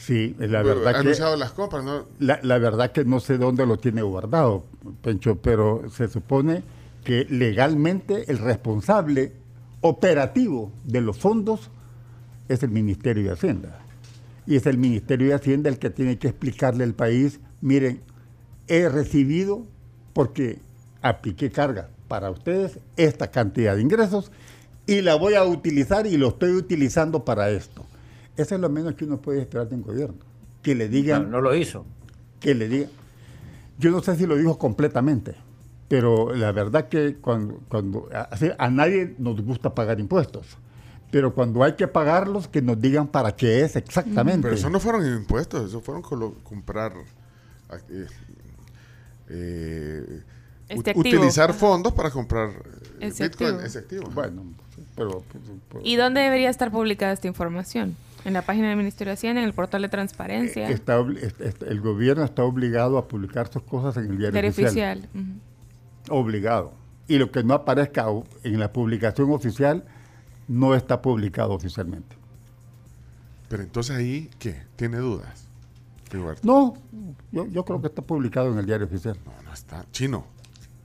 Sí, 0.00 0.34
la 0.38 0.60
ha 0.60 0.62
verdad 0.62 0.92
que 0.92 0.98
anunciado 0.98 1.36
las 1.36 1.52
compras, 1.52 1.84
¿no? 1.84 2.06
la, 2.18 2.40
la 2.42 2.56
verdad 2.56 2.90
que 2.90 3.04
no 3.04 3.20
sé 3.20 3.36
dónde 3.36 3.66
lo 3.66 3.76
tiene 3.76 4.00
guardado, 4.00 4.64
Pencho, 5.02 5.36
pero 5.36 5.82
se 5.90 6.08
supone 6.08 6.62
que 7.04 7.26
legalmente 7.28 8.30
el 8.30 8.38
responsable 8.38 9.32
operativo 9.82 10.72
de 10.84 11.02
los 11.02 11.18
fondos 11.18 11.70
es 12.48 12.62
el 12.62 12.70
Ministerio 12.70 13.24
de 13.24 13.32
Hacienda. 13.32 13.78
Y 14.46 14.56
es 14.56 14.66
el 14.66 14.78
Ministerio 14.78 15.28
de 15.28 15.34
Hacienda 15.34 15.68
el 15.68 15.78
que 15.78 15.90
tiene 15.90 16.18
que 16.18 16.28
explicarle 16.28 16.84
al 16.84 16.94
país, 16.94 17.38
miren, 17.60 18.00
he 18.68 18.88
recibido 18.88 19.66
porque 20.14 20.58
apliqué 21.02 21.50
carga 21.50 21.90
para 22.08 22.30
ustedes 22.30 22.78
esta 22.96 23.30
cantidad 23.30 23.76
de 23.76 23.82
ingresos 23.82 24.32
y 24.86 25.02
la 25.02 25.14
voy 25.14 25.34
a 25.34 25.44
utilizar 25.44 26.06
y 26.06 26.16
lo 26.16 26.28
estoy 26.28 26.52
utilizando 26.52 27.24
para 27.24 27.50
esto. 27.50 27.84
Eso 28.40 28.54
es 28.54 28.60
lo 28.60 28.68
menos 28.70 28.94
que 28.94 29.04
uno 29.04 29.20
puede 29.20 29.40
esperar 29.40 29.68
de 29.68 29.74
un 29.76 29.82
gobierno. 29.82 30.14
Que 30.62 30.74
le 30.74 30.86
No, 30.86 30.90
digan 30.92 31.30
no 31.30 31.40
lo 31.40 31.54
hizo. 31.54 31.84
que 32.40 32.54
le 32.54 32.68
diga. 32.68 32.88
Yo 33.78 33.90
no 33.90 34.02
sé 34.02 34.16
si 34.16 34.26
lo 34.26 34.36
dijo 34.36 34.58
completamente, 34.58 35.34
pero 35.88 36.34
la 36.34 36.52
verdad 36.52 36.88
que 36.88 37.16
cuando, 37.16 37.60
cuando 37.68 38.08
a, 38.12 38.70
nadie 38.70 39.14
nos 39.18 39.40
gusta 39.42 39.74
pagar 39.74 40.00
impuestos. 40.00 40.46
Pero 41.10 41.34
cuando 41.34 41.64
hay 41.64 41.72
que 41.74 41.88
pagarlos, 41.88 42.46
que 42.46 42.62
nos 42.62 42.80
digan 42.80 43.08
para 43.08 43.34
qué 43.34 43.62
es 43.62 43.74
exactamente. 43.76 44.42
Pero 44.42 44.54
eso 44.54 44.70
no 44.70 44.78
fueron 44.80 45.04
impuestos, 45.06 45.68
eso 45.68 45.80
fueron 45.80 46.02
comprar, 46.44 46.92
eh, 47.88 48.06
eh, 49.28 50.22
Este 50.68 50.90
activo. 50.90 51.00
utilizar 51.16 51.52
fondos 51.52 51.92
para 51.92 52.10
comprar 52.10 52.50
eh, 52.50 53.08
Ese 53.08 53.24
Bitcoin, 53.24 53.48
activo. 53.50 53.66
ese 53.66 53.78
activo. 53.78 54.10
Bueno, 54.14 54.42
pero... 54.94 55.24
pero- 55.68 55.80
¿Y 55.84 55.96
dónde 55.96 56.20
debería 56.20 56.50
estar 56.50 56.70
publicada 56.70 57.12
esta 57.12 57.26
información? 57.26 57.96
En 58.24 58.32
la 58.34 58.42
página 58.42 58.68
del 58.68 58.76
Ministerio 58.76 59.10
de 59.10 59.14
Hacienda, 59.14 59.40
en 59.40 59.46
el 59.48 59.54
portal 59.54 59.82
de 59.82 59.88
transparencia. 59.88 60.68
Eh, 60.68 60.72
está 60.72 60.98
el 60.98 61.80
gobierno 61.80 62.24
está 62.24 62.44
obligado 62.44 62.98
a 62.98 63.08
publicar 63.08 63.50
sus 63.52 63.62
cosas 63.62 63.96
en 63.96 64.10
el 64.12 64.18
diario, 64.18 64.32
Diario 64.32 64.50
oficial. 64.50 64.98
oficial. 64.98 65.40
Obligado. 66.10 66.72
Y 67.08 67.18
lo 67.18 67.30
que 67.30 67.42
no 67.42 67.54
aparezca 67.54 68.06
en 68.44 68.60
la 68.60 68.72
publicación 68.72 69.30
oficial 69.32 69.84
no 70.48 70.74
está 70.74 71.00
publicado 71.02 71.52
oficialmente. 71.52 72.16
Pero 73.48 73.62
entonces 73.62 73.96
ahí, 73.96 74.30
¿qué? 74.38 74.62
¿Tiene 74.76 74.98
dudas? 74.98 75.46
Rigoberto? 76.10 76.46
No, 76.46 76.74
yo, 77.32 77.46
yo 77.48 77.64
creo 77.64 77.80
que 77.80 77.88
está 77.88 78.02
publicado 78.02 78.52
en 78.52 78.58
el 78.58 78.66
diario 78.66 78.86
oficial. 78.86 79.16
No, 79.24 79.32
no 79.44 79.52
está. 79.52 79.84
Chino. 79.92 80.26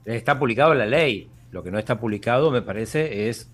Está 0.04 0.38
publicado 0.38 0.72
en 0.72 0.78
la 0.78 0.86
ley. 0.86 1.28
Lo 1.52 1.62
que 1.62 1.70
no 1.70 1.78
está 1.78 1.98
publicado, 1.98 2.50
me 2.50 2.62
parece, 2.62 3.28
es, 3.28 3.48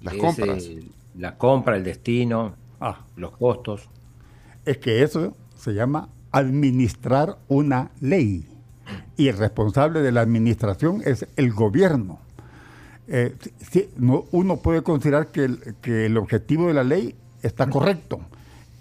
Las 0.00 0.14
es, 0.14 0.20
compras. 0.20 0.64
eh, 0.64 0.84
la 1.14 1.36
compra, 1.36 1.76
el 1.76 1.84
destino, 1.84 2.54
Ah, 2.80 3.04
los 3.16 3.32
costos. 3.36 3.88
es 4.64 4.78
que 4.78 5.02
eso 5.02 5.36
se 5.56 5.72
llama 5.74 6.08
administrar 6.32 7.38
una 7.48 7.90
ley. 8.00 8.46
Y 9.16 9.28
el 9.28 9.36
responsable 9.36 10.00
de 10.00 10.12
la 10.12 10.22
administración 10.22 11.02
es 11.04 11.26
el 11.36 11.52
gobierno. 11.52 12.18
Eh, 13.08 13.34
si- 13.70 13.88
no- 13.96 14.24
uno 14.32 14.56
puede 14.58 14.82
considerar 14.82 15.28
que 15.28 15.44
el, 15.44 15.74
que 15.82 16.06
el 16.06 16.16
objetivo 16.16 16.68
de 16.68 16.74
la 16.74 16.84
ley 16.84 17.14
está 17.42 17.68
correcto, 17.68 18.20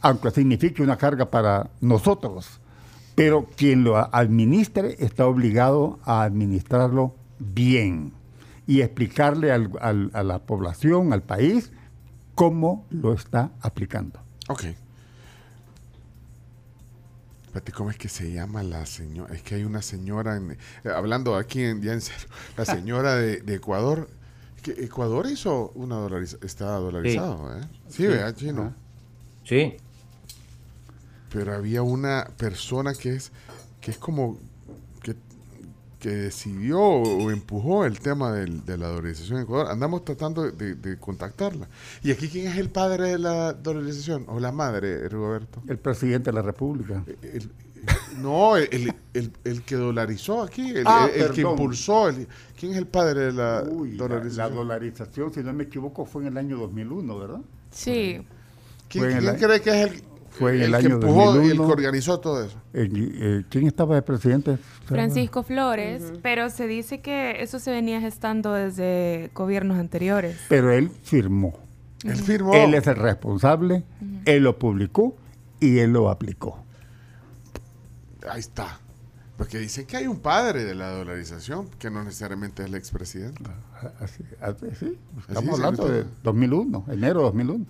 aunque 0.01 0.31
signifique 0.31 0.81
una 0.83 0.97
carga 0.97 1.25
para 1.29 1.69
nosotros. 1.81 2.59
Pero 3.15 3.47
quien 3.57 3.83
lo 3.83 3.97
administre 4.15 4.95
está 4.99 5.25
obligado 5.27 5.99
a 6.05 6.21
administrarlo 6.23 7.15
bien 7.39 8.13
y 8.65 8.81
explicarle 8.81 9.51
al- 9.51 9.71
al- 9.81 10.11
a 10.13 10.23
la 10.23 10.39
población, 10.39 11.11
al 11.11 11.23
país, 11.23 11.71
cómo 12.39 12.85
lo 12.89 13.11
está 13.13 13.51
aplicando. 13.61 14.17
Ok. 14.47 14.63
Espérate, 17.47 17.71
¿cómo 17.73 17.89
es 17.89 17.97
que 17.97 18.07
se 18.07 18.31
llama 18.31 18.63
la 18.63 18.85
señora? 18.85 19.33
Es 19.35 19.41
que 19.41 19.55
hay 19.55 19.63
una 19.65 19.81
señora, 19.81 20.37
en- 20.37 20.51
eh, 20.51 20.57
hablando 20.95 21.35
aquí 21.35 21.63
en, 21.63 21.81
ya 21.81 21.91
en 21.93 21.99
serio, 22.01 22.27
la 22.55 22.63
señora 22.77 23.15
de, 23.15 23.41
de 23.41 23.55
Ecuador. 23.55 24.09
que 24.63 24.71
Ecuador 24.71 25.27
hizo 25.29 25.71
una 25.75 25.95
dolarización, 25.95 26.45
está 26.45 26.65
dolarizado, 26.75 27.57
¿eh? 27.59 27.61
Sí, 27.89 28.05
¿verdad, 28.07 28.35
chino? 28.35 28.73
Sí, 29.43 29.75
Pero 31.33 31.53
había 31.55 31.81
una 31.81 32.25
persona 32.37 32.93
que 32.93 33.15
es, 33.15 33.31
que 33.81 33.91
es 33.91 33.97
como, 33.97 34.37
que 35.99 36.09
decidió 36.09 36.79
o 36.79 37.29
empujó 37.31 37.85
el 37.85 37.99
tema 37.99 38.31
del- 38.31 38.65
de 38.65 38.77
la 38.77 38.87
dolarización 38.87 39.37
en 39.39 39.43
Ecuador. 39.43 39.67
Andamos 39.69 40.05
tratando 40.05 40.49
de, 40.49 40.75
de 40.75 40.97
contactarla. 40.97 41.67
¿Y 42.03 42.11
aquí 42.11 42.29
quién 42.29 42.47
es 42.47 42.57
el 42.57 42.69
padre 42.69 43.09
de 43.09 43.19
la 43.19 43.53
dolarización? 43.53 44.25
¿O 44.29 44.39
la 44.39 44.51
madre, 44.51 45.07
Roberto? 45.09 45.61
El 45.67 45.77
presidente 45.77 46.29
de 46.31 46.33
la 46.35 46.41
República. 46.41 47.03
El- 47.21 47.51
no, 48.21 48.57
el, 48.57 48.67
el- 48.71 48.93
el- 49.13 49.31
el 49.45 49.61
que 49.63 49.75
dolarizó 49.75 50.41
aquí, 50.43 50.69
el, 50.71 50.83
Ah, 50.85 51.09
el- 51.13 51.21
el 51.21 51.31
que 51.31 51.41
impulsó. 51.41 52.09
el- 52.09 52.27
¿Quién 52.59 52.73
es 52.73 52.77
el 52.77 52.87
padre 52.87 53.21
de 53.27 53.31
la 53.33 53.63
Uy, 53.69 53.91
la, 53.93 54.03
la 54.03 54.07
dolarización? 54.09 54.55
dolarización, 54.55 55.33
si 55.33 55.39
no 55.41 55.53
me 55.53 55.63
equivoco, 55.65 56.05
fue 56.05 56.23
en 56.23 56.29
el 56.29 56.37
año 56.37 56.57
2001, 56.57 57.17
¿verdad? 57.19 57.39
Sí. 57.71 58.21
¿Quién, 58.89 59.03
cree 59.37 59.61
que 59.61 59.69
es 59.69 59.91
el, 59.91 60.03
fue 60.39 60.55
en 60.55 60.61
el 60.61 60.71
que 60.71 60.77
año 60.77 60.95
empujó 60.95 61.35
y 61.35 61.49
el 61.51 61.57
2001? 61.57 61.65
que 61.65 61.71
organizó 61.73 62.19
todo 62.19 62.43
eso? 62.43 62.57
Eh, 62.73 62.89
eh, 62.93 63.43
¿Quién 63.49 63.67
estaba 63.67 63.95
de 63.95 64.01
presidente? 64.01 64.57
Francisco 64.85 65.43
Flores, 65.43 66.13
pero 66.23 66.49
se 66.49 66.67
dice 66.67 67.01
que 67.01 67.41
eso 67.41 67.59
se 67.59 67.71
venía 67.71 67.99
gestando 67.99 68.53
desde 68.53 69.29
gobiernos 69.35 69.77
anteriores. 69.77 70.37
Pero 70.47 70.71
él 70.71 70.89
firmó. 71.03 71.53
Él 72.03 72.15
firmó. 72.15 72.53
Él 72.53 72.73
es 72.73 72.87
el 72.87 72.95
responsable, 72.95 73.83
él 74.25 74.43
lo 74.43 74.57
publicó 74.57 75.15
y 75.59 75.79
él 75.79 75.91
lo 75.91 76.09
aplicó. 76.09 76.63
Ahí 78.29 78.39
está. 78.39 78.79
Porque 79.37 79.57
dicen 79.57 79.85
que 79.85 79.95
hay 79.95 80.07
un 80.07 80.19
padre 80.19 80.65
de 80.65 80.75
la 80.75 80.89
dolarización, 80.91 81.69
que 81.79 81.89
no 81.89 82.03
necesariamente 82.03 82.61
es 82.61 82.67
el 82.67 82.75
expresidente. 82.75 83.43
Así, 84.01 84.23
así, 84.41 84.65
sí. 84.77 84.97
Estamos 85.29 85.53
es, 85.53 85.55
hablando 85.55 85.87
de 85.87 86.05
2001, 86.23 86.85
enero 86.89 87.19
de 87.19 87.25
2001. 87.25 87.65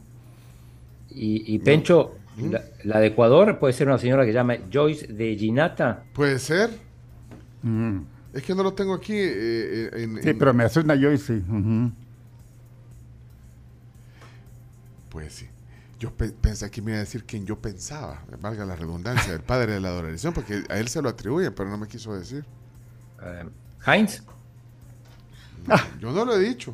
y, 1.11 1.55
y 1.55 1.59
Pencho, 1.59 2.15
la, 2.39 2.63
la 2.83 2.99
de 2.99 3.07
Ecuador 3.07 3.59
puede 3.59 3.73
ser 3.73 3.87
una 3.87 3.97
señora 3.97 4.23
que 4.23 4.29
se 4.31 4.35
llama 4.35 4.55
Joyce 4.71 5.07
de 5.07 5.35
Ginata. 5.35 6.03
Puede 6.13 6.39
ser. 6.39 6.69
Mm. 7.63 7.99
Es 8.33 8.43
que 8.43 8.53
no 8.55 8.63
lo 8.63 8.73
tengo 8.73 8.93
aquí 8.93 9.13
eh, 9.13 9.29
eh, 9.33 9.89
en, 10.03 10.21
Sí, 10.21 10.29
en- 10.29 10.37
pero 10.37 10.53
me 10.53 10.63
hace 10.63 10.79
una 10.79 10.95
Joyce. 10.95 11.41
Pues 15.09 15.33
sí. 15.33 15.47
Yo 15.99 16.11
pe- 16.13 16.29
pensé 16.31 16.69
que 16.71 16.81
me 16.81 16.91
iba 16.91 16.97
a 16.97 17.01
decir 17.01 17.25
quien 17.25 17.45
yo 17.45 17.57
pensaba, 17.59 18.23
valga 18.39 18.63
la 18.65 18.75
redundancia, 18.75 19.33
el 19.33 19.41
padre 19.41 19.73
de 19.73 19.79
la 19.81 19.89
dolarización, 19.89 20.33
porque 20.33 20.63
a 20.69 20.77
él 20.77 20.87
se 20.87 21.01
lo 21.01 21.09
atribuyen, 21.09 21.53
pero 21.53 21.69
no 21.69 21.77
me 21.77 21.87
quiso 21.87 22.13
decir. 22.15 22.45
eh, 23.21 23.43
Heinz, 23.85 24.21
Yo 25.99 26.11
no 26.13 26.23
lo 26.23 26.35
he 26.35 26.39
dicho. 26.39 26.73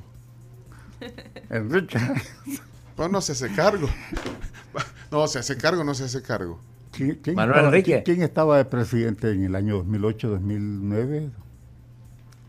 Enrique. 1.50 1.98
Pues 2.96 3.10
no 3.12 3.20
se 3.22 3.32
hace 3.32 3.52
cargo. 3.54 3.90
No, 5.16 5.28
se 5.28 5.40
hace 5.40 5.56
cargo, 5.58 5.84
no 5.84 5.94
se 5.96 6.04
hace 6.04 6.22
cargo. 6.22 6.60
¿Quién, 6.92 7.20
quién 7.22 7.36
Manuel 7.36 7.58
estaba, 7.58 7.68
Enrique. 7.70 7.92
quién- 8.04 8.16
quién 8.18 8.22
estaba 8.30 8.58
de 8.58 8.66
presidente 8.66 9.32
en 9.32 9.44
el 9.46 9.56
año 9.56 9.76
2008, 9.78 10.30
2009? 10.30 11.30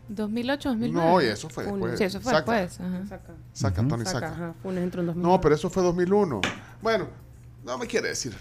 2008, 0.09 0.69
2009. 0.69 1.09
No, 1.09 1.21
y 1.21 1.25
eso 1.25 1.49
fue 1.49 1.65
después. 1.65 1.97
Sí, 1.97 2.03
eso 2.05 2.21
fue 2.21 2.31
Saca, 2.31 2.53
después. 2.61 2.79
ajá. 2.87 3.07
Saca. 3.07 3.33
Saca, 3.53 3.87
Tony, 3.87 4.05
Saca, 4.05 4.19
saca. 4.19 4.27
ajá. 4.31 4.53
Funes 4.63 4.83
entró 4.83 5.01
en 5.01 5.07
2000. 5.07 5.23
No, 5.23 5.41
pero 5.41 5.55
eso 5.55 5.69
fue 5.69 5.83
2001. 5.83 6.41
Bueno, 6.81 7.07
no 7.65 7.77
me 7.77 7.87
quiere 7.87 8.07
decir, 8.09 8.33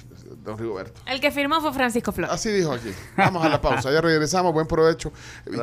don 0.45 0.57
Rigoberto. 0.57 1.01
El 1.07 1.20
que 1.20 1.33
firmó 1.33 1.61
fue 1.61 1.72
Francisco 1.72 2.12
Flores. 2.12 2.33
Así 2.33 2.51
dijo 2.51 2.72
aquí. 2.72 2.91
Vamos 3.16 3.45
a 3.45 3.49
la 3.49 3.61
pausa. 3.61 3.91
Ya 3.93 4.01
regresamos. 4.01 4.53
Buen 4.53 4.68
provecho. 4.68 5.12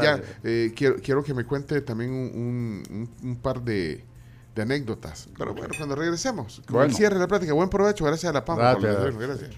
Ya 0.01 0.22
eh, 0.43 0.74
quiero, 0.76 0.97
quiero 1.01 1.24
que 1.24 1.34
me 1.34 1.45
cuente 1.45 1.80
también 1.82 2.11
un- 2.11 3.09
un 3.24 3.36
par 3.38 3.61
de, 3.61 4.03
de 4.56 4.62
anécdotas. 4.62 5.28
Pero 5.38 5.54
bueno, 5.54 5.74
cuando 5.78 5.95
regresemos. 5.95 6.62
Con 6.68 6.84
el 6.84 6.93
cierre 6.93 7.16
de 7.16 7.22
la 7.22 7.28
plática. 7.28 7.54
Buen 7.54 7.70
provecho. 7.70 8.06
Gracias 8.06 8.30
a 8.30 8.34
la 8.34 8.45
por 8.45 8.58
Gracias. 8.58 9.18
Gracias. 9.18 9.49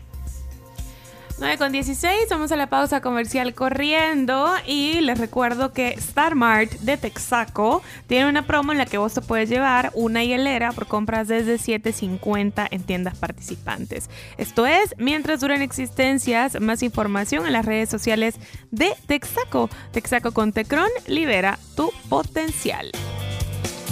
9 1.37 1.57
con 1.57 1.73
16, 1.73 2.29
vamos 2.29 2.53
a 2.53 2.55
la 2.55 2.67
pausa 2.67 3.01
comercial 3.01 3.53
corriendo 3.53 4.47
y 4.65 5.01
les 5.01 5.17
recuerdo 5.17 5.73
que 5.73 5.89
Star 5.89 6.33
Mart 6.33 6.71
de 6.71 6.95
Texaco 6.95 7.83
tiene 8.07 8.29
una 8.29 8.47
promo 8.47 8.71
en 8.71 8.77
la 8.77 8.85
que 8.85 8.97
vos 8.97 9.13
te 9.13 9.21
puedes 9.21 9.49
llevar 9.49 9.91
una 9.95 10.23
hielera 10.23 10.71
por 10.71 10.87
compras 10.87 11.27
desde 11.27 11.55
7.50 11.55 12.69
en 12.71 12.83
tiendas 12.83 13.17
participantes. 13.17 14.09
Esto 14.37 14.65
es, 14.65 14.95
mientras 14.97 15.41
duran 15.41 15.61
existencias, 15.61 16.61
más 16.61 16.81
información 16.83 17.45
en 17.45 17.51
las 17.51 17.65
redes 17.65 17.89
sociales 17.89 18.35
de 18.71 18.93
Texaco. 19.05 19.69
Texaco 19.91 20.31
con 20.31 20.53
Tecron 20.53 20.89
libera 21.05 21.59
tu 21.75 21.91
potencial. 22.07 22.91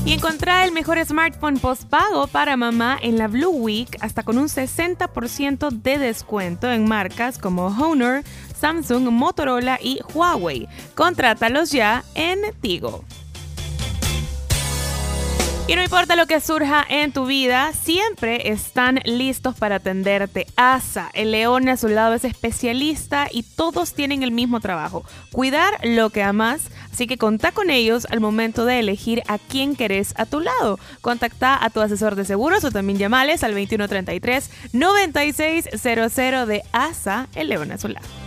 Y 0.05 0.11
encontrar 0.11 0.65
el 0.65 0.73
mejor 0.73 1.03
smartphone 1.05 1.59
postpago 1.59 2.27
para 2.27 2.57
mamá 2.57 2.97
en 3.01 3.17
la 3.17 3.29
Blue 3.29 3.51
Week 3.51 3.97
hasta 4.01 4.23
con 4.23 4.37
un 4.37 4.47
60% 4.47 5.69
de 5.69 5.97
descuento 5.97 6.69
en 6.69 6.85
marcas 6.87 7.37
como 7.37 7.67
Honor, 7.67 8.23
Samsung, 8.59 9.09
Motorola 9.09 9.79
y 9.81 10.01
Huawei. 10.13 10.67
Contrátalos 10.95 11.71
ya 11.71 12.03
en 12.15 12.39
Tigo. 12.59 13.05
Y 15.65 15.75
no 15.75 15.81
importa 15.81 16.17
lo 16.17 16.27
que 16.27 16.41
surja 16.41 16.85
en 16.89 17.13
tu 17.13 17.25
vida, 17.25 17.71
siempre 17.71 18.51
están 18.51 18.99
listos 19.05 19.55
para 19.55 19.77
atenderte. 19.77 20.45
ASA, 20.57 21.09
el 21.13 21.31
león 21.31 21.69
a 21.69 21.77
su 21.77 21.87
lado 21.87 22.15
es 22.15 22.25
especialista 22.25 23.29
y 23.31 23.43
todos 23.43 23.93
tienen 23.93 24.23
el 24.23 24.31
mismo 24.31 24.59
trabajo, 24.59 25.05
cuidar 25.31 25.73
lo 25.83 26.09
que 26.09 26.21
amas. 26.21 26.63
Así 26.91 27.07
que 27.07 27.17
contá 27.17 27.53
con 27.53 27.69
ellos 27.69 28.05
al 28.09 28.19
momento 28.19 28.65
de 28.65 28.79
elegir 28.79 29.23
a 29.27 29.37
quién 29.37 29.77
querés 29.77 30.13
a 30.17 30.25
tu 30.25 30.41
lado. 30.41 30.79
Contacta 30.99 31.63
a 31.63 31.69
tu 31.69 31.79
asesor 31.79 32.15
de 32.15 32.25
seguros 32.25 32.65
o 32.65 32.71
también 32.71 32.99
llamales 32.99 33.45
al 33.45 33.55
2133-9600 33.55 36.45
de 36.45 36.61
ASA, 36.73 37.29
el 37.35 37.47
león 37.47 37.71
a 37.71 37.77
su 37.77 37.87
lado. 37.87 38.22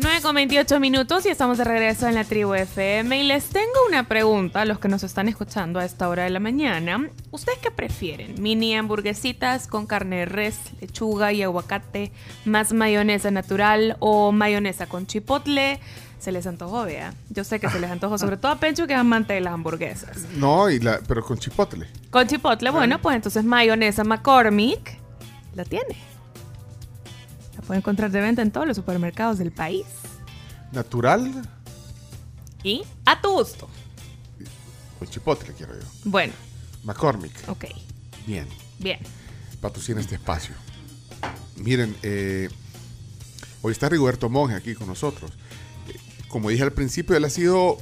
9 0.00 0.20
con 0.22 0.34
28 0.34 0.78
minutos 0.80 1.26
y 1.26 1.28
estamos 1.28 1.58
de 1.58 1.64
regreso 1.64 2.06
en 2.06 2.14
la 2.14 2.24
tribu 2.24 2.54
FM 2.54 3.20
y 3.20 3.22
les 3.24 3.46
tengo 3.46 3.86
una 3.88 4.06
pregunta 4.06 4.60
a 4.60 4.64
los 4.64 4.78
que 4.78 4.88
nos 4.88 5.02
están 5.02 5.28
escuchando 5.28 5.80
a 5.80 5.84
esta 5.84 6.08
hora 6.08 6.24
de 6.24 6.30
la 6.30 6.38
mañana. 6.38 7.10
¿Ustedes 7.32 7.58
qué 7.58 7.70
prefieren? 7.70 8.40
¿Mini 8.40 8.76
hamburguesitas 8.76 9.66
con 9.66 9.86
carne 9.86 10.18
de 10.18 10.24
res, 10.26 10.58
lechuga 10.80 11.32
y 11.32 11.42
aguacate, 11.42 12.12
más 12.44 12.72
mayonesa 12.72 13.30
natural 13.30 13.96
o 13.98 14.30
mayonesa 14.30 14.86
con 14.86 15.06
chipotle? 15.06 15.80
Se 16.20 16.30
les 16.30 16.46
antojó, 16.46 16.84
vea. 16.84 17.12
Yo 17.30 17.42
sé 17.42 17.58
que 17.58 17.68
se 17.68 17.80
les 17.80 17.90
antojó, 17.90 18.18
sobre 18.18 18.36
todo 18.36 18.52
a 18.52 18.56
Pencho 18.60 18.86
que 18.86 18.92
es 18.92 18.98
amante 19.00 19.32
de 19.32 19.40
las 19.40 19.54
hamburguesas. 19.54 20.26
No, 20.36 20.70
y 20.70 20.78
la, 20.78 21.00
pero 21.08 21.24
con 21.24 21.38
chipotle. 21.38 21.86
Con 22.10 22.26
chipotle, 22.26 22.70
bueno, 22.70 23.00
pues 23.00 23.16
entonces 23.16 23.44
mayonesa 23.44 24.04
McCormick 24.04 24.98
la 25.54 25.64
tiene. 25.64 25.96
Puede 27.68 27.80
encontrar 27.80 28.10
de 28.10 28.22
venta 28.22 28.40
en 28.40 28.50
todos 28.50 28.66
los 28.66 28.76
supermercados 28.78 29.36
del 29.36 29.52
país. 29.52 29.84
Natural 30.72 31.46
Y 32.62 32.82
a 33.04 33.20
tu 33.20 33.30
gusto. 33.30 33.68
con 34.98 35.06
chipotle, 35.08 35.52
quiero 35.52 35.74
yo. 35.78 35.86
Bueno, 36.04 36.32
McCormick. 36.84 37.46
ok. 37.46 37.66
Bien. 38.26 38.46
Bien. 38.78 38.98
patrocina 39.60 40.00
este 40.00 40.14
espacio. 40.14 40.54
Miren, 41.56 41.94
eh, 42.02 42.48
hoy 43.60 43.72
está 43.72 43.90
Rigoberto 43.90 44.30
Monge 44.30 44.54
aquí 44.54 44.74
con 44.74 44.86
nosotros. 44.86 45.30
Eh, 45.88 45.94
como 46.28 46.48
dije 46.48 46.62
al 46.62 46.72
principio, 46.72 47.16
él 47.16 47.24
ha 47.26 47.30
sido 47.30 47.76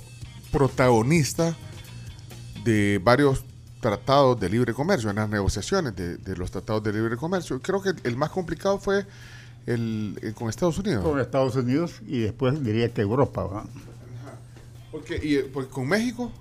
protagonista 0.51 1.55
de 2.64 3.01
varios 3.05 3.45
tratados 3.80 4.41
de 4.41 4.49
libre 4.51 4.74
comercio, 4.74 5.11
en 5.11 5.16
las 5.16 5.28
negociaciones 5.28 5.95
de, 5.95 6.16
de 6.16 6.37
los 6.37 6.51
tratados 6.51 6.82
de 6.82 6.93
libre 6.93 7.16
comercio. 7.16 7.62
Creo 7.62 7.80
que 7.80 7.93
el 8.03 8.16
más 8.16 8.30
complicado 8.30 8.80
fue 8.80 9.07
el, 9.66 10.18
el 10.22 10.34
con 10.34 10.48
Estados 10.48 10.78
Unidos. 10.78 11.04
Con 11.04 11.18
Estados 11.20 11.56
Unidos 11.56 12.00
y 12.06 12.20
después 12.20 12.62
diría 12.62 12.88
que 12.92 13.02
Europa. 13.02 13.64
Porque, 14.90 15.20
y, 15.22 15.34
eh, 15.36 15.50
porque 15.52 15.70
con 15.70 15.88
México, 15.88 16.32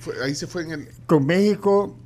fue- 0.00 0.14
ahí 0.24 0.34
se 0.34 0.46
fue 0.46 0.62
en 0.62 0.70
el... 0.72 0.88
Con 1.06 1.26
México, 1.26 1.96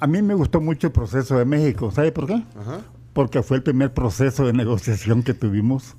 a 0.00 0.06
mí 0.06 0.22
me 0.22 0.34
gustó 0.34 0.60
mucho 0.60 0.86
el 0.86 0.92
proceso 0.92 1.36
de 1.38 1.44
México. 1.44 1.90
¿Sabe 1.90 2.12
por 2.12 2.26
qué? 2.26 2.42
Ajá. 2.58 2.80
Porque 3.12 3.42
fue 3.42 3.58
el 3.58 3.62
primer 3.62 3.92
proceso 3.92 4.46
de 4.46 4.52
negociación 4.54 5.22
que 5.22 5.34
tuvimos 5.34 5.94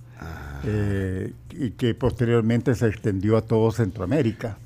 eh, 0.65 1.33
y 1.51 1.71
que 1.71 1.93
posteriormente 1.93 2.73
se 2.75 2.87
extendió 2.87 3.37
a 3.37 3.41
todo 3.41 3.71
Centroamérica. 3.71 4.57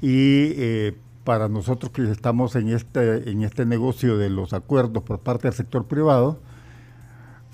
Y 0.00 0.52
eh, 0.56 0.94
para 1.24 1.48
nosotros 1.48 1.90
que 1.92 2.08
estamos 2.10 2.54
en 2.56 2.68
este, 2.68 3.28
en 3.30 3.42
este 3.42 3.66
negocio 3.66 4.16
de 4.16 4.30
los 4.30 4.52
acuerdos 4.52 5.02
por 5.02 5.18
parte 5.18 5.48
del 5.48 5.54
sector 5.54 5.86
privado, 5.86 6.38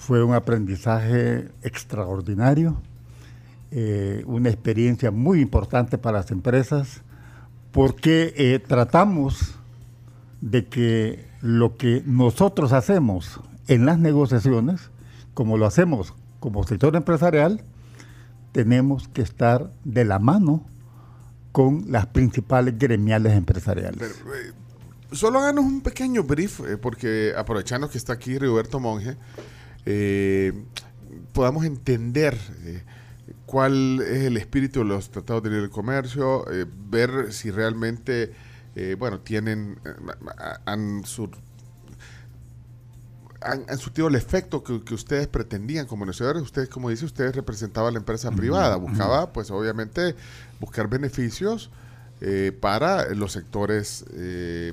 fue 0.05 0.22
un 0.22 0.34
aprendizaje 0.34 1.48
extraordinario, 1.62 2.76
eh, 3.70 4.22
una 4.26 4.50
experiencia 4.50 5.11
muy 5.11 5.40
importante 5.40 5.96
para 5.96 6.18
las 6.18 6.30
empresas, 6.30 7.00
porque 7.72 8.34
eh, 8.36 8.59
tratamos 8.59 9.55
de 10.42 10.66
que 10.66 11.26
lo 11.40 11.78
que 11.78 12.02
nosotros 12.05 12.74
hacemos 12.74 13.40
en 13.66 13.86
las 13.86 13.98
negociaciones, 13.98 14.90
como 15.32 15.57
lo 15.57 15.64
hacemos 15.64 16.12
como 16.38 16.64
sector 16.64 16.94
empresarial, 16.96 17.62
tenemos 18.52 19.09
que 19.09 19.22
estar 19.22 19.70
de 19.84 20.05
la 20.05 20.18
mano 20.18 20.66
con 21.50 21.90
las 21.90 22.05
principales 22.09 22.78
gremiales 22.78 23.32
empresariales. 23.32 24.02
Eh, 24.02 24.52
solo 25.12 25.38
háganos 25.38 25.64
un 25.64 25.80
pequeño 25.80 26.24
brief, 26.24 26.61
porque 26.82 27.32
aprovechando 27.34 27.88
que 27.88 27.96
está 27.96 28.12
aquí 28.12 28.38
Rigoberto 28.38 28.80
Monge, 28.80 29.16
eh, 29.87 30.53
podamos 31.32 31.64
entender 31.64 32.39
eh, 32.64 32.82
cuál 33.47 34.01
es 34.01 34.24
el 34.24 34.37
espíritu 34.37 34.80
de 34.80 34.87
los 34.87 35.11
tratados 35.11 35.43
de 35.43 35.51
libre 35.51 35.70
comercio, 35.70 36.51
eh, 36.51 36.66
ver 36.91 37.32
si 37.32 37.51
realmente, 37.51 38.32
eh, 38.76 38.97
bueno, 38.99 39.20
tienen, 39.20 39.78
han, 40.66 41.05
sur- 41.05 41.37
han, 43.41 43.64
han 43.68 43.78
surtido 43.78 44.09
el 44.09 44.14
efecto 44.14 44.64
que, 44.64 44.82
que 44.82 44.95
ustedes 44.95 45.26
pretendían 45.26 45.87
como 45.87 46.05
negociadores. 46.05 46.43
Ustedes, 46.43 46.68
como 46.68 46.89
dice, 46.91 47.05
ustedes 47.05 47.35
representaban 47.37 47.91
a 47.91 47.93
la 47.93 47.99
empresa 47.99 48.30
privada, 48.30 48.76
buscaba, 48.76 49.32
pues 49.32 49.51
obviamente, 49.51 50.14
buscar 50.61 50.89
beneficios 50.89 51.70
para 52.61 53.12
los 53.14 53.32
sectores 53.32 54.07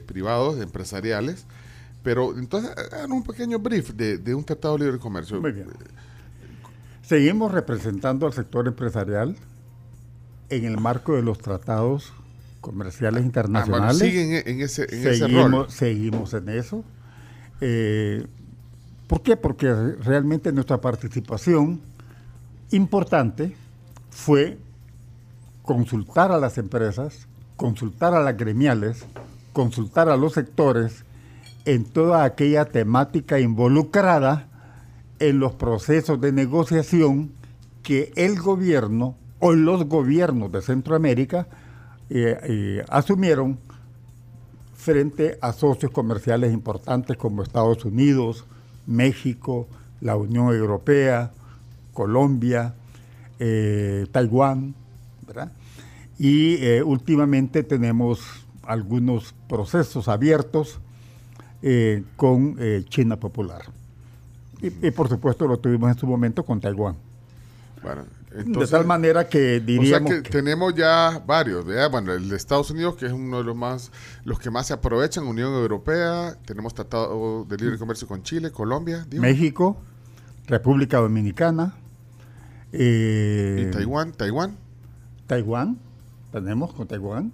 privados, 0.05 0.62
empresariales. 0.62 1.45
Pero 2.03 2.37
entonces, 2.37 2.71
hagan 2.91 3.11
un 3.11 3.23
pequeño 3.23 3.59
brief 3.59 3.91
de, 3.91 4.17
de 4.17 4.33
un 4.35 4.43
tratado 4.43 4.77
de 4.77 4.85
libre 4.85 4.99
comercio. 4.99 5.39
Muy 5.39 5.51
bien. 5.51 5.67
Seguimos 7.03 7.51
representando 7.51 8.25
al 8.25 8.33
sector 8.33 8.67
empresarial 8.67 9.35
en 10.49 10.65
el 10.65 10.77
marco 10.79 11.15
de 11.15 11.21
los 11.21 11.37
tratados 11.39 12.13
comerciales 12.59 13.19
Ah, 13.19 13.21
bueno, 13.21 13.27
internacionales. 13.27 13.97
siguen 13.97 14.33
en, 14.33 14.47
en 14.47 14.61
ese, 14.61 14.83
en 14.89 15.07
ese 15.07 15.27
rol. 15.27 15.29
seguimos, 15.69 15.73
seguimos 15.73 16.33
en 16.33 16.49
eso. 16.49 16.83
Eh, 17.59 18.25
¿Por 19.07 19.21
qué? 19.21 19.35
Porque 19.37 19.73
re- 19.73 19.95
realmente 19.97 20.51
nuestra 20.51 20.79
participación 20.79 21.81
importante 22.71 23.55
fue 24.09 24.57
consultar 25.63 26.31
a 26.31 26.39
las 26.39 26.57
empresas, 26.57 27.27
consultar 27.57 28.13
a 28.13 28.21
las 28.21 28.37
gremiales, 28.37 29.05
consultar 29.53 30.09
a 30.09 30.17
los 30.17 30.33
sectores 30.33 31.03
en 31.66 31.86
toda 31.86 32.24
aquella 32.24 32.66
temática 32.66 33.39
involucrada 33.39 34.47
en 35.20 35.39
los 35.39 35.53
procesos 35.53 36.20
de 36.20 36.32
negociación 36.32 37.32
que 37.84 38.12
el 38.16 38.39
gobierno 38.39 39.16
o 39.39 39.53
los 39.53 39.86
gobiernos 39.86 40.51
de 40.51 40.62
Centroamérica 40.62 41.47
eh, 42.09 42.38
eh, 42.43 42.86
asumieron 42.89 43.57
frente 44.76 45.38
a 45.41 45.53
socios 45.53 45.91
comerciales 45.91 46.53
importantes 46.53 47.18
como 47.18 47.43
Estados 47.43 47.86
Unidos, 47.86 48.45
México, 48.88 49.68
la 49.99 50.16
Unión 50.16 50.53
Europea, 50.53 51.32
Colombia, 51.93 52.74
eh, 53.39 54.07
Taiwán. 54.12 54.76
Y 56.20 56.80
últimamente 56.82 57.64
tenemos 57.64 58.20
algunos 58.64 59.34
procesos 59.47 60.07
abiertos 60.07 60.80
eh, 61.62 62.03
con 62.16 62.55
eh, 62.59 62.84
China 62.89 63.18
Popular. 63.18 63.62
Y, 64.62 64.88
y, 64.88 64.91
por 64.91 65.09
supuesto 65.09 65.47
lo 65.47 65.57
tuvimos 65.57 65.91
en 65.91 65.97
su 65.97 66.05
momento 66.05 66.43
con 66.43 66.59
Taiwán. 66.62 66.95
Bueno, 67.82 68.03
de 68.32 68.68
tal 68.68 68.86
manera 68.86 69.28
que 69.28 69.55
O 69.55 69.57
sea 69.57 69.66
diríamos 69.66 70.12
que, 70.12 70.22
que- 70.24 70.30
tenemos 70.30 70.76
ya 70.76 71.22
varios, 71.26 71.66
bueno, 71.89 72.14
el 72.14 72.30
de 72.30 72.36
Estados 72.36 72.70
Unidos, 72.70 72.95
que 72.95 73.07
es 73.07 73.12
uno 73.12 73.39
de 73.39 73.43
los 73.43 73.55
más, 73.55 73.91
los 74.24 74.39
que 74.39 74.49
más 74.51 74.68
se 74.68 74.74
aprovechan, 74.74 75.26
Unión 75.26 75.51
Europea, 75.53 76.36
tenemos 76.45 76.74
tratado 76.74 77.43
de 77.45 77.57
libre 77.57 77.78
comercio 77.78 78.07
con 78.07 78.22
Chile, 78.24 78.51
Colombia, 78.51 79.05
digo, 79.09 79.22
México, 79.22 79.78
República 80.47 80.97
Dominicana, 80.99 81.74
eh, 82.72 83.68
y 83.68 83.72
Taiwán, 83.72 84.14
Taiwán. 84.14 84.55
Taiwán, 85.28 85.78
tenemos 86.32 86.74
con 86.74 86.88
Taiwán. 86.88 87.32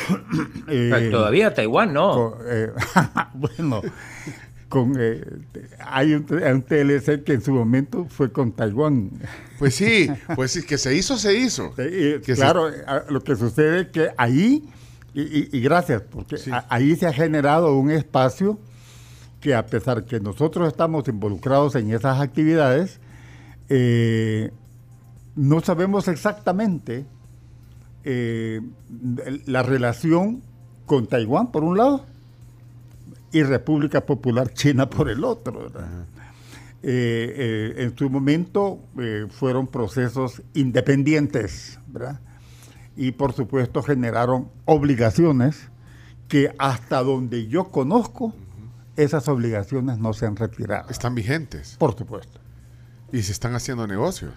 Eh, 0.68 1.08
Todavía 1.10 1.54
Taiwán 1.54 1.92
no. 1.92 2.12
con, 2.32 2.34
eh, 2.48 2.70
bueno, 3.34 3.82
con, 4.68 4.94
eh, 4.98 5.24
hay 5.80 6.12
un, 6.14 6.24
TLC 6.24 7.22
que 7.24 7.34
en 7.34 7.40
su 7.42 7.52
momento 7.52 8.06
fue 8.10 8.32
con 8.32 8.52
Taiwán. 8.52 9.10
Pues 9.58 9.74
sí, 9.76 10.08
pues 10.34 10.50
sí, 10.52 10.64
que 10.64 10.76
se 10.78 10.94
hizo, 10.94 11.16
se 11.16 11.38
hizo. 11.38 11.72
Eh, 11.78 12.20
Que 12.24 12.34
claro, 12.34 12.68
lo 13.08 13.20
que 13.22 13.36
sucede 13.36 13.82
es 13.82 13.86
que 13.88 14.10
ahí, 14.16 14.68
y, 15.14 15.22
y- 15.22 15.48
y 15.52 15.60
gracias, 15.60 16.02
porque 16.02 16.36
Sí. 16.36 16.50
a- 16.50 16.66
ahí 16.68 16.96
se 16.96 17.06
ha 17.06 17.12
generado 17.12 17.76
un 17.76 17.90
espacio 17.90 18.58
que 19.40 19.54
a 19.54 19.64
pesar 19.66 20.04
que 20.04 20.18
nosotros 20.18 20.66
estamos 20.66 21.06
involucrados 21.08 21.76
en 21.76 21.92
esas 21.92 22.20
actividades, 22.20 22.98
eh, 23.68 24.50
no 25.36 25.60
sabemos 25.60 26.08
exactamente 26.08 27.04
eh, 28.08 28.60
la 29.46 29.64
relación 29.64 30.40
con 30.86 31.08
Taiwán 31.08 31.50
por 31.50 31.64
un 31.64 31.76
lado 31.76 32.06
y 33.32 33.42
República 33.42 34.06
Popular 34.06 34.54
China 34.54 34.88
por 34.88 35.10
el 35.10 35.24
otro. 35.24 35.64
¿verdad? 35.64 36.06
Eh, 36.84 37.74
eh, 37.74 37.82
en 37.82 37.98
su 37.98 38.08
momento 38.08 38.78
fueron 39.30 39.66
procesos 39.66 40.40
independientes, 40.54 41.80
¿verdad? 41.88 42.20
Y 42.96 43.10
por 43.10 43.32
supuesto 43.32 43.82
generaron 43.82 44.50
obligaciones 44.66 45.68
que 46.28 46.54
hasta 46.58 47.02
donde 47.02 47.48
yo 47.48 47.70
conozco, 47.70 48.32
esas 48.96 49.26
obligaciones 49.26 49.98
no 49.98 50.12
se 50.12 50.26
han 50.26 50.36
retirado. 50.36 50.88
Están 50.90 51.16
vigentes 51.16 51.76
Por 51.76 51.98
supuesto. 51.98 52.38
y 53.12 53.22
se 53.22 53.32
están 53.32 53.56
haciendo 53.56 53.88
negocios. 53.88 54.32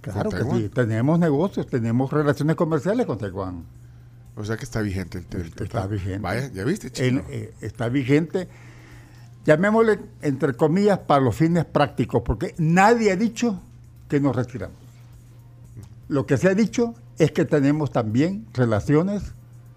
Claro 0.00 0.30
¿Con 0.30 0.38
que 0.38 0.56
sí. 0.56 0.68
Tenemos 0.70 1.18
negocios, 1.18 1.66
tenemos 1.66 2.10
relaciones 2.12 2.56
comerciales 2.56 3.06
con 3.06 3.18
Taiwán. 3.18 3.64
O 4.36 4.44
sea 4.44 4.56
que 4.56 4.64
está 4.64 4.80
vigente 4.80 5.18
el, 5.32 5.40
el 5.40 5.52
Está 5.62 5.86
vigente. 5.86 6.18
Vaya, 6.20 6.48
ya 6.52 6.64
viste, 6.64 6.86
En- 6.86 6.92
chino. 6.92 7.22
eh, 7.28 7.52
está 7.60 7.88
vigente, 7.88 8.48
llamémosle 9.44 9.98
entre 10.22 10.54
comillas 10.54 10.98
para 11.00 11.20
los 11.20 11.36
fines 11.36 11.64
prácticos, 11.66 12.22
porque 12.24 12.54
nadie 12.58 13.12
ha 13.12 13.16
dicho 13.16 13.60
que 14.08 14.20
nos 14.20 14.34
retiramos. 14.34 14.76
Lo 16.08 16.26
que 16.26 16.36
se 16.38 16.48
ha 16.48 16.54
dicho 16.54 16.94
es 17.18 17.32
que 17.32 17.44
tenemos 17.44 17.92
también 17.92 18.46
relaciones 18.54 19.32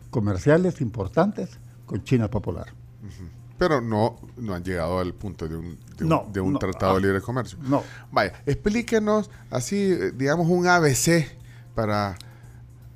comerciales 0.09 0.79
importantes 0.81 1.59
con 1.85 2.03
China 2.03 2.29
Popular. 2.29 2.67
Pero 3.67 3.79
no, 3.81 4.19
no 4.37 4.53
han 4.53 4.63
llegado 4.63 4.99
al 4.99 5.13
punto 5.13 5.47
de 5.47 5.55
un, 5.55 5.77
de 5.97 6.03
un, 6.03 6.09
No, 6.09 6.29
de 6.33 6.41
un 6.41 6.53
no, 6.53 6.59
tratado 6.59 6.91
ah, 6.93 6.95
de 6.95 7.01
libre 7.01 7.21
comercio. 7.21 7.57
no. 7.61 7.81
Vaya, 8.11 8.33
explíquenos 8.45 9.29
así, 9.49 9.77
eh, 9.77 10.11
digamos, 10.15 10.47
un 10.49 10.67
ABC 10.67 11.27
para 11.75 12.17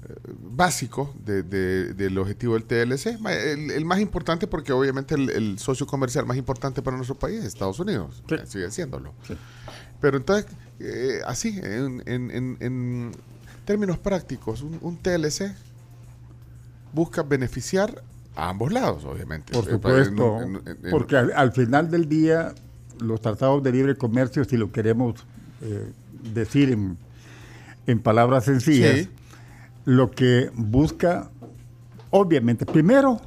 eh, 0.03 0.13
básico 0.51 1.13
de- 1.23 1.43
de- 1.43 1.93
del 1.93 2.17
objetivo 2.17 2.53
del 2.55 2.63
TLC. 2.65 3.17
El, 3.29 3.71
el 3.71 3.85
más 3.85 3.99
importante, 3.99 4.45
porque 4.47 4.73
obviamente 4.73 5.15
el, 5.15 5.29
el 5.29 5.57
socio 5.59 5.87
comercial 5.87 6.25
más 6.25 6.35
importante 6.37 6.81
para 6.81 6.97
nuestro 6.97 7.15
país 7.15 7.39
es 7.39 7.45
Estados 7.45 7.79
Unidos. 7.79 8.21
Sí. 8.27 8.35
Sigue 8.45 8.69
siéndolo. 8.71 9.13
Sí. 9.27 9.35
Pero 10.01 10.17
entonces, 10.17 10.45
eh, 10.79 11.21
así, 11.25 11.59
en, 11.63 12.03
en- 12.05 12.29
en- 12.31 12.57
en 12.59 13.11
términos 13.65 13.97
prácticos, 13.97 14.61
un, 14.61 14.77
un 14.81 14.97
TLC 14.97 15.53
busca 16.93 17.23
beneficiar 17.23 18.03
a 18.37 18.49
ambos 18.49 18.71
lados, 18.71 19.03
obviamente. 19.03 19.51
Por 19.51 19.67
Eh, 19.67 19.71
supuesto, 19.71 20.41
en- 20.43 20.55
en- 20.57 20.61
en- 20.85 20.91
porque 20.91 21.17
al, 21.17 21.33
al 21.35 21.51
final 21.51 21.89
del 21.91 22.07
día 22.07 22.53
los 22.99 23.19
tratados 23.19 23.63
de 23.63 23.71
libre 23.71 23.95
comercio, 23.95 24.43
si 24.45 24.57
lo 24.57 24.71
queremos 24.71 25.15
eh, 25.61 25.91
decir 26.33 26.71
en, 26.71 26.97
en 27.87 27.99
palabras 27.99 28.45
sencillas, 28.45 28.95
Sí. 28.99 29.09
lo 29.85 30.11
que 30.11 30.51
busca, 30.55 31.29
obviamente, 32.11 32.65
primero, 32.65 33.19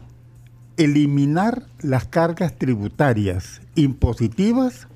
eliminar 0.77 1.65
las 1.83 2.05
cargas 2.07 2.57
tributarias 2.57 3.61
impositivas 3.75 4.87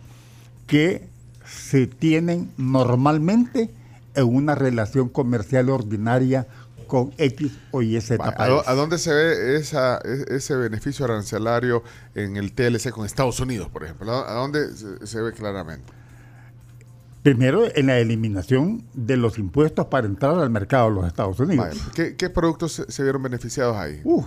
que 0.67 1.09
se 1.45 1.87
tienen 1.87 2.51
normalmente 2.57 3.71
en 4.15 4.25
una 4.35 4.55
relación 4.55 5.09
comercial 5.09 5.69
ordinaria 5.71 6.47
con 6.95 7.13
X 7.19 7.51
o 7.73 7.83
Y 7.83 8.01
Z 8.01 8.19
Vaya, 8.19 8.31
¿A, 8.31 8.37
país. 8.37 8.63
a 8.67 8.75
dónde 8.75 8.99
se 8.99 9.13
ve 9.13 9.57
esa, 9.57 9.99
e- 10.05 10.37
ese 10.37 10.55
beneficio 10.55 11.05
arancelario 11.05 11.83
en 12.15 12.37
el 12.37 12.53
TLC 12.53 12.93
con 12.93 13.05
Estados 13.05 13.41
Unidos, 13.41 13.69
por 13.69 13.83
ejemplo? 13.83 14.13
¿A 14.13 14.33
dónde 14.35 14.69
se, 15.05 15.21
ve 15.21 15.33
claramente? 15.33 15.93
Primero, 17.25 17.65
en 17.75 17.89
la 17.89 17.99
eliminación 17.99 18.85
de 18.95 19.17
los 19.17 19.39
impuestos 19.41 19.87
para 19.87 20.07
entrar 20.07 20.39
al 20.39 20.51
mercado 20.51 20.91
de 20.91 20.95
los 20.95 21.07
Estados 21.09 21.41
Unidos. 21.41 21.77
¿qué, 21.97 22.15
qué 22.15 22.31
productos 22.31 22.73
se, 22.75 22.93
se 22.93 23.03
vieron 23.03 23.25
beneficiados 23.25 23.77
ahí? 23.77 24.01
Uf. 24.05 24.25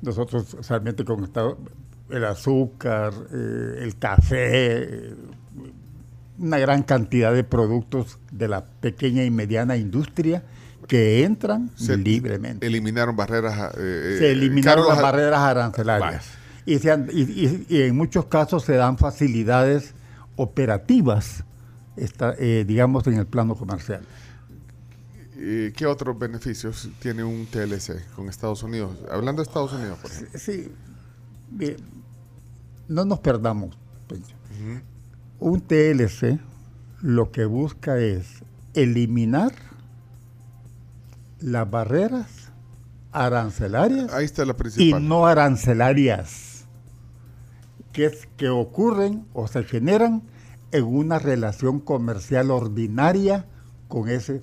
Nosotros 0.00 0.56
realmente 0.66 1.04
con 1.04 1.22
Estado- 1.24 1.58
el 2.08 2.24
azúcar, 2.24 3.12
eh, 3.34 3.80
el 3.82 3.98
café, 3.98 4.46
eh, 5.10 5.14
una 6.38 6.56
gran 6.58 6.82
cantidad 6.84 7.34
de 7.34 7.44
productos 7.44 8.18
de 8.32 8.48
la 8.48 8.64
pequeña 8.64 9.24
y 9.24 9.30
mediana 9.30 9.76
industria 9.76 10.42
que 10.90 11.22
entran 11.22 11.70
Se 11.76 11.96
libremente. 11.96 12.66
Eliminaron 12.66 13.14
barreras. 13.14 13.74
eh, 13.78 14.16
se 14.18 14.26
eh, 14.26 14.32
eliminaron 14.32 14.82
cargos 14.86 14.94
las 14.96 15.00
barreras 15.12 15.38
arancelarias. 15.38 16.24
Y, 16.66 16.80
se 16.80 16.90
han- 16.90 17.08
y- 17.12 17.22
y- 17.22 17.66
y 17.68 17.82
en 17.82 17.96
muchos 17.96 18.24
casos 18.26 18.64
se 18.64 18.74
dan 18.74 18.98
facilidades 18.98 19.94
operativas, 20.34 21.44
esta- 21.96 22.34
eh, 22.40 22.64
digamos, 22.66 23.06
en 23.06 23.14
el 23.14 23.26
plano 23.26 23.54
comercial. 23.54 24.00
Eh, 25.36 25.72
¿Qué 25.76 25.86
otros 25.86 26.18
beneficios 26.18 26.90
tiene 26.98 27.22
un 27.22 27.46
TLC 27.46 28.04
con 28.16 28.28
Estados 28.28 28.64
Unidos? 28.64 28.90
Hablando 29.12 29.42
de 29.42 29.46
Estados 29.48 29.72
Unidos, 29.72 29.96
por 30.02 30.10
ejemplo. 30.10 30.40
Sí, 30.40 30.72
bien, 31.52 31.76
no 32.88 33.04
nos 33.04 33.20
perdamos. 33.20 33.78
Pencho. 34.08 34.34
Un 35.38 35.60
TLC 35.60 36.40
lo 37.00 37.30
que 37.30 37.44
busca 37.44 37.96
es 37.98 38.42
eliminar 38.74 39.52
las 41.40 41.70
barreras 41.70 42.52
arancelarias 43.12 44.12
Ahí 44.12 44.24
está 44.24 44.44
la 44.44 44.52
y 44.52 44.56
principal. 44.56 45.08
no 45.08 45.26
arancelarias 45.26 46.66
que, 47.92 48.06
es, 48.06 48.28
que 48.36 48.48
ocurren 48.48 49.26
o 49.32 49.48
se 49.48 49.64
generan 49.64 50.22
en 50.72 50.84
una 50.84 51.18
relación 51.18 51.80
comercial 51.80 52.50
ordinaria 52.50 53.46
con 53.88 54.08
ese, 54.08 54.42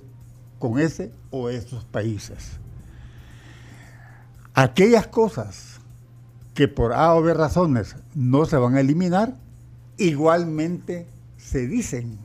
con 0.58 0.78
ese 0.78 1.12
o 1.30 1.48
esos 1.48 1.84
países. 1.84 2.58
Aquellas 4.54 5.06
cosas 5.06 5.80
que 6.54 6.68
por 6.68 6.92
A 6.92 7.14
o 7.14 7.22
B 7.22 7.32
razones 7.32 7.96
no 8.14 8.44
se 8.44 8.56
van 8.56 8.74
a 8.74 8.80
eliminar, 8.80 9.36
igualmente 9.96 11.06
se 11.36 11.66
dicen. 11.66 12.18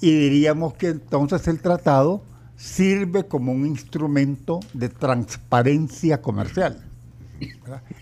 Y 0.00 0.12
diríamos 0.12 0.74
que 0.74 0.88
entonces 0.88 1.48
el 1.48 1.60
tratado 1.60 2.22
sirve 2.64 3.24
como 3.24 3.52
un 3.52 3.66
instrumento 3.66 4.60
de 4.72 4.88
transparencia 4.88 6.22
comercial. 6.22 6.82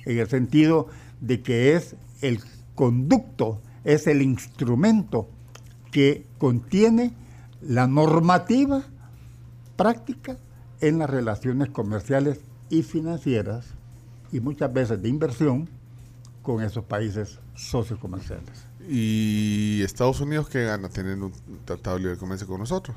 En 0.06 0.18
el 0.18 0.28
sentido 0.28 0.86
de 1.20 1.42
que 1.42 1.74
es 1.74 1.96
el 2.20 2.38
conducto, 2.76 3.60
es 3.82 4.06
el 4.06 4.22
instrumento 4.22 5.28
que 5.90 6.24
contiene 6.38 7.12
la 7.60 7.88
normativa 7.88 8.84
práctica 9.76 10.36
en 10.80 11.00
las 11.00 11.10
relaciones 11.10 11.70
comerciales 11.70 12.38
y 12.70 12.84
financieras 12.84 13.66
y 14.30 14.38
muchas 14.38 14.72
veces 14.72 15.02
de 15.02 15.08
inversión 15.08 15.68
con 16.40 16.62
esos 16.62 16.84
países 16.84 17.40
sociocomerciales. 17.56 18.64
¿Y 18.88 19.82
Estados 19.82 20.20
Unidos 20.20 20.48
qué 20.48 20.64
gana 20.64 20.88
teniendo 20.88 21.26
un 21.26 21.32
tratado 21.64 21.96
de 21.96 22.02
libre 22.04 22.16
comercio 22.16 22.46
con 22.46 22.60
nosotros? 22.60 22.96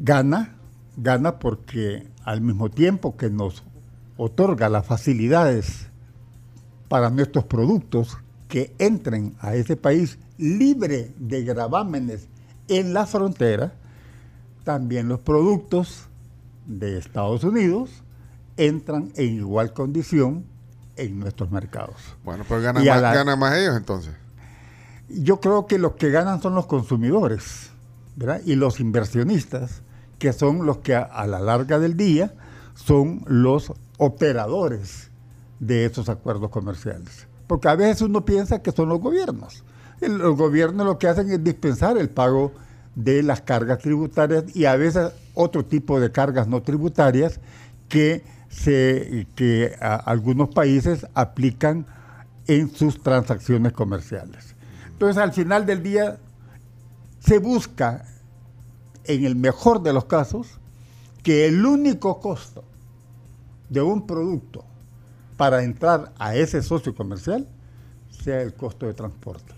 Gana, 0.00 0.54
gana 0.96 1.38
porque 1.38 2.06
al 2.24 2.40
mismo 2.40 2.70
tiempo 2.70 3.16
que 3.16 3.30
nos 3.30 3.62
otorga 4.16 4.68
las 4.68 4.86
facilidades 4.86 5.86
para 6.88 7.10
nuestros 7.10 7.44
productos 7.44 8.18
que 8.48 8.74
entren 8.78 9.34
a 9.40 9.54
ese 9.54 9.76
país 9.76 10.18
libre 10.38 11.12
de 11.18 11.42
gravámenes 11.44 12.28
en 12.68 12.94
la 12.94 13.06
frontera, 13.06 13.72
también 14.64 15.08
los 15.08 15.20
productos 15.20 16.06
de 16.66 16.98
Estados 16.98 17.44
Unidos 17.44 17.90
entran 18.56 19.10
en 19.16 19.34
igual 19.36 19.72
condición 19.72 20.44
en 20.96 21.18
nuestros 21.18 21.50
mercados. 21.50 21.96
Bueno, 22.24 22.44
pues 22.46 22.62
ganan 22.62 22.84
más, 22.84 23.00
la- 23.02 23.14
ganan 23.14 23.38
más 23.38 23.56
ellos 23.56 23.76
entonces. 23.76 24.12
Yo 25.08 25.40
creo 25.40 25.66
que 25.66 25.78
los 25.78 25.92
que 25.94 26.10
ganan 26.10 26.42
son 26.42 26.54
los 26.54 26.66
consumidores 26.66 27.67
y 28.44 28.54
los 28.56 28.80
inversionistas, 28.80 29.82
que 30.18 30.32
son 30.32 30.66
los 30.66 30.78
que 30.78 30.94
a, 30.94 31.26
la 31.26 31.38
larga 31.38 31.78
del 31.78 31.96
día 31.96 32.34
son 32.74 33.22
los 33.26 33.72
operadores 33.98 35.10
de 35.60 35.84
esos 35.84 36.08
acuerdos 36.08 36.50
comerciales. 36.50 37.26
Porque 37.46 37.68
a 37.68 37.74
veces 37.74 38.02
uno 38.02 38.24
piensa 38.24 38.62
que 38.62 38.72
son 38.72 38.88
los 38.88 39.00
gobiernos. 39.00 39.64
Los 40.00 40.36
gobiernos 40.36 40.86
lo 40.86 40.98
que 40.98 41.08
hacen 41.08 41.30
es 41.30 41.42
dispensar 41.42 41.96
el 41.96 42.08
pago 42.08 42.52
de 42.94 43.22
las 43.22 43.40
cargas 43.40 43.78
tributarias 43.78 44.44
y 44.54 44.64
a 44.64 44.76
veces 44.76 45.12
otro 45.34 45.64
tipo 45.64 46.00
de 46.00 46.10
cargas 46.10 46.48
no 46.48 46.62
tributarias 46.62 47.40
que, 47.88 48.24
se, 48.48 49.26
que 49.34 49.76
algunos 49.80 50.50
países 50.50 51.06
aplican 51.14 51.86
en 52.46 52.74
sus 52.74 53.02
transacciones 53.02 53.72
comerciales. 53.72 54.54
Entonces, 54.88 55.22
al 55.22 55.32
final 55.32 55.64
del 55.64 55.82
día, 55.82 56.18
se 57.28 57.38
busca, 57.38 58.04
en 59.04 59.24
el 59.24 59.36
mejor 59.36 59.82
de 59.82 59.92
los 59.92 60.04
casos, 60.06 60.48
que 61.22 61.46
el 61.46 61.64
único 61.64 62.20
costo 62.20 62.64
de 63.68 63.80
un 63.82 64.06
producto 64.06 64.64
para 65.36 65.62
entrar 65.62 66.12
a 66.18 66.34
ese 66.34 66.62
socio 66.62 66.94
comercial 66.94 67.46
sea 68.10 68.40
el 68.42 68.54
costo 68.54 68.86
de 68.86 68.94
transporte. 68.94 69.54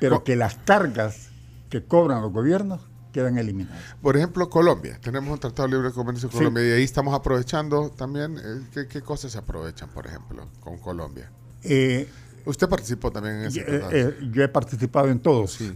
Pero 0.00 0.22
que 0.24 0.36
las 0.36 0.56
cargas 0.56 1.28
que 1.70 1.82
cobran 1.84 2.20
los 2.20 2.32
gobiernos 2.32 2.80
quedan 3.12 3.38
eliminadas. 3.38 3.82
Por 4.02 4.16
ejemplo, 4.16 4.50
Colombia. 4.50 4.98
Tenemos 5.02 5.30
un 5.32 5.38
tratado 5.38 5.68
de 5.68 5.74
libre 5.76 5.92
comercio 5.92 6.28
con 6.28 6.32
Sí. 6.32 6.44
Colombia 6.44 6.68
y 6.68 6.72
ahí 6.72 6.82
estamos 6.82 7.14
aprovechando 7.14 7.90
también. 7.90 8.36
eh, 8.38 8.60
¿qué, 8.72 8.86
qué 8.86 9.00
cosas 9.00 9.32
se 9.32 9.38
aprovechan, 9.38 9.88
por 9.90 10.06
ejemplo, 10.06 10.46
con 10.60 10.78
Colombia? 10.78 11.30
Eh, 11.62 12.08
Usted 12.44 12.68
participó 12.68 13.10
también 13.12 13.36
en 13.36 13.42
ese 13.46 13.60
Eh, 13.60 13.64
tratado. 13.64 13.92
eh, 13.92 14.16
yo 14.32 14.42
he 14.42 14.48
participado 14.48 15.08
en 15.08 15.18
todos. 15.20 15.52
Sí. 15.52 15.72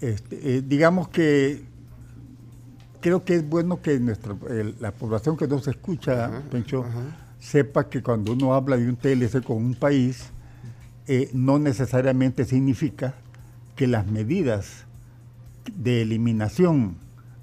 Este, 0.00 0.56
eh, 0.56 0.62
digamos 0.62 1.08
que 1.08 1.64
creo 3.00 3.24
que 3.24 3.36
es 3.36 3.48
bueno 3.48 3.80
que 3.80 3.98
nuestra, 3.98 4.36
la 4.80 4.92
población 4.92 5.36
que 5.36 5.46
nos 5.46 5.66
escucha, 5.68 6.42
Pencho, 6.50 6.84
sepa 7.40 7.88
que 7.88 8.02
cuando 8.02 8.32
uno 8.32 8.54
habla 8.54 8.76
de 8.76 8.88
un 8.88 8.96
TLC 8.96 9.42
con 9.42 9.56
un 9.58 9.74
país, 9.74 10.30
eh, 11.06 11.30
no 11.32 11.58
necesariamente 11.58 12.44
significa 12.44 13.14
que 13.76 13.86
las 13.86 14.06
medidas 14.06 14.84
de 15.74 16.02
eliminación 16.02 16.96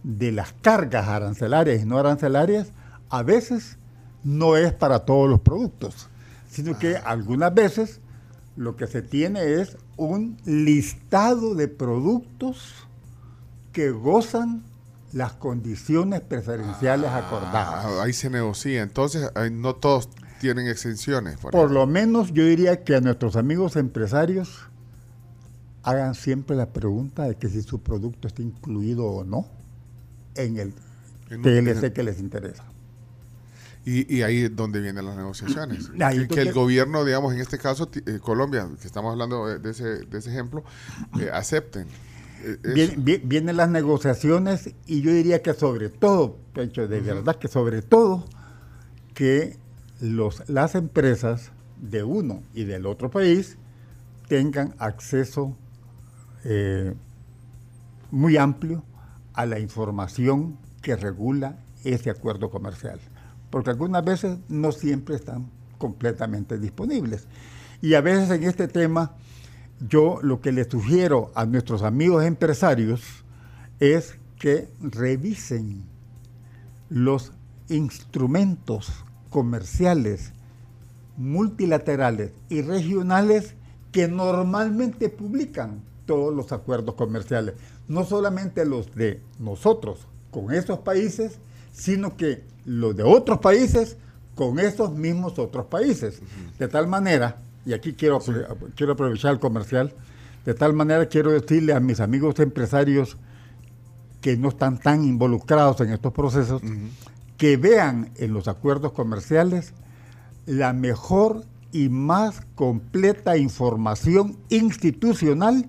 de 0.03 0.31
las 0.31 0.53
cargas 0.61 1.07
arancelarias 1.07 1.81
y 1.81 1.85
no 1.85 1.97
arancelarias 1.97 2.67
a 3.09 3.23
veces 3.23 3.77
no 4.23 4.57
es 4.57 4.73
para 4.73 4.99
todos 4.99 5.29
los 5.29 5.39
productos, 5.39 6.09
sino 6.49 6.77
que 6.77 6.97
algunas 6.97 7.53
veces 7.53 7.99
lo 8.55 8.75
que 8.75 8.87
se 8.87 9.01
tiene 9.01 9.61
es 9.61 9.77
un 9.97 10.37
listado 10.45 11.55
de 11.55 11.67
productos 11.67 12.73
que 13.71 13.91
gozan 13.91 14.63
las 15.13 15.33
condiciones 15.33 16.21
preferenciales 16.21 17.09
Ah, 17.11 17.19
acordadas. 17.19 17.85
ahí 18.01 18.11
se 18.13 18.29
negocia. 18.29 18.81
Entonces, 18.81 19.29
ahí 19.35 19.49
no 19.51 19.75
todos 19.75 20.09
tienen 20.39 20.67
exenciones. 20.67 21.37
por 21.37 21.71
lo 21.71 21.87
menos 21.87 22.33
yo 22.33 22.45
diría 22.45 22.83
que 22.83 22.95
a 22.95 23.01
nuestros 23.01 23.35
amigos 23.37 23.75
empresarios 23.77 24.65
hagan 25.83 26.13
siempre 26.15 26.55
la 26.57 26.67
pregunta 26.67 27.23
de 27.23 27.35
que 27.35 27.47
si 27.47 27.61
su 27.61 27.79
producto 27.81 28.27
está 28.27 28.41
incluido 28.41 29.05
o 29.05 29.23
no 29.23 29.45
en 30.35 30.57
el 30.57 30.73
En 31.29 31.41
TLC 31.41 31.93
que 31.93 32.03
les 32.03 32.19
interesa. 32.19 32.63
Y, 33.85 34.13
y 34.15 34.23
ahí 34.23 34.43
es 34.45 34.55
donde 34.55 34.81
vienen 34.81 35.05
las 35.05 35.15
negociaciones. 35.15 35.91
Que, 36.27 36.27
que 36.27 36.41
el 36.41 36.53
gobierno, 36.53 37.05
digamos, 37.05 37.33
en 37.33 37.39
este 37.39 37.57
caso, 37.59 37.89
eh, 38.05 38.19
Colombia, 38.21 38.67
que 38.81 38.87
estamos 38.87 39.11
hablando 39.11 39.45
de, 39.47 39.59
de 39.59 39.69
ese, 39.71 39.83
de 40.05 40.17
ese 40.17 40.31
ejemplo, 40.31 40.63
eh, 41.19 41.29
acepten. 41.33 41.87
Eh. 42.43 42.57
Bien- 42.73 43.03
bien- 43.05 43.21
vienen 43.25 43.57
las 43.57 43.69
negociaciones 43.69 44.73
y 44.87 45.01
yo 45.01 45.11
diría 45.11 45.41
que 45.41 45.53
sobre 45.53 45.89
todo, 45.89 46.37
Pencho, 46.53 46.87
de 46.87 46.99
verdad 47.01 47.35
que 47.37 47.47
sobre 47.47 47.81
todo, 47.81 48.25
que 49.13 49.57
los, 50.01 50.47
las 50.49 50.75
empresas 50.75 51.51
de 51.79 52.03
uno 52.03 52.41
y 52.53 52.63
del 52.65 52.85
otro 52.85 53.09
país 53.11 53.57
tengan 54.27 54.73
acceso 54.79 55.55
eh, 56.43 56.93
muy 58.11 58.37
amplio 58.37 58.83
a 59.33 59.45
la 59.45 59.59
información 59.59 60.57
que 60.81 60.95
regula 60.95 61.57
ese 61.83 62.09
acuerdo 62.09 62.49
comercial. 62.49 62.99
Porque 63.55 63.69
algunas 63.69 64.03
veces 64.03 64.37
no 64.49 64.73
siempre 64.73 65.15
están 65.15 65.49
completamente 65.77 66.57
disponibles. 66.57 67.25
Y 67.81 67.93
a 67.93 68.01
veces 68.01 68.29
en 68.29 68.43
este 68.43 68.67
tema, 68.67 69.15
yo 69.79 70.19
lo 70.21 70.41
que 70.41 70.51
les 70.51 70.67
sugiero 70.67 71.31
a 71.35 71.45
nuestros 71.45 71.81
amigos 71.81 72.25
empresarios 72.25 73.01
es 73.79 74.17
que 74.37 74.67
revisen 74.81 75.85
los 76.89 77.31
instrumentos 77.69 78.91
comerciales 79.29 80.33
multilaterales 81.15 82.33
y 82.49 82.61
regionales 82.61 83.55
que 83.93 84.09
normalmente 84.09 85.07
publican 85.07 85.81
todos 86.05 86.35
los 86.35 86.51
acuerdos 86.51 86.95
comerciales, 86.95 87.55
no 87.87 88.03
solamente 88.03 88.65
los 88.65 88.93
de 88.95 89.21
nosotros 89.39 90.09
con 90.29 90.53
esos 90.53 90.79
países, 90.79 91.39
sino 91.71 92.17
que 92.17 92.53
los 92.65 92.95
de 92.95 93.03
otros 93.03 93.39
países 93.39 93.97
con 94.35 94.59
esos 94.59 94.91
mismos 94.91 95.39
otros 95.39 95.65
países. 95.67 96.21
De 96.59 96.67
tal 96.67 96.87
manera, 96.87 97.37
y 97.65 97.73
aquí 97.73 97.93
quiero, 97.93 98.19
quiero 98.75 98.93
aprovechar 98.93 99.33
el 99.33 99.39
comercial, 99.39 99.93
de 100.45 100.53
tal 100.53 100.73
manera 100.73 101.07
quiero 101.07 101.31
decirle 101.31 101.73
a 101.73 101.79
mis 101.79 101.99
amigos 101.99 102.39
empresarios 102.39 103.17
que 104.21 104.37
no 104.37 104.49
están 104.49 104.79
tan 104.79 105.03
involucrados 105.03 105.79
en 105.81 105.91
estos 105.91 106.13
procesos, 106.13 106.61
que 107.37 107.57
vean 107.57 108.11
en 108.15 108.33
los 108.33 108.47
acuerdos 108.47 108.91
comerciales 108.91 109.73
la 110.45 110.73
mejor 110.73 111.43
y 111.71 111.89
más 111.89 112.41
completa 112.55 113.37
información 113.37 114.37
institucional 114.49 115.67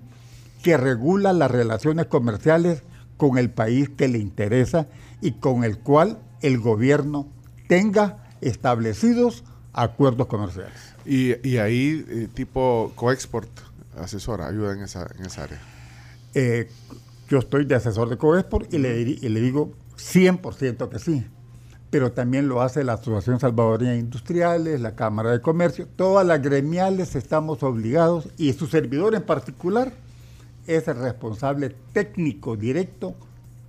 que 0.63 0.77
regula 0.77 1.33
las 1.33 1.51
relaciones 1.51 2.05
comerciales 2.05 2.83
con 3.17 3.37
el 3.37 3.49
país 3.49 3.89
que 3.89 4.07
le 4.07 4.19
interesa 4.19 4.87
y 5.21 5.33
con 5.33 5.63
el 5.63 5.79
cual 5.79 6.19
el 6.41 6.59
gobierno 6.59 7.27
tenga 7.67 8.29
establecidos 8.41 9.43
acuerdos 9.73 10.27
comerciales. 10.27 10.95
Y, 11.05 11.47
y 11.47 11.57
ahí, 11.57 12.05
eh, 12.09 12.27
tipo 12.33 12.91
Coexport, 12.95 13.49
asesora, 13.97 14.47
ayuda 14.47 14.73
en 14.73 14.81
esa, 14.81 15.07
en 15.17 15.25
esa 15.25 15.43
área. 15.43 15.59
Eh, 16.33 16.69
yo 17.29 17.39
estoy 17.39 17.65
de 17.65 17.75
asesor 17.75 18.09
de 18.09 18.17
Coexport 18.17 18.73
y 18.73 18.77
le, 18.77 19.01
y 19.01 19.29
le 19.29 19.41
digo 19.41 19.73
100% 19.97 20.89
que 20.89 20.99
sí. 20.99 21.25
Pero 21.89 22.11
también 22.11 22.49
lo 22.49 22.61
hace 22.61 22.83
la 22.83 22.93
Asociación 22.93 23.39
Salvadoreña 23.39 23.91
de 23.91 23.99
Industriales, 23.99 24.81
la 24.81 24.95
Cámara 24.95 25.31
de 25.31 25.41
Comercio, 25.41 25.87
todas 25.95 26.27
las 26.27 26.41
gremiales 26.41 27.15
estamos 27.15 27.63
obligados 27.63 28.27
y 28.37 28.51
su 28.53 28.67
servidor 28.67 29.15
en 29.15 29.23
particular 29.23 29.93
es 30.67 30.87
el 30.89 30.97
responsable 30.97 31.73
técnico 31.93 32.57
directo 32.57 33.15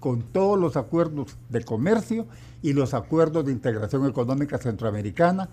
con 0.00 0.22
todos 0.22 0.58
los 0.58 0.76
acuerdos 0.76 1.36
de 1.48 1.64
comercio 1.64 2.26
y 2.62 2.72
los 2.72 2.94
acuerdos 2.94 3.44
de 3.44 3.52
integración 3.52 4.06
económica 4.06 4.58
centroamericana. 4.58 5.48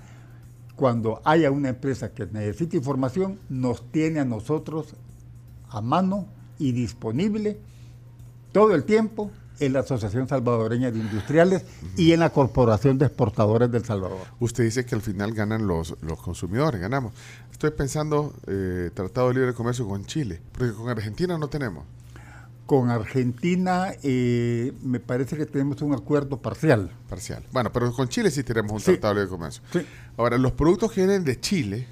Cuando 0.75 1.21
haya 1.23 1.51
una 1.51 1.69
empresa 1.69 2.11
que 2.11 2.25
necesite 2.25 2.77
información, 2.77 3.39
nos 3.49 3.91
tiene 3.91 4.19
a 4.19 4.25
nosotros 4.25 4.95
a 5.69 5.81
mano 5.81 6.27
y 6.59 6.71
disponible 6.71 7.57
todo 8.51 8.75
el 8.75 8.83
tiempo 8.83 9.31
en 9.59 9.73
la 9.73 9.79
Asociación 9.79 10.27
Salvadoreña 10.27 10.91
de 10.91 10.99
Industriales 10.99 11.65
y 11.95 12.11
en 12.11 12.19
la 12.19 12.29
Corporación 12.29 12.97
de 12.97 13.05
Exportadores 13.05 13.71
del 13.71 13.85
Salvador. 13.85 14.19
Usted 14.39 14.63
dice 14.63 14.85
que 14.85 14.95
al 14.95 15.01
final 15.01 15.33
ganan 15.33 15.65
los, 15.65 15.95
los 16.01 16.21
consumidores, 16.21 16.81
ganamos. 16.81 17.13
Estoy 17.51 17.71
pensando 17.71 18.33
eh, 18.47 18.91
Tratado 18.93 19.29
de 19.29 19.35
Libre 19.35 19.53
Comercio 19.53 19.87
con 19.87 20.05
Chile, 20.05 20.41
porque 20.51 20.73
con 20.73 20.89
Argentina 20.89 21.37
no 21.37 21.47
tenemos. 21.47 21.85
Con 22.65 22.89
Argentina 22.89 23.91
eh, 24.01 24.73
me 24.81 24.99
parece 24.99 25.37
que 25.37 25.45
tenemos 25.45 25.81
un 25.83 25.93
acuerdo 25.93 26.37
parcial. 26.41 26.91
Parcial. 27.07 27.43
Bueno, 27.51 27.71
pero 27.71 27.91
con 27.93 28.09
Chile 28.09 28.31
sí 28.31 28.43
tenemos 28.43 28.71
un 28.71 28.79
Sí. 28.79 28.85
Tratado 28.93 29.13
de 29.13 29.19
Libre 29.21 29.29
Comercio. 29.37 29.61
Sí. 29.71 29.85
Ahora, 30.17 30.37
los 30.39 30.51
productos 30.53 30.91
que 30.91 31.01
vienen 31.05 31.23
de 31.23 31.39
Chile, 31.39 31.87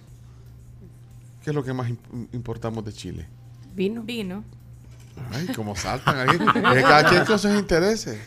¿qué 1.43 1.51
es 1.51 1.55
lo 1.55 1.63
que 1.63 1.74
más 1.74 1.89
im- 1.89 2.28
importamos 2.32 2.84
de 2.86 2.91
Chile? 2.93 3.28
Vino. 3.76 4.01
Vino. 4.01 4.43
Ay, 5.32 5.47
cómo 5.55 5.76
saltan 5.76 6.28
ahí. 6.28 6.38
Cada 6.82 7.07
quien 7.07 7.24
con 7.26 7.38
sus 7.38 7.53
intereses. 7.53 8.17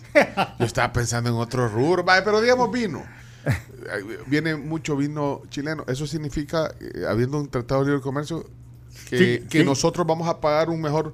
Yo 0.61 0.66
estaba 0.66 0.92
pensando 0.92 1.30
en 1.30 1.34
otro 1.36 1.68
rubro, 1.68 2.05
pero 2.05 2.40
digamos 2.40 2.70
vino. 2.70 3.03
Eh, 3.44 4.18
Viene 4.28 4.55
mucho 4.55 4.97
vino 4.97 5.42
chileno. 5.49 5.84
Eso 5.88 6.07
significa, 6.07 6.72
eh, 6.80 7.05
habiendo 7.09 7.40
un 7.40 7.49
tratado 7.49 7.80
de 7.82 7.88
libre 7.90 8.03
comercio, 8.03 8.49
que, 9.11 9.18
Sí, 9.40 9.49
que 9.49 9.59
sí. 9.61 9.64
nosotros 9.64 10.07
vamos 10.07 10.28
a 10.28 10.40
pagar 10.40 10.70
un 10.70 10.80
mejor 10.80 11.12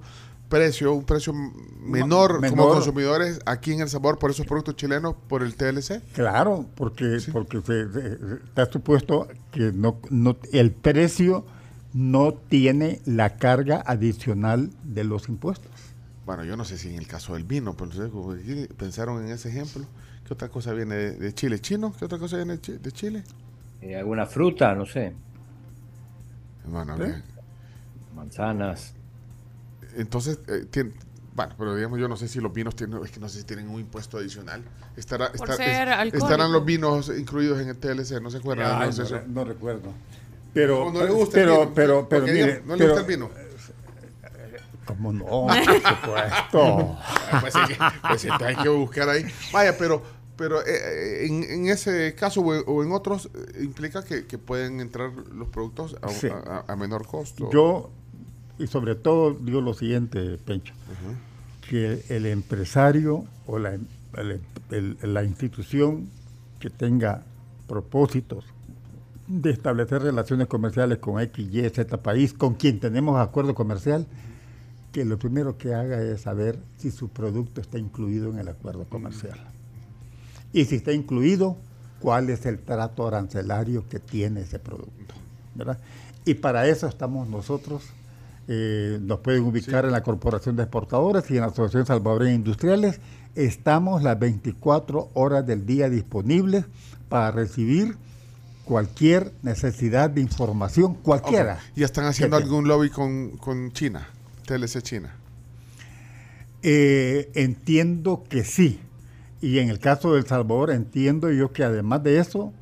precio, 0.52 0.92
un 0.92 1.04
precio 1.04 1.32
menor, 1.80 2.46
como 2.48 2.68
consumidores 2.68 3.40
aquí 3.46 3.72
en 3.72 3.80
El 3.80 3.88
Sabor 3.88 4.18
por 4.18 4.30
esos 4.30 4.46
productos 4.46 4.76
chilenos 4.76 5.14
por 5.28 5.42
el 5.42 5.54
TLC. 5.56 6.02
Claro, 6.12 6.66
porque, 6.74 7.18
porque 7.32 7.60
se- 7.62 7.90
se- 7.92 8.18
se- 8.18 8.34
está 8.44 8.66
supuesto 8.70 9.28
que 9.50 9.72
no, 9.72 9.98
no, 10.10 10.36
el 10.52 10.70
precio 10.72 11.44
no 11.94 12.32
tiene 12.34 13.00
la 13.06 13.30
carga 13.36 13.82
adicional 13.86 14.70
de 14.84 15.04
los 15.04 15.28
impuestos. 15.28 15.70
Bueno, 16.26 16.44
yo 16.44 16.56
no 16.56 16.64
sé 16.64 16.76
si 16.78 16.88
en 16.90 16.96
el 16.98 17.06
caso 17.06 17.34
del 17.34 17.44
vino, 17.44 17.74
pero 17.76 17.90
aquí 18.32 18.66
pensaron 18.76 19.24
en 19.24 19.32
ese 19.32 19.48
ejemplo. 19.48 19.84
¿Qué 20.26 20.34
otra 20.34 20.48
cosa 20.48 20.72
viene 20.72 20.94
de, 20.94 21.12
de 21.16 21.34
Chile? 21.34 21.58
¿Chino? 21.60 21.92
¿Qué 21.98 22.04
otra 22.04 22.18
cosa 22.18 22.36
viene 22.36 22.52
de 22.54 22.60
Chi- 22.60 22.78
de 22.78 22.92
Chile? 22.92 23.24
Eh, 23.80 23.96
alguna 23.96 24.26
fruta, 24.26 24.74
no 24.74 24.86
sé, 24.86 25.12
Bueno, 26.66 27.02
¿Eh? 27.04 27.20
manzanas. 28.14 28.94
Entonces, 29.96 30.38
eh, 30.48 30.66
tien- 30.70 30.92
bueno, 31.34 31.54
pero 31.56 31.74
digamos, 31.74 31.98
yo 31.98 32.08
no 32.08 32.16
sé 32.16 32.28
si 32.28 32.40
los 32.40 32.52
vinos 32.52 32.76
tienen, 32.76 33.02
es 33.04 33.10
que 33.10 33.18
no 33.20 33.28
sé 33.28 33.38
si 33.38 33.44
tienen 33.44 33.68
un 33.68 33.80
impuesto 33.80 34.18
adicional. 34.18 34.62
Estará, 34.96 35.32
Por 35.32 35.48
está- 35.50 35.56
ser 35.56 35.70
es- 35.70 35.78
alcohólico. 35.94 36.16
estarán 36.18 36.52
los 36.52 36.64
vinos 36.64 37.10
incluidos 37.16 37.60
en 37.60 37.68
el 37.68 37.76
TLC, 37.78 38.20
no 38.20 38.30
se 38.30 38.38
acuerdan. 38.38 38.78
No 38.86 38.92
sé 38.92 39.02
no, 39.02 39.08
re- 39.08 39.24
no 39.28 39.44
recuerdo. 39.44 39.92
Pero, 40.52 40.84
No, 40.92 41.00
no 41.00 41.04
le 41.06 41.10
gusta 41.12 41.40
el 41.40 41.46
pero, 41.46 41.60
vino, 41.60 41.72
pero, 41.74 42.08
pero, 42.08 42.22
mire, 42.26 42.34
digamos, 42.34 42.66
no 42.66 42.72
le 42.74 42.78
pero- 42.78 42.90
gusta 42.94 43.00
el 43.00 43.16
vino. 43.18 43.30
¿Cómo 44.84 45.12
no? 45.12 45.24
Por 45.46 45.54
supuesto. 45.54 46.98
Pues, 47.40 47.52
sí 47.54 47.60
que- 47.68 47.78
pues 48.08 48.26
hay 48.42 48.56
que 48.56 48.68
buscar 48.68 49.08
ahí. 49.08 49.24
Vaya, 49.52 49.78
pero, 49.78 50.02
pero 50.36 50.60
eh, 50.60 50.64
eh, 50.66 51.26
en, 51.26 51.44
en 51.44 51.68
ese 51.68 52.14
caso 52.14 52.40
o, 52.40 52.50
o 52.52 52.82
en 52.82 52.92
otros 52.92 53.30
eh, 53.32 53.62
implica 53.62 54.04
que, 54.04 54.26
que 54.26 54.38
pueden 54.38 54.80
entrar 54.80 55.12
los 55.12 55.48
productos 55.48 55.96
a, 56.02 56.08
Sí. 56.08 56.28
a- 56.28 56.64
a 56.66 56.76
menor 56.76 57.06
costo. 57.06 57.48
Yo, 57.52 57.90
y 58.58 58.66
sobre 58.66 58.94
todo, 58.94 59.32
digo 59.34 59.60
lo 59.60 59.74
siguiente, 59.74 60.38
Pencho, 60.44 60.74
que 61.68 62.04
el 62.08 62.26
empresario 62.26 63.24
o 63.46 63.58
la, 63.58 63.74
el- 63.74 64.40
el- 64.70 64.98
la 65.14 65.24
institución 65.24 66.08
que 66.60 66.70
tenga 66.70 67.22
propósitos 67.66 68.44
de 69.26 69.50
establecer 69.50 70.02
relaciones 70.02 70.46
comerciales 70.48 70.98
con 70.98 71.20
X, 71.20 71.48
Y, 71.52 71.68
Z 71.70 71.96
país, 72.02 72.32
con 72.34 72.54
quien 72.54 72.78
tenemos 72.80 73.18
acuerdo 73.20 73.54
comercial, 73.54 74.06
que 74.92 75.04
lo 75.06 75.18
primero 75.18 75.56
que 75.56 75.72
haga 75.74 76.02
es 76.02 76.20
saber 76.22 76.58
si 76.76 76.90
su 76.90 77.08
producto 77.08 77.60
está 77.62 77.78
incluido 77.78 78.30
en 78.30 78.38
el 78.38 78.48
acuerdo 78.48 78.84
comercial. 78.84 79.38
Y 80.52 80.66
si 80.66 80.76
está 80.76 80.92
incluido, 80.92 81.56
cuál 81.98 82.28
es 82.28 82.44
el 82.44 82.58
trato 82.58 83.06
arancelario 83.06 83.88
que 83.88 83.98
tiene 84.00 84.42
ese 84.42 84.58
producto. 84.58 85.14
¿verdad? 85.54 85.78
Y 86.26 86.34
para 86.34 86.66
eso 86.66 86.86
estamos 86.86 87.26
nosotros. 87.28 87.84
Eh, 88.48 88.98
nos 89.00 89.20
pueden 89.20 89.44
ubicar 89.44 89.84
en 89.84 89.92
la 89.92 90.02
Corporación 90.02 90.56
de 90.56 90.64
Exportadores 90.64 91.30
y 91.30 91.34
en 91.34 91.42
la 91.42 91.46
Asociación 91.46 91.86
Salvadoreña 91.86 92.34
Industriales. 92.34 93.00
Estamos 93.34 94.02
las 94.02 94.18
24 94.18 95.10
horas 95.14 95.46
del 95.46 95.64
día 95.64 95.88
disponibles 95.88 96.64
para 97.08 97.30
recibir 97.30 97.96
cualquier 98.64 99.32
necesidad 99.42 100.10
de 100.10 100.20
información, 100.20 100.94
cualquiera. 100.94 101.58
¿Ya 101.76 101.84
están 101.84 102.04
haciendo 102.04 102.36
algún 102.36 102.68
lobby 102.68 102.90
con, 102.90 103.36
con 103.36 103.72
China? 103.72 104.08
TLC 104.46 104.82
China. 104.82 105.14
Eh, 106.62 107.30
entiendo 107.34 108.24
que 108.28 108.44
sí. 108.44 108.80
Y 109.40 109.58
en 109.58 109.68
el 109.68 109.78
caso 109.78 110.12
de 110.12 110.20
El 110.20 110.26
Salvador 110.26 110.70
entiendo 110.70 111.30
yo 111.30 111.52
que 111.52 111.64
además 111.64 112.02
de 112.04 112.18
eso 112.18 112.52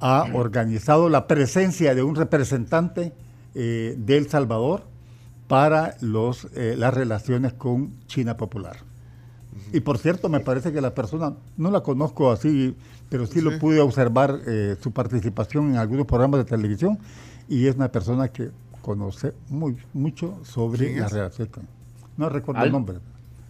ha 0.00 0.28
organizado 0.32 1.08
la 1.08 1.26
presencia 1.26 1.94
de 1.94 2.02
un 2.02 2.14
representante 2.14 3.12
eh, 3.54 3.96
de 3.98 4.16
El 4.16 4.28
Salvador 4.28 4.84
para 5.48 5.96
los, 6.00 6.46
eh, 6.54 6.74
las 6.78 6.94
relaciones 6.94 7.54
con 7.54 7.92
China 8.06 8.36
Popular. 8.36 8.76
Y 9.72 9.80
por 9.80 9.98
cierto, 9.98 10.28
me 10.28 10.40
parece 10.40 10.72
que 10.72 10.80
la 10.80 10.94
persona, 10.94 11.34
no 11.56 11.70
la 11.70 11.80
conozco 11.82 12.30
así, 12.30 12.76
pero 13.08 13.26
sí, 13.26 13.40
lo 13.40 13.58
pude 13.58 13.80
observar 13.80 14.38
eh, 14.46 14.76
su 14.80 14.92
participación 14.92 15.70
en 15.70 15.76
algunos 15.76 16.06
programas 16.06 16.38
de 16.40 16.44
televisión 16.44 16.98
y 17.48 17.66
es 17.66 17.74
una 17.74 17.88
persona 17.90 18.28
que 18.28 18.50
conoce 18.82 19.32
muy, 19.48 19.76
mucho 19.92 20.38
sobre 20.44 20.86
¿Quién 20.86 21.00
la 21.00 21.08
relación. 21.08 21.48
con- 21.48 21.66
No 22.16 22.28
recuerdo 22.28 22.60
Al- 22.60 22.66
el 22.68 22.72
nombre. 22.72 22.98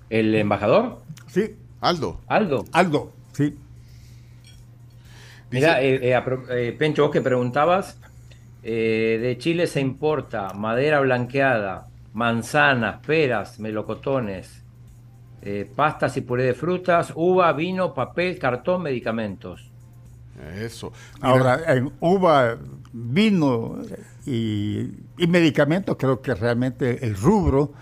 ¿El 0.09 0.35
embajador? 0.35 1.01
Sí, 1.27 1.55
Aldo. 1.81 2.21
Aldo. 2.27 2.65
Aldo, 2.73 3.13
sí. 3.33 3.57
Mira, 5.51 5.83
eh, 5.83 6.15
eh, 6.51 6.77
Pencho, 6.79 7.03
vos 7.05 7.11
que 7.13 7.21
preguntabas, 7.23 7.99
eh, 8.63 9.19
de 9.21 9.39
Chile 9.39 9.67
se 9.67 9.81
importa 9.81 10.53
madera 10.55 11.01
blanqueada, 11.01 11.87
manzanas, 12.13 12.99
peras, 13.07 13.61
melocotones, 13.61 14.63
eh, 15.43 15.71
pastas 15.75 16.17
y 16.17 16.23
puré 16.23 16.45
de 16.45 16.55
frutas, 16.55 17.13
uva, 17.15 17.53
vino, 17.53 17.95
papel, 17.95 18.39
cartón, 18.39 18.83
medicamentos. 18.83 19.71
Eso. 20.57 20.93
Mira, 21.17 21.29
Ahora, 21.29 21.75
en 21.75 21.93
uva, 22.01 22.57
vino 22.93 23.79
y, 24.27 24.91
y 25.17 25.27
medicamentos, 25.29 25.97
creo 25.99 26.21
que 26.21 26.35
realmente 26.35 27.05
el 27.05 27.17
rubro 27.17 27.73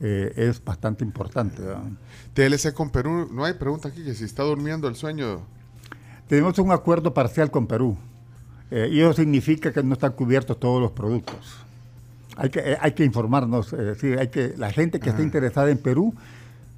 eh, 0.00 0.32
es 0.36 0.62
bastante 0.64 1.04
importante. 1.04 1.62
¿verdad? 1.62 1.82
TLC 2.34 2.74
con 2.74 2.90
Perú, 2.90 3.28
no 3.30 3.44
hay 3.44 3.54
pregunta 3.54 3.88
aquí 3.88 4.02
que 4.02 4.14
si 4.14 4.24
está 4.24 4.42
durmiendo 4.42 4.88
el 4.88 4.96
sueño. 4.96 5.42
Tenemos 6.26 6.58
un 6.58 6.72
acuerdo 6.72 7.12
parcial 7.12 7.50
con 7.50 7.66
Perú 7.66 7.96
eh, 8.74 8.88
y 8.90 9.00
eso 9.00 9.12
significa 9.12 9.70
que 9.70 9.82
no 9.82 9.92
están 9.92 10.12
cubiertos 10.12 10.58
todos 10.58 10.80
los 10.80 10.92
productos. 10.92 11.58
Hay 12.36 12.48
que, 12.48 12.60
eh, 12.60 12.78
hay 12.80 12.92
que 12.92 13.04
informarnos, 13.04 13.70
decir, 13.70 14.18
hay 14.18 14.28
que, 14.28 14.54
la 14.56 14.72
gente 14.72 14.98
que 14.98 15.10
está 15.10 15.22
interesada 15.22 15.70
en 15.70 15.76
Perú 15.76 16.14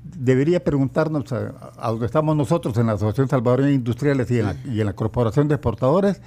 debería 0.03 0.63
preguntarnos 0.63 1.33
a, 1.33 1.73
a 1.79 1.91
donde 1.91 2.07
estamos 2.07 2.37
nosotros 2.37 2.77
en 2.79 2.87
la 2.87 2.95
Asociación 2.95 3.29
Salvadoreña 3.29 3.69
de 3.69 3.75
Industriales 3.75 4.29
y 4.33 4.41
en, 4.41 4.47
la, 4.47 4.57
y 4.65 4.81
en 4.81 4.87
la 4.87 4.95
Corporación 4.95 5.47
de 5.47 5.55
Exportadores, 5.55 6.21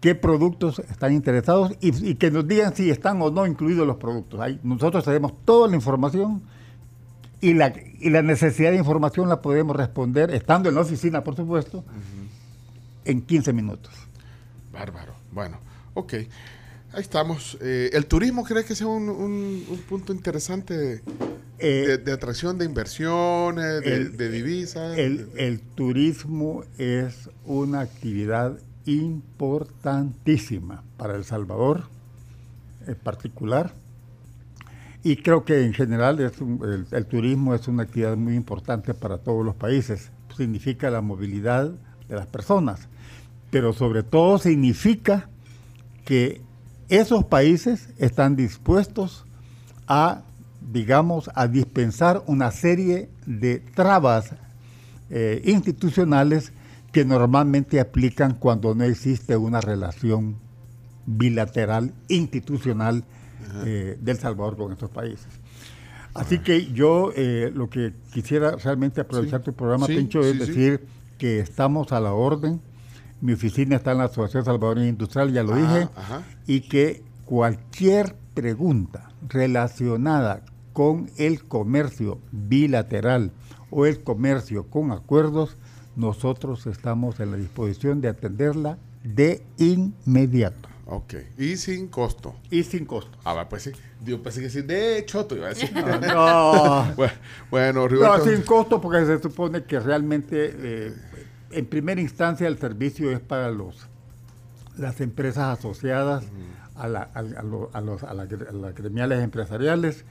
qué 0.00 0.14
productos 0.14 0.78
están 0.78 1.12
interesados 1.12 1.72
y, 1.80 2.10
y 2.10 2.14
que 2.14 2.30
nos 2.30 2.46
digan 2.46 2.72
si 2.76 2.88
están 2.88 3.20
o 3.20 3.32
no 3.32 3.48
incluidos 3.48 3.88
los 3.88 3.96
productos. 3.96 4.38
Ahí 4.38 4.60
nosotros 4.62 5.04
tenemos 5.04 5.32
toda 5.44 5.66
la 5.66 5.74
información 5.74 6.40
y 7.40 7.52
la, 7.54 7.74
y 7.98 8.10
la 8.10 8.22
necesidad 8.22 8.70
de 8.70 8.76
información 8.76 9.28
la 9.28 9.42
podemos 9.42 9.74
responder, 9.74 10.30
estando 10.30 10.68
en 10.68 10.76
la 10.76 10.82
oficina, 10.82 11.24
por 11.24 11.34
supuesto, 11.34 11.82
en 13.04 13.22
15 13.22 13.52
minutos. 13.52 14.03
Bárbaro. 14.74 15.14
Bueno, 15.32 15.58
ok. 15.94 16.12
Ahí 16.92 17.00
estamos. 17.00 17.56
Eh, 17.60 17.90
¿El 17.92 18.06
turismo 18.06 18.44
cree 18.44 18.64
que 18.64 18.74
sea 18.74 18.86
un, 18.86 19.08
un- 19.08 19.64
un 19.68 19.78
punto 19.88 20.12
interesante 20.12 20.76
de, 20.76 21.02
Eh, 21.58 21.84
de- 21.86 21.98
de 21.98 22.12
atracción 22.12 22.58
de 22.58 22.64
inversiones, 22.66 23.80
de, 23.82 23.94
el- 23.96 24.16
de 24.16 24.28
divisas? 24.30 24.98
El, 24.98 25.28
el 25.36 25.60
turismo 25.60 26.64
es 26.78 27.30
una 27.46 27.80
actividad 27.80 28.58
importantísima 28.84 30.82
para 30.96 31.16
El 31.16 31.24
Salvador 31.24 31.84
en 32.86 32.94
particular 32.96 33.72
y 35.02 35.16
creo 35.16 35.44
que 35.44 35.64
en 35.64 35.72
general 35.74 36.20
es 36.20 36.40
un- 36.40 36.60
el, 36.64 36.86
el 36.96 37.06
turismo 37.06 37.54
es 37.54 37.66
una 37.68 37.82
actividad 37.84 38.16
muy 38.16 38.34
importante 38.36 38.94
para 38.94 39.18
todos 39.18 39.44
los 39.44 39.54
países. 39.54 40.10
Significa 40.36 40.90
la 40.90 41.00
movilidad 41.00 41.70
de 42.08 42.14
las 42.14 42.26
personas, 42.26 42.88
pero 43.54 43.72
sobre 43.72 44.02
todo 44.02 44.38
significa 44.38 45.28
que 46.04 46.40
esos 46.88 47.22
países 47.22 47.88
están 47.98 48.34
dispuestos 48.34 49.26
a, 49.86 50.22
digamos, 50.72 51.30
a 51.36 51.46
dispensar 51.46 52.24
una 52.26 52.50
serie 52.50 53.10
de 53.26 53.60
trabas 53.60 54.34
eh, 55.08 55.40
institucionales 55.44 56.52
que 56.90 57.04
normalmente 57.04 57.78
aplican 57.78 58.34
cuando 58.34 58.74
no 58.74 58.82
existe 58.82 59.36
una 59.36 59.60
relación 59.60 60.34
bilateral 61.06 61.94
institucional 62.08 63.04
eh, 63.64 63.96
del 64.00 64.18
Salvador 64.18 64.56
con 64.56 64.72
estos 64.72 64.90
países. 64.90 65.28
Así 66.12 66.40
que 66.40 66.72
yo 66.72 67.12
eh, 67.14 67.52
lo 67.54 67.70
que 67.70 67.92
quisiera 68.12 68.56
realmente 68.56 69.00
aprovechar 69.00 69.42
Sí. 69.42 69.44
tu 69.44 69.52
programa, 69.52 69.86
Sí, 69.86 69.94
Pincho, 69.94 70.22
es 70.22 70.32
sí, 70.32 70.38
decir 70.38 70.80
que 71.18 71.38
estamos 71.38 71.92
a 71.92 72.00
la 72.00 72.14
orden. 72.14 72.60
Mi 73.20 73.32
oficina 73.32 73.76
está 73.76 73.92
en 73.92 73.98
la 73.98 74.04
Asociación 74.04 74.44
Salvadoreña 74.44 74.88
Industrial, 74.88 75.32
ya 75.32 75.42
lo 75.42 75.54
Ah, 75.54 75.56
dije, 75.58 75.88
ajá. 75.96 76.22
y 76.46 76.60
que 76.62 77.02
cualquier 77.24 78.16
pregunta 78.34 79.10
relacionada 79.28 80.42
con 80.72 81.10
el 81.16 81.44
comercio 81.44 82.18
bilateral 82.32 83.30
o 83.70 83.86
el 83.86 84.02
comercio 84.02 84.64
con 84.68 84.90
acuerdos, 84.92 85.56
nosotros 85.96 86.66
estamos 86.66 87.20
en 87.20 87.30
la 87.30 87.36
disposición 87.36 88.00
de 88.00 88.08
atenderla 88.08 88.78
de 89.04 89.44
inmediato 89.58 90.68
Ok. 90.86 91.14
Y 91.38 91.56
sin 91.56 91.88
costo. 91.88 92.34
y 92.50 92.62
sin 92.62 92.84
costo. 92.84 93.16
Ah, 93.24 93.46
pues 93.48 93.62
sí. 93.62 93.70
Yo 94.04 94.22
pensé 94.22 94.42
que 94.42 94.50
sí. 94.50 94.60
De 94.60 95.02
choto 95.06 95.34
iba 95.34 95.46
a 95.46 95.48
decir. 95.50 95.72
No, 95.72 96.92
bueno, 96.96 97.12
bueno, 97.50 97.80
no, 97.80 97.88
Rigoberto. 97.88 98.26
sin 98.26 98.42
costo 98.42 98.82
porque 98.82 99.06
se 99.06 99.18
supone 99.18 99.64
que 99.64 99.80
realmente 99.80 100.54
eh, 100.54 100.92
en 101.54 101.66
primera 101.66 102.00
instancia 102.00 102.46
el 102.48 102.58
servicio 102.58 103.10
es 103.10 103.20
para 103.20 103.50
los 103.50 103.86
las 104.76 105.00
empresas 105.00 105.56
asociadas 105.58 106.24
a, 106.74 106.88
la- 106.88 107.08
a- 107.14 107.18
a 107.20 107.42
lo- 107.44 107.70
a 107.72 107.80
los- 107.80 108.02
a 108.02 108.12
la 108.12 108.24
gre- 108.26 108.48
a 108.48 108.52
las 108.52 108.74
gremiales 108.74 109.22
empresariales, 109.22 110.04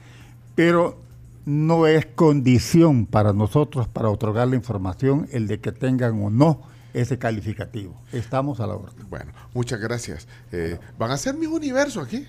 pero 0.54 0.98
no 1.44 1.86
es 1.86 2.06
condición 2.06 3.04
para 3.04 3.34
nosotros 3.34 3.86
para 3.88 4.08
otorgar 4.08 4.48
la 4.48 4.56
información 4.56 5.28
el 5.32 5.46
de 5.46 5.60
que 5.60 5.70
tengan 5.72 6.22
o 6.24 6.30
no 6.30 6.62
ese 6.94 7.18
calificativo. 7.18 7.94
Estamos 8.12 8.60
a 8.60 8.66
la 8.66 8.74
orden. 8.76 9.06
Bueno, 9.10 9.32
muchas 9.52 9.80
gracias. 9.80 10.26
Eh, 10.52 10.78
¿Van 10.98 11.10
a 11.10 11.18
ser 11.18 11.34
mis 11.34 11.48
universos 11.48 12.06
aquí? 12.06 12.26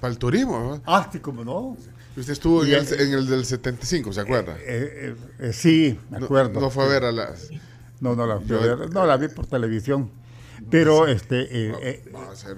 Para 0.00 0.12
el 0.12 0.18
turismo. 0.18 0.80
Ah, 0.86 1.08
sí, 1.12 1.20
como 1.20 1.44
no. 1.44 1.76
Usted 2.16 2.32
estuvo 2.32 2.64
en 2.64 2.72
el, 2.74 3.00
en 3.00 3.12
el 3.12 3.26
del 3.28 3.44
75, 3.44 4.12
¿se 4.12 4.20
acuerda? 4.20 4.56
Eh, 4.60 5.14
eh, 5.38 5.52
sí, 5.52 5.98
me 6.10 6.18
No- 6.18 6.24
acuerdo. 6.24 6.60
No, 6.60 6.70
fue 6.70 6.84
a 6.84 6.88
ver 6.88 7.04
a 7.04 7.12
las... 7.12 7.50
No, 8.04 8.14
no 8.14 8.26
la, 8.26 8.38
fui 8.38 8.54
a 8.54 8.60
Yo- 8.66 8.76
ver, 8.76 8.92
no 8.92 9.06
la 9.06 9.16
vi 9.16 9.28
por 9.28 9.46
televisión. 9.46 10.10
Pero 10.70 11.06
este, 11.08 11.40
eh, 11.70 11.74
eh, 11.82 12.12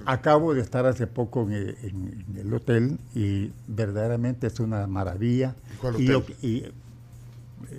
acabo 0.05 0.53
de 0.55 0.61
estar 0.61 0.84
hace 0.86 1.07
poco 1.07 1.42
en, 1.42 1.53
eh, 1.53 1.76
en- 1.82 2.24
en 2.30 2.36
el 2.36 2.53
hotel 2.53 2.99
y 3.14 3.53
verdaderamente 3.68 4.49
es 4.49 4.59
una 4.59 4.86
maravilla. 4.88 5.55
¿Cuál 5.80 6.01
Y, 6.01 6.07
lo 6.09 6.18
hotel? 6.18 6.36
y, 6.42 6.57
eh, 6.59 6.72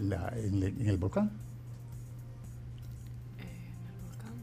la- 0.01 0.33
en, 0.37 0.55
el- 0.63 0.81
en 0.81 0.87
el 0.87 0.97
volcán. 0.97 1.29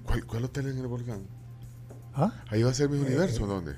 ¿Cuál, 0.04 0.24
cuál 0.26 0.44
hotel 0.44 0.68
en 0.68 0.78
el 0.78 0.86
volcán? 0.86 1.22
¿Ah? 2.14 2.30
Ahí 2.50 2.62
va 2.62 2.70
a 2.70 2.74
ser 2.74 2.90
mis 2.90 3.00
Eh, 3.00 3.06
universos, 3.06 3.48
¿dónde? 3.48 3.72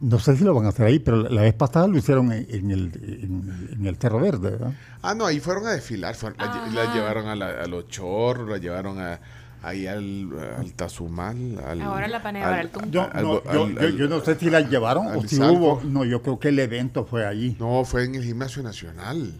No 0.00 0.18
sé 0.18 0.36
si 0.36 0.44
lo 0.44 0.54
van 0.54 0.64
a 0.66 0.70
hacer 0.70 0.86
ahí, 0.86 0.98
pero 0.98 1.16
la, 1.28 1.42
vez 1.42 1.52
pasada 1.54 1.86
lo 1.86 1.98
hicieron 1.98 2.32
en, 2.32 2.46
en 2.48 2.70
el, 2.70 2.92
en, 3.02 3.68
en 3.78 3.86
el 3.86 3.96
Cerro 3.96 4.18
Verde. 4.20 4.50
¿verdad? 4.52 4.72
Ah, 5.02 5.14
no, 5.14 5.26
ahí 5.26 5.40
fueron 5.40 5.66
a 5.66 5.70
desfilar. 5.72 6.14
fueron- 6.14 6.38
la, 6.38 6.94
llevaron 6.94 7.26
a, 7.26 7.36
la- 7.36 7.62
a 7.64 7.66
los 7.66 7.86
chorros, 7.88 8.48
la 8.48 8.56
llevaron 8.58 8.98
a, 8.98 9.20
ahí 9.62 9.86
al, 9.86 10.30
al 10.58 10.72
Tazumal. 10.72 11.58
Al, 11.66 11.82
Ahora 11.82 12.08
la 12.08 12.18
van 12.20 12.36
a 12.36 12.38
llevar 12.38 12.58
al 12.60 12.70
Tunco. 12.70 12.88
Yo, 12.90 13.08
al- 13.12 13.22
no, 13.22 13.42
al- 13.46 13.52
yo, 13.54 13.64
al- 13.64 13.74
yo- 13.78 13.88
yo 13.90 14.08
no 14.08 14.20
sé 14.24 14.36
si 14.36 14.48
la 14.48 14.60
llevaron 14.62 15.08
al 15.08 15.18
o 15.18 15.22
si 15.28 15.38
hubo. 15.38 15.82
No, 15.84 16.04
yo 16.06 16.22
creo 16.22 16.38
que 16.38 16.48
el 16.48 16.58
evento 16.60 17.04
fue 17.04 17.26
allí. 17.26 17.54
No, 17.60 17.84
fue 17.84 18.04
en 18.04 18.14
el 18.14 18.24
Gimnasio 18.24 18.62
Nacional. 18.62 19.34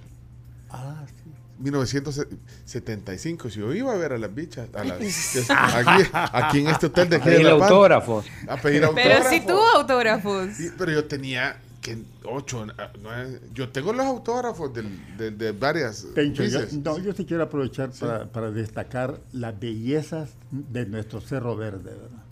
Ah, 0.70 1.05
sí. 1.07 1.18
1975, 1.59 3.51
si 3.51 3.61
yo 3.61 3.73
iba 3.75 3.93
a 3.93 3.97
ver 3.97 4.13
a 4.13 4.19
las 4.19 4.35
bichas, 4.35 4.69
a 4.75 4.85
las, 4.85 5.01
aquí, 5.51 6.03
aquí 6.13 6.59
en 6.61 6.69
este 6.69 6.87
hotel 6.87 7.09
de 7.09 7.17
aquí 7.17 7.29
de 7.31 7.37
Pedir 7.37 7.47
La 7.47 7.59
Paz, 7.59 7.71
autógrafos. 7.71 8.27
a 8.49 8.57
pedir 8.57 8.85
autógrafos. 8.85 9.17
Pero 9.27 9.31
sí 9.31 9.47
tuvo 9.47 9.65
autógrafos. 9.77 10.49
Sí, 10.57 10.71
pero 10.77 10.93
yo 10.93 11.05
tenía 11.05 11.57
que 11.81 11.99
ocho, 12.25 12.67
ah, 12.77 12.91
nueve, 13.01 13.41
yo 13.55 13.69
tengo 13.71 13.93
los 13.93 14.05
autógrafos 14.05 14.73
del- 14.75 15.17
de, 15.17 15.31
de 15.31 15.53
varias 15.53 16.07
Pencho, 16.15 16.45
yo, 16.45 16.61
no, 16.85 16.99
yo 16.99 17.13
sí 17.13 17.25
quiero 17.25 17.45
aprovechar 17.45 17.91
para, 17.99 18.27
para 18.27 18.51
destacar 18.51 19.19
las 19.33 19.59
bellezas 19.59 20.31
de 20.51 20.87
nuestro 20.87 21.21
Cerro 21.21 21.57
Verde. 21.57 21.91
¿verdad? 21.91 22.23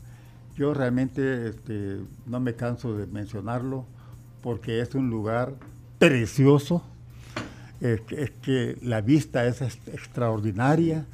Yo 0.57 0.75
realmente 0.75 1.49
este, 1.49 1.99
no 2.27 2.41
me 2.41 2.55
canso 2.55 2.97
de 2.97 3.07
mencionarlo 3.07 3.87
porque 4.43 4.81
es 4.81 4.95
un 4.95 5.11
lugar 5.11 5.55
precioso. 5.99 6.85
Es 7.81 8.01
que, 8.03 8.23
es 8.23 8.31
que 8.43 8.79
la 8.83 9.01
vista 9.01 9.45
es 9.47 9.61
ex- 9.63 9.89
extraordinaria. 9.89 11.05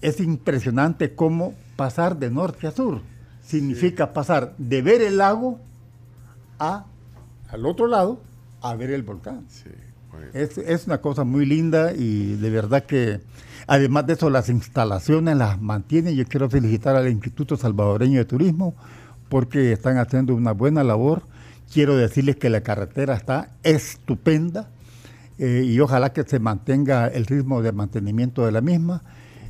Es 0.00 0.20
impresionante 0.20 1.14
cómo 1.14 1.54
pasar 1.76 2.18
de 2.18 2.30
norte 2.30 2.66
a 2.66 2.72
sur. 2.72 3.00
Significa 3.44 4.12
pasar 4.12 4.54
de 4.58 4.82
ver 4.82 5.00
el 5.02 5.18
lago 5.18 5.58
a, 6.58 6.84
al 7.48 7.66
otro 7.66 7.86
lado 7.86 8.20
a 8.60 8.74
ver 8.74 8.90
el 8.90 9.02
volcán. 9.02 9.44
Sí. 9.48 9.70
Es, 10.34 10.58
es 10.58 10.86
una 10.86 11.00
cosa 11.00 11.24
muy 11.24 11.46
linda 11.46 11.92
y 11.94 12.34
de 12.36 12.50
verdad 12.50 12.84
que 12.84 13.20
además 13.66 14.06
de 14.06 14.12
eso 14.12 14.28
las 14.28 14.48
instalaciones 14.50 15.36
las 15.36 15.60
mantienen. 15.60 16.14
Yo 16.14 16.26
quiero 16.26 16.50
felicitar 16.50 16.94
al 16.96 17.08
Instituto 17.08 17.56
Salvadoreño 17.56 18.18
de 18.18 18.24
Turismo 18.26 18.74
porque 19.28 19.72
están 19.72 19.96
haciendo 19.96 20.34
una 20.34 20.52
buena 20.52 20.84
labor. 20.84 21.22
Quiero 21.72 21.96
decirles 21.96 22.36
que 22.36 22.50
la 22.50 22.60
carretera 22.60 23.14
está 23.14 23.48
estupenda 23.62 24.68
eh, 25.38 25.62
y 25.64 25.80
ojalá 25.80 26.12
que 26.12 26.22
se 26.24 26.38
mantenga 26.38 27.06
el 27.08 27.26
ritmo 27.26 27.62
de 27.62 27.72
mantenimiento 27.72 28.44
de 28.44 28.52
la 28.52 28.60
misma. 28.60 29.02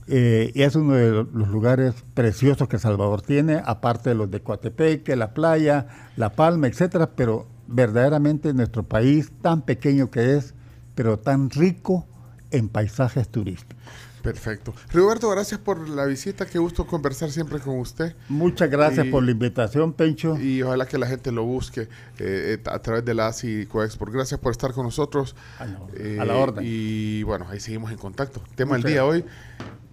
Eh, 0.09 0.51
y 0.55 0.63
es 0.63 0.75
uno 0.75 0.95
de 0.95 1.11
los 1.11 1.49
lugares 1.49 1.95
preciosos 2.15 2.69
que 2.69 2.79
Salvador 2.79 3.23
tiene, 3.23 3.63
aparte 3.65 4.11
de 4.11 4.15
los 4.17 4.31
de 4.31 4.41
Coatepeque, 4.41 5.17
la 5.17 5.33
playa, 5.33 5.87
La 6.17 6.31
Palma, 6.31 6.67
etcétera, 6.67 7.11
pero 7.15 7.47
verdaderamente 7.69 8.53
nuestro 8.53 8.83
país, 8.83 9.33
tan 9.41 9.63
pequeño 9.63 10.11
que 10.11 10.37
es, 10.37 10.55
pero 10.95 11.19
tan 11.19 11.51
rico 11.51 12.07
en 12.51 12.69
paisajes 12.69 13.29
turísticos. 13.29 13.79
Perfecto. 14.23 14.73
Roberto, 14.93 15.29
gracias 15.31 15.59
por 15.61 15.89
la 15.89 16.05
visita. 16.07 16.47
Qué 16.47 16.59
gusto 16.59 16.87
conversar 16.87 17.31
siempre 17.31 17.59
con 17.59 17.79
usted. 17.81 18.15
Muchas 18.29 18.71
gracias 18.71 19.07
Y- 19.07 19.11
por 19.11 19.23
la 19.25 19.33
invitación, 19.33 19.93
Pencho. 19.93 20.39
Y 20.39 20.63
ojalá 20.63 20.87
que 20.87 20.97
la 20.99 21.07
gente 21.09 21.33
lo 21.33 21.45
busque 21.45 21.89
eh, 22.19 22.59
a 22.67 22.79
través 22.79 23.05
de 23.05 23.15
la 23.15 23.27
ASI 23.27 23.67
Coexport. 23.67 24.13
Gracias 24.13 24.39
por 24.41 24.53
estar 24.53 24.73
con 24.73 24.85
nosotros. 24.87 25.35
A 25.59 25.67
la- 25.67 25.79
Eh, 25.97 26.19
a 26.21 26.25
la 26.25 26.35
orden. 26.37 26.65
Y 26.67 27.23
bueno, 27.25 27.47
ahí 27.51 27.59
seguimos 27.61 27.91
en 27.91 27.99
contacto. 27.99 28.43
Tema 28.55 28.75
del 28.77 28.85
día 28.85 29.05
hoy. 29.05 29.25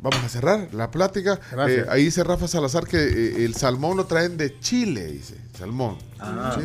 Vamos 0.01 0.23
a 0.23 0.29
cerrar 0.29 0.73
la 0.73 0.91
plática. 0.91 1.39
Gracias. 1.51 1.85
Eh, 1.85 1.89
ahí 1.89 2.05
dice 2.05 2.23
Rafa 2.23 2.47
Salazar 2.47 2.87
que 2.87 2.97
eh, 2.97 3.43
el 3.45 3.53
salmón 3.55 3.97
lo 3.97 4.05
traen 4.05 4.37
de 4.37 4.57
Chile, 4.59 5.07
dice. 5.07 5.35
Salmón. 5.57 5.97
Ah. 6.19 6.57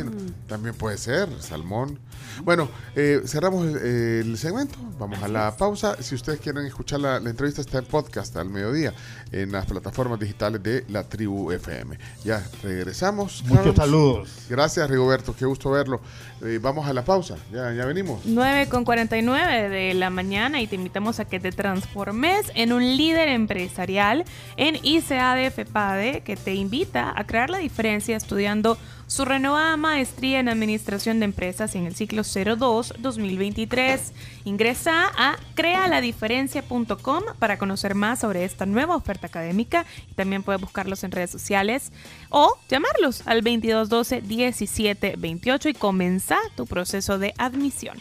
También 0.47 0.73
puede 0.75 0.97
ser, 0.97 1.27
salmón. 1.41 1.99
Bueno, 2.43 2.69
eh, 2.95 3.21
cerramos 3.25 3.65
el, 3.67 3.77
el 3.77 4.37
segmento. 4.37 4.77
Vamos 4.99 5.21
a 5.23 5.27
la 5.27 5.55
pausa. 5.55 6.01
Si 6.01 6.15
ustedes 6.15 6.39
quieren 6.39 6.65
escuchar 6.65 6.99
la, 6.99 7.19
la 7.19 7.29
entrevista, 7.29 7.61
está 7.61 7.79
en 7.79 7.85
podcast 7.85 8.35
al 8.37 8.49
mediodía 8.49 8.93
en 9.31 9.51
las 9.51 9.65
plataformas 9.65 10.19
digitales 10.19 10.61
de 10.63 10.85
la 10.89 11.03
Tribu 11.03 11.51
FM. 11.51 11.97
Ya 12.23 12.43
regresamos. 12.63 13.43
Muchos 13.43 13.57
Carlos. 13.57 13.75
saludos. 13.75 14.29
Gracias, 14.49 14.89
Rigoberto. 14.89 15.35
Qué 15.35 15.45
gusto 15.45 15.71
verlo. 15.71 16.01
Eh, 16.41 16.59
vamos 16.61 16.87
a 16.87 16.93
la 16.93 17.03
pausa. 17.03 17.35
Ya, 17.51 17.71
ya 17.73 17.85
venimos. 17.85 18.21
9 18.25 18.67
con 18.69 18.83
49 18.85 19.69
de 19.69 19.93
la 19.93 20.09
mañana 20.09 20.61
y 20.61 20.67
te 20.67 20.75
invitamos 20.75 21.19
a 21.19 21.25
que 21.25 21.39
te 21.39 21.51
transformes 21.51 22.51
en 22.55 22.71
un 22.73 22.83
líder 22.97 23.29
empresarial 23.29 24.25
en 24.57 24.77
ICAD 24.81 25.51
FEPADE 25.51 26.21
que 26.21 26.35
te 26.35 26.53
invita 26.53 27.13
a 27.15 27.25
crear 27.25 27.49
la 27.49 27.57
diferencia 27.57 28.15
estudiando 28.15 28.77
su 29.07 29.25
renovada 29.25 29.77
maestría 29.77 30.39
en 30.39 30.49
Administración 30.49 31.19
de 31.19 31.25
Empresas 31.25 31.75
en 31.75 31.85
el 31.85 31.95
ciclo 31.95 32.23
02-2023. 32.23 33.99
Ingresa 34.45 35.11
a 35.15 35.37
crealadiferencia.com 35.55 37.23
para 37.39 37.57
conocer 37.57 37.95
más 37.95 38.19
sobre 38.19 38.45
esta 38.45 38.65
nueva 38.65 38.95
oferta 38.95 39.27
académica 39.27 39.85
y 40.09 40.13
también 40.13 40.43
puedes 40.43 40.61
buscarlos 40.61 41.03
en 41.03 41.11
redes 41.11 41.31
sociales 41.31 41.91
o 42.29 42.57
llamarlos 42.69 43.27
al 43.27 43.41
2212 43.41 44.21
1728 44.21 45.69
y 45.69 45.73
comenzar 45.73 46.39
tu 46.55 46.65
proceso 46.65 47.19
de 47.19 47.33
admisión. 47.37 47.97